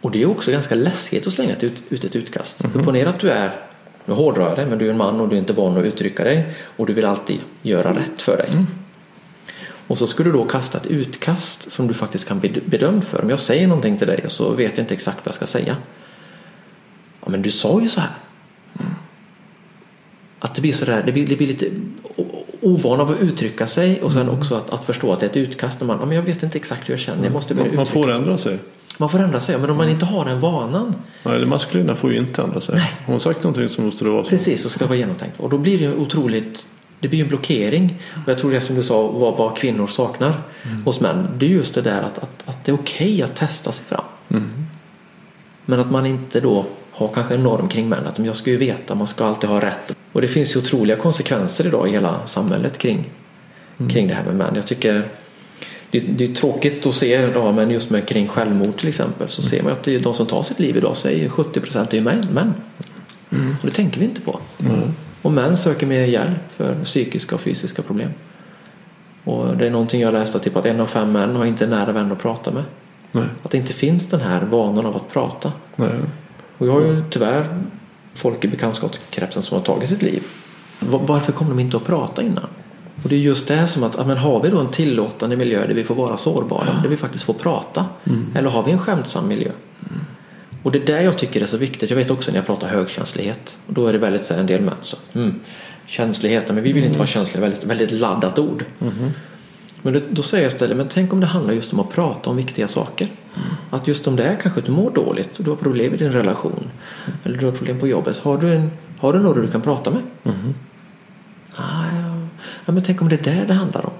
Och 0.00 0.10
det 0.10 0.22
är 0.22 0.26
också 0.30 0.50
ganska 0.50 0.74
läskigt 0.74 1.26
att 1.26 1.32
slänga 1.32 1.56
ut, 1.56 1.82
ut 1.88 2.04
ett 2.04 2.16
utkast. 2.16 2.64
Mm. 2.64 2.84
Ponera 2.84 3.08
att 3.08 3.20
du 3.20 3.30
är, 3.30 3.56
nu 4.04 4.14
hårdrar 4.14 4.48
jag 4.48 4.56
det, 4.56 4.66
men 4.66 4.78
du 4.78 4.86
är 4.86 4.90
en 4.90 4.96
man 4.96 5.20
och 5.20 5.28
du 5.28 5.36
är 5.36 5.40
inte 5.40 5.52
van 5.52 5.78
att 5.78 5.84
uttrycka 5.84 6.24
dig 6.24 6.54
och 6.76 6.86
du 6.86 6.92
vill 6.92 7.04
alltid 7.04 7.40
göra 7.62 7.92
rätt 7.92 8.22
för 8.22 8.36
dig. 8.36 8.48
Mm. 8.50 8.66
Och 9.86 9.98
så 9.98 10.06
ska 10.06 10.22
du 10.22 10.32
då 10.32 10.44
kasta 10.44 10.78
ett 10.78 10.86
utkast 10.86 11.72
som 11.72 11.88
du 11.88 11.94
faktiskt 11.94 12.28
kan 12.28 12.40
bli 12.40 12.62
bedömd 12.66 13.04
för. 13.04 13.22
Om 13.22 13.30
jag 13.30 13.40
säger 13.40 13.66
någonting 13.66 13.98
till 13.98 14.06
dig 14.06 14.24
så 14.26 14.50
vet 14.50 14.76
jag 14.76 14.84
inte 14.84 14.94
exakt 14.94 15.18
vad 15.18 15.26
jag 15.26 15.34
ska 15.34 15.46
säga. 15.46 15.76
Ja, 17.20 17.30
men 17.30 17.42
du 17.42 17.50
sa 17.50 17.80
ju 17.80 17.88
så 17.88 18.00
här. 18.00 18.10
Mm. 18.78 18.92
Att 20.38 20.54
det 20.54 20.60
blir 20.60 20.72
sådär, 20.72 21.02
det 21.06 21.12
blir, 21.12 21.26
det 21.26 21.36
blir 21.36 21.46
lite 21.46 21.66
ovan 22.60 23.00
av 23.00 23.10
att 23.10 23.20
uttrycka 23.20 23.66
sig 23.66 24.02
och 24.02 24.12
sen 24.12 24.22
mm. 24.22 24.34
också 24.34 24.54
att, 24.54 24.70
att, 24.70 24.84
förstå 24.84 25.12
att 25.12 25.20
det 25.20 25.26
är 25.26 25.30
ett 25.30 25.36
utkast. 25.36 25.80
Man, 25.80 25.98
ja, 26.00 26.06
men 26.06 26.16
jag 26.16 26.22
vet 26.22 26.42
inte 26.42 26.58
exakt 26.58 26.88
hur 26.88 26.92
jag 26.92 27.00
känner. 27.00 27.24
Jag 27.24 27.32
måste 27.32 27.54
man, 27.54 27.76
man 27.76 27.86
får 27.86 28.10
ändra 28.10 28.38
sig. 28.38 28.58
Man 29.00 29.08
får 29.08 29.18
ändra 29.18 29.40
sig, 29.40 29.58
men 29.58 29.70
om 29.70 29.76
man 29.76 29.88
inte 29.88 30.04
har 30.04 30.24
den 30.24 30.40
vanan. 30.40 30.94
Nej, 31.22 31.40
det 31.40 31.46
maskulina 31.46 31.96
får 31.96 32.12
ju 32.12 32.18
inte 32.18 32.42
ändra 32.42 32.60
sig. 32.60 32.74
Nej. 32.74 32.92
Har 33.06 33.12
hon 33.12 33.20
sagt 33.20 33.42
någonting 33.42 33.68
så 33.68 33.82
måste 33.82 34.04
det 34.04 34.10
vara 34.10 34.24
så. 34.24 34.30
Precis, 34.30 34.64
och 34.64 34.70
ska 34.70 34.86
vara 34.86 34.98
genomtänkt. 34.98 35.40
Och 35.40 35.50
då 35.50 35.58
blir 35.58 35.78
det 35.78 35.94
otroligt 35.94 36.66
det 37.00 37.08
blir 37.08 37.22
en 37.22 37.28
blockering. 37.28 37.98
Och 38.24 38.28
jag 38.30 38.38
tror 38.38 38.50
det 38.50 38.60
som 38.60 38.76
du 38.76 38.82
sa, 38.82 39.06
vad, 39.06 39.36
vad 39.36 39.56
kvinnor 39.56 39.86
saknar 39.86 40.42
mm. 40.62 40.84
hos 40.84 41.00
män. 41.00 41.28
Det 41.38 41.46
är 41.46 41.50
just 41.50 41.74
det 41.74 41.82
där 41.82 42.02
att, 42.02 42.18
att, 42.18 42.48
att 42.48 42.64
det 42.64 42.72
är 42.72 42.74
okej 42.74 43.14
okay 43.14 43.22
att 43.22 43.36
testa 43.36 43.72
sig 43.72 43.84
fram. 43.84 44.04
Mm. 44.28 44.66
Men 45.64 45.80
att 45.80 45.90
man 45.90 46.06
inte 46.06 46.40
då 46.40 46.66
har 46.90 47.08
kanske 47.08 47.34
en 47.34 47.42
norm 47.42 47.68
kring 47.68 47.88
män. 47.88 48.06
Att 48.06 48.18
jag 48.18 48.36
ska 48.36 48.50
ju 48.50 48.56
veta, 48.56 48.94
man 48.94 49.06
ska 49.06 49.24
alltid 49.24 49.50
ha 49.50 49.60
rätt. 49.60 49.96
Och 50.12 50.22
det 50.22 50.28
finns 50.28 50.56
ju 50.56 50.60
otroliga 50.60 50.96
konsekvenser 50.96 51.66
idag 51.66 51.88
i 51.88 51.92
hela 51.92 52.26
samhället 52.26 52.78
kring, 52.78 53.10
mm. 53.78 53.90
kring 53.90 54.08
det 54.08 54.14
här 54.14 54.24
med 54.24 54.36
män. 54.36 54.54
Jag 54.54 54.66
tycker 54.66 55.08
det, 55.90 56.00
det 56.00 56.24
är 56.24 56.34
tråkigt 56.34 56.86
att 56.86 56.94
se 56.94 57.28
idag, 57.28 57.54
men 57.54 57.70
just 57.70 57.90
med 57.90 58.08
kring 58.08 58.28
självmord 58.28 58.76
till 58.78 58.88
exempel 58.88 59.28
så 59.28 59.42
ser 59.42 59.62
man 59.62 59.72
att 59.72 59.82
det 59.82 59.94
är 59.94 60.00
de 60.00 60.14
som 60.14 60.26
tar 60.26 60.42
sitt 60.42 60.58
liv 60.58 60.76
idag 60.76 60.96
är 61.04 61.28
70 61.28 61.60
procent 61.60 61.92
män. 61.92 62.26
män. 62.32 62.54
Mm. 63.30 63.56
Och 63.60 63.66
det 63.66 63.72
tänker 63.72 64.00
vi 64.00 64.04
inte 64.04 64.20
på. 64.20 64.40
Mm. 64.58 64.92
Och 65.22 65.32
män 65.32 65.58
söker 65.58 65.86
mer 65.86 66.04
hjälp 66.04 66.52
för 66.56 66.84
psykiska 66.84 67.34
och 67.34 67.40
fysiska 67.40 67.82
problem. 67.82 68.10
Och 69.24 69.56
det 69.56 69.66
är 69.66 69.70
någonting 69.70 70.00
jag 70.00 70.12
läste 70.12 70.38
typ 70.38 70.56
att 70.56 70.66
en 70.66 70.80
av 70.80 70.86
fem 70.86 71.12
män 71.12 71.36
har 71.36 71.44
inte 71.44 71.66
nära 71.66 71.92
vän 71.92 72.12
att 72.12 72.18
prata 72.18 72.50
med. 72.50 72.64
Nej. 73.12 73.24
Att 73.42 73.50
det 73.50 73.58
inte 73.58 73.72
finns 73.72 74.06
den 74.06 74.20
här 74.20 74.42
vanan 74.44 74.86
av 74.86 74.96
att 74.96 75.12
prata. 75.12 75.52
Nej. 75.76 75.90
Och 76.58 76.66
jag 76.66 76.72
har 76.72 76.80
ju 76.80 77.04
tyvärr 77.10 77.46
folk 78.14 78.44
i 78.44 78.48
bekantskapskretsen 78.48 79.42
som 79.42 79.58
har 79.58 79.64
tagit 79.64 79.88
sitt 79.88 80.02
liv. 80.02 80.22
Varför 80.80 81.32
kommer 81.32 81.50
de 81.50 81.60
inte 81.60 81.76
att 81.76 81.84
prata 81.84 82.22
innan? 82.22 82.46
Och 83.02 83.08
det 83.08 83.14
är 83.14 83.20
just 83.20 83.48
det 83.48 83.66
som 83.66 83.82
att, 83.82 84.06
men 84.06 84.16
har 84.16 84.40
vi 84.40 84.48
då 84.48 84.58
en 84.58 84.70
tillåtande 84.70 85.36
miljö 85.36 85.66
där 85.66 85.74
vi 85.74 85.84
får 85.84 85.94
vara 85.94 86.16
sårbara, 86.16 86.64
ja. 86.66 86.82
där 86.82 86.88
vi 86.88 86.96
faktiskt 86.96 87.24
får 87.24 87.34
prata? 87.34 87.86
Mm. 88.04 88.26
Eller 88.34 88.50
har 88.50 88.62
vi 88.62 88.72
en 88.72 88.78
skämtsam 88.78 89.28
miljö? 89.28 89.50
Mm. 89.90 90.00
Och 90.62 90.72
det 90.72 90.78
är 90.78 90.86
det 90.86 91.02
jag 91.02 91.18
tycker 91.18 91.40
är 91.40 91.46
så 91.46 91.56
viktigt. 91.56 91.90
Jag 91.90 91.96
vet 91.96 92.10
också 92.10 92.30
när 92.30 92.38
jag 92.38 92.46
pratar 92.46 92.68
högkänslighet. 92.68 93.58
Och 93.66 93.74
då 93.74 93.86
är 93.86 93.92
det 93.92 93.98
väldigt 93.98 94.24
så 94.24 94.34
en 94.34 94.46
del 94.46 94.62
män 94.62 94.74
så, 94.82 94.96
mm, 95.12 95.34
känsligheten, 95.86 96.54
men 96.54 96.64
vi 96.64 96.72
vill 96.72 96.84
inte 96.84 96.98
vara 96.98 97.06
känsliga. 97.06 97.40
Väldigt, 97.40 97.64
väldigt 97.64 97.90
laddat 97.90 98.38
ord. 98.38 98.64
Mm. 98.80 99.10
Men 99.82 99.92
det, 99.92 100.02
då 100.10 100.22
säger 100.22 100.44
jag 100.44 100.52
istället, 100.52 100.76
men 100.76 100.88
tänk 100.88 101.12
om 101.12 101.20
det 101.20 101.26
handlar 101.26 101.54
just 101.54 101.72
om 101.72 101.80
att 101.80 101.90
prata 101.90 102.30
om 102.30 102.36
viktiga 102.36 102.68
saker. 102.68 103.08
Mm. 103.36 103.48
Att 103.70 103.88
just 103.88 104.06
om 104.06 104.16
det 104.16 104.24
är 104.24 104.36
kanske 104.36 104.60
du 104.60 104.72
mår 104.72 104.90
dåligt 104.90 105.38
och 105.38 105.44
du 105.44 105.50
har 105.50 105.56
problem 105.56 105.94
i 105.94 105.96
din 105.96 106.12
relation. 106.12 106.70
Eller 107.24 107.38
du 107.38 107.44
har 107.44 107.52
problem 107.52 107.78
på 107.78 107.88
jobbet. 107.88 108.18
Har 108.18 108.38
du, 108.38 108.54
en, 108.54 108.70
har 108.98 109.12
du 109.12 109.18
någon 109.18 109.40
du 109.40 109.48
kan 109.48 109.60
prata 109.60 109.90
med? 109.90 110.02
Mm. 110.24 110.54
Ah, 111.56 111.84
ja. 112.02 112.09
Ja, 112.64 112.72
men 112.72 112.82
tänk 112.82 113.02
om 113.02 113.08
det 113.08 113.26
är 113.26 113.36
det 113.36 113.44
det 113.44 113.54
handlar 113.54 113.86
om. 113.86 113.92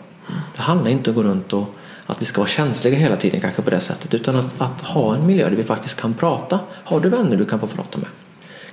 Det 0.57 0.63
handlar 0.63 0.91
inte 0.91 1.11
om 1.11 1.17
att 1.17 1.23
gå 1.23 1.31
runt 1.31 1.53
och 1.53 1.77
att 2.07 2.23
vi 2.23 2.27
ska 2.27 2.41
vara 2.41 2.49
känsliga 2.49 2.97
hela 2.97 3.17
tiden 3.17 3.41
kanske 3.41 3.63
på 3.63 3.71
det 3.71 3.81
sättet 3.81 4.15
utan 4.15 4.37
att, 4.37 4.61
att, 4.61 4.81
ha 4.81 5.15
en 5.15 5.27
miljö 5.27 5.51
där 5.51 5.57
vi 5.57 5.65
faktiskt 5.65 6.01
kan 6.01 6.15
prata. 6.15 6.61
Har 6.85 7.01
du 7.01 7.09
vänner 7.09 7.37
du 7.37 7.45
kan 7.45 7.61
få 7.61 7.67
prata 7.67 7.99
med? 7.99 8.09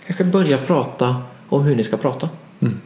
Kanske 0.06 0.24
börja 0.24 0.58
prata 0.58 1.16
om 1.50 1.64
hur 1.64 1.76
ni 1.76 1.84
ska 1.84 1.98
prata. 1.98 2.30
Mm. 2.60 2.80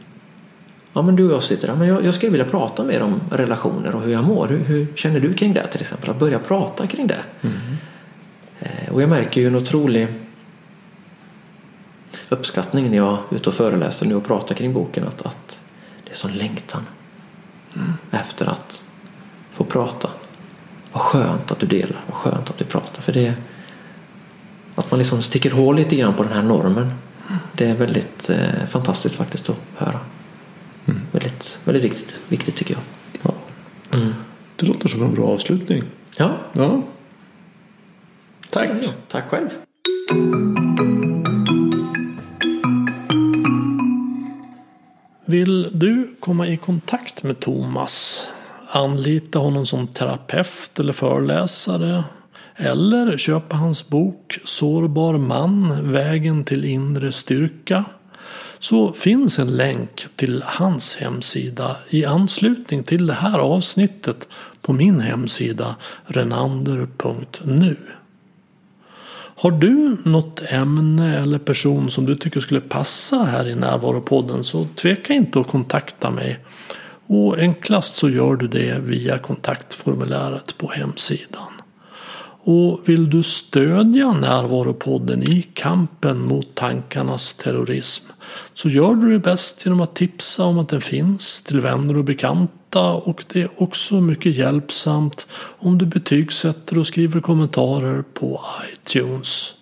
Ja 0.92 1.02
men 1.02 1.16
du 1.16 1.26
och 1.26 1.32
jag 1.32 1.42
sitter 1.42 1.68
där, 1.68 1.74
men 1.74 1.88
jag, 1.88 2.04
jag 2.04 2.14
skulle 2.14 2.32
vilja 2.32 2.46
prata 2.46 2.84
mer 2.84 3.02
om 3.02 3.20
relationer 3.30 3.94
och 3.94 4.02
hur 4.02 4.12
jag 4.12 4.24
mår. 4.24 4.46
Hur, 4.46 4.58
hur, 4.58 4.86
känner 4.94 5.20
du 5.20 5.32
kring 5.32 5.52
det 5.52 5.66
till 5.66 5.80
exempel? 5.80 6.10
Att 6.10 6.18
börja 6.18 6.38
prata 6.38 6.86
kring 6.86 7.06
det. 7.06 7.22
Mm. 7.40 7.56
Eh, 8.60 8.92
och 8.92 9.02
jag 9.02 9.08
märker 9.08 9.40
ju 9.40 9.46
en 9.46 9.56
otrolig 9.56 10.08
uppskattning 12.28 12.90
när 12.90 12.96
jag 12.96 13.18
är 13.30 13.36
ute 13.36 13.48
och 13.48 13.54
föreläser 13.54 14.06
nu 14.06 14.14
och 14.14 14.26
pratar 14.26 14.54
kring 14.54 14.72
boken 14.72 15.04
att, 15.04 15.26
att 15.26 15.60
det 16.12 16.16
är 16.16 16.18
sån 16.18 16.32
längtan 16.32 16.86
mm. 17.74 17.92
efter 18.10 18.46
att 18.46 18.82
få 19.52 19.64
prata 19.64 20.10
vad 20.92 21.02
skönt 21.02 21.50
att 21.50 21.58
du 21.58 21.66
delar, 21.66 22.00
vad 22.06 22.16
skönt 22.16 22.50
att 22.50 22.58
du 22.58 22.64
pratar. 22.64 23.02
För 23.02 23.12
det 23.12 23.34
att 24.74 24.90
man 24.90 24.98
liksom 24.98 25.22
sticker 25.22 25.50
hål 25.50 25.76
lite 25.76 25.96
grann 25.96 26.14
på 26.14 26.22
den 26.22 26.32
här 26.32 26.42
normen. 26.42 26.92
Det 27.52 27.66
är 27.66 27.74
väldigt 27.74 28.30
eh, 28.30 28.66
fantastiskt 28.68 29.14
faktiskt 29.14 29.50
att 29.50 29.56
höra. 29.76 30.00
Mm. 30.86 31.00
Väldigt, 31.12 31.58
väldigt 31.64 31.84
viktigt, 31.84 32.18
viktigt 32.28 32.56
tycker 32.56 32.74
jag. 32.74 32.82
Ja. 33.22 33.34
Mm. 33.98 34.14
Det 34.56 34.66
låter 34.66 34.88
som 34.88 35.02
en 35.02 35.14
bra 35.14 35.26
avslutning. 35.26 35.84
Ja. 36.16 36.36
ja. 36.52 36.82
Tack. 38.50 38.70
Tack 39.08 39.24
själv. 39.28 39.48
Vill 45.32 45.68
du 45.72 46.14
komma 46.20 46.46
i 46.46 46.56
kontakt 46.56 47.22
med 47.22 47.40
Thomas 47.40 48.26
anlita 48.68 49.38
honom 49.38 49.66
som 49.66 49.86
terapeut 49.86 50.78
eller 50.78 50.92
föreläsare. 50.92 52.04
Eller 52.56 53.18
köpa 53.18 53.56
hans 53.56 53.88
bok 53.88 54.38
Sårbar 54.44 55.18
man, 55.18 55.92
vägen 55.92 56.44
till 56.44 56.64
inre 56.64 57.12
styrka. 57.12 57.84
Så 58.58 58.92
finns 58.92 59.38
en 59.38 59.56
länk 59.56 60.06
till 60.16 60.42
hans 60.46 60.96
hemsida 60.96 61.76
i 61.90 62.04
anslutning 62.04 62.82
till 62.82 63.06
det 63.06 63.14
här 63.14 63.38
avsnittet 63.38 64.28
på 64.60 64.72
min 64.72 65.00
hemsida 65.00 65.76
renander.nu. 66.06 67.76
Har 69.36 69.50
du 69.50 69.96
något 70.04 70.42
ämne 70.48 71.18
eller 71.18 71.38
person 71.38 71.90
som 71.90 72.06
du 72.06 72.16
tycker 72.16 72.40
skulle 72.40 72.60
passa 72.60 73.16
här 73.16 73.48
i 73.48 73.54
Närvaropodden 73.54 74.44
så 74.44 74.66
tveka 74.76 75.12
inte 75.12 75.40
att 75.40 75.48
kontakta 75.48 76.10
mig. 76.10 76.38
Och 77.06 77.38
enklast 77.38 77.96
så 77.96 78.08
gör 78.08 78.36
du 78.36 78.48
det 78.48 78.78
via 78.80 79.18
kontaktformuläret 79.18 80.58
på 80.58 80.70
hemsidan. 80.70 81.52
Och 82.44 82.80
vill 82.88 83.10
du 83.10 83.22
stödja 83.22 84.12
Närvaropodden 84.12 85.22
i 85.22 85.42
kampen 85.42 86.18
mot 86.18 86.54
tankarnas 86.54 87.34
terrorism 87.34 88.12
så 88.54 88.68
gör 88.68 88.94
du 88.94 89.12
det 89.12 89.18
bäst 89.18 89.66
genom 89.66 89.80
att 89.80 89.94
tipsa 89.94 90.44
om 90.44 90.58
att 90.58 90.68
den 90.68 90.80
finns 90.80 91.40
till 91.40 91.60
vänner 91.60 91.96
och 91.96 92.04
bekanta 92.04 92.92
och 92.92 93.24
det 93.32 93.42
är 93.42 93.48
också 93.56 93.94
mycket 93.94 94.36
hjälpsamt 94.36 95.26
om 95.58 95.78
du 95.78 95.86
betygsätter 95.86 96.78
och 96.78 96.86
skriver 96.86 97.20
kommentarer 97.20 98.04
på 98.14 98.40
iTunes. 98.72 99.54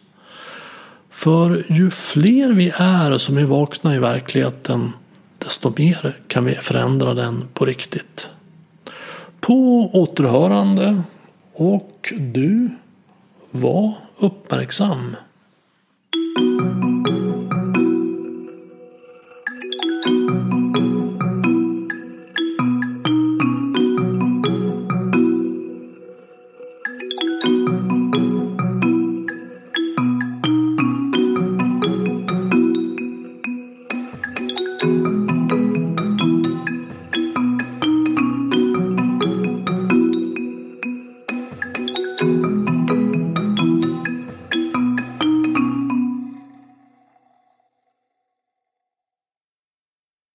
För 1.10 1.64
ju 1.68 1.90
fler 1.90 2.52
vi 2.52 2.72
är 2.76 3.18
som 3.18 3.38
är 3.38 3.44
vakna 3.44 3.94
i 3.94 3.98
verkligheten 3.98 4.92
desto 5.38 5.72
mer 5.76 6.18
kan 6.28 6.44
vi 6.44 6.54
förändra 6.54 7.14
den 7.14 7.44
på 7.54 7.64
riktigt. 7.64 8.30
På 9.40 9.90
återhörande 9.92 11.02
och 11.52 12.12
du 12.18 12.68
var 13.50 13.92
uppmärksam. 14.18 15.16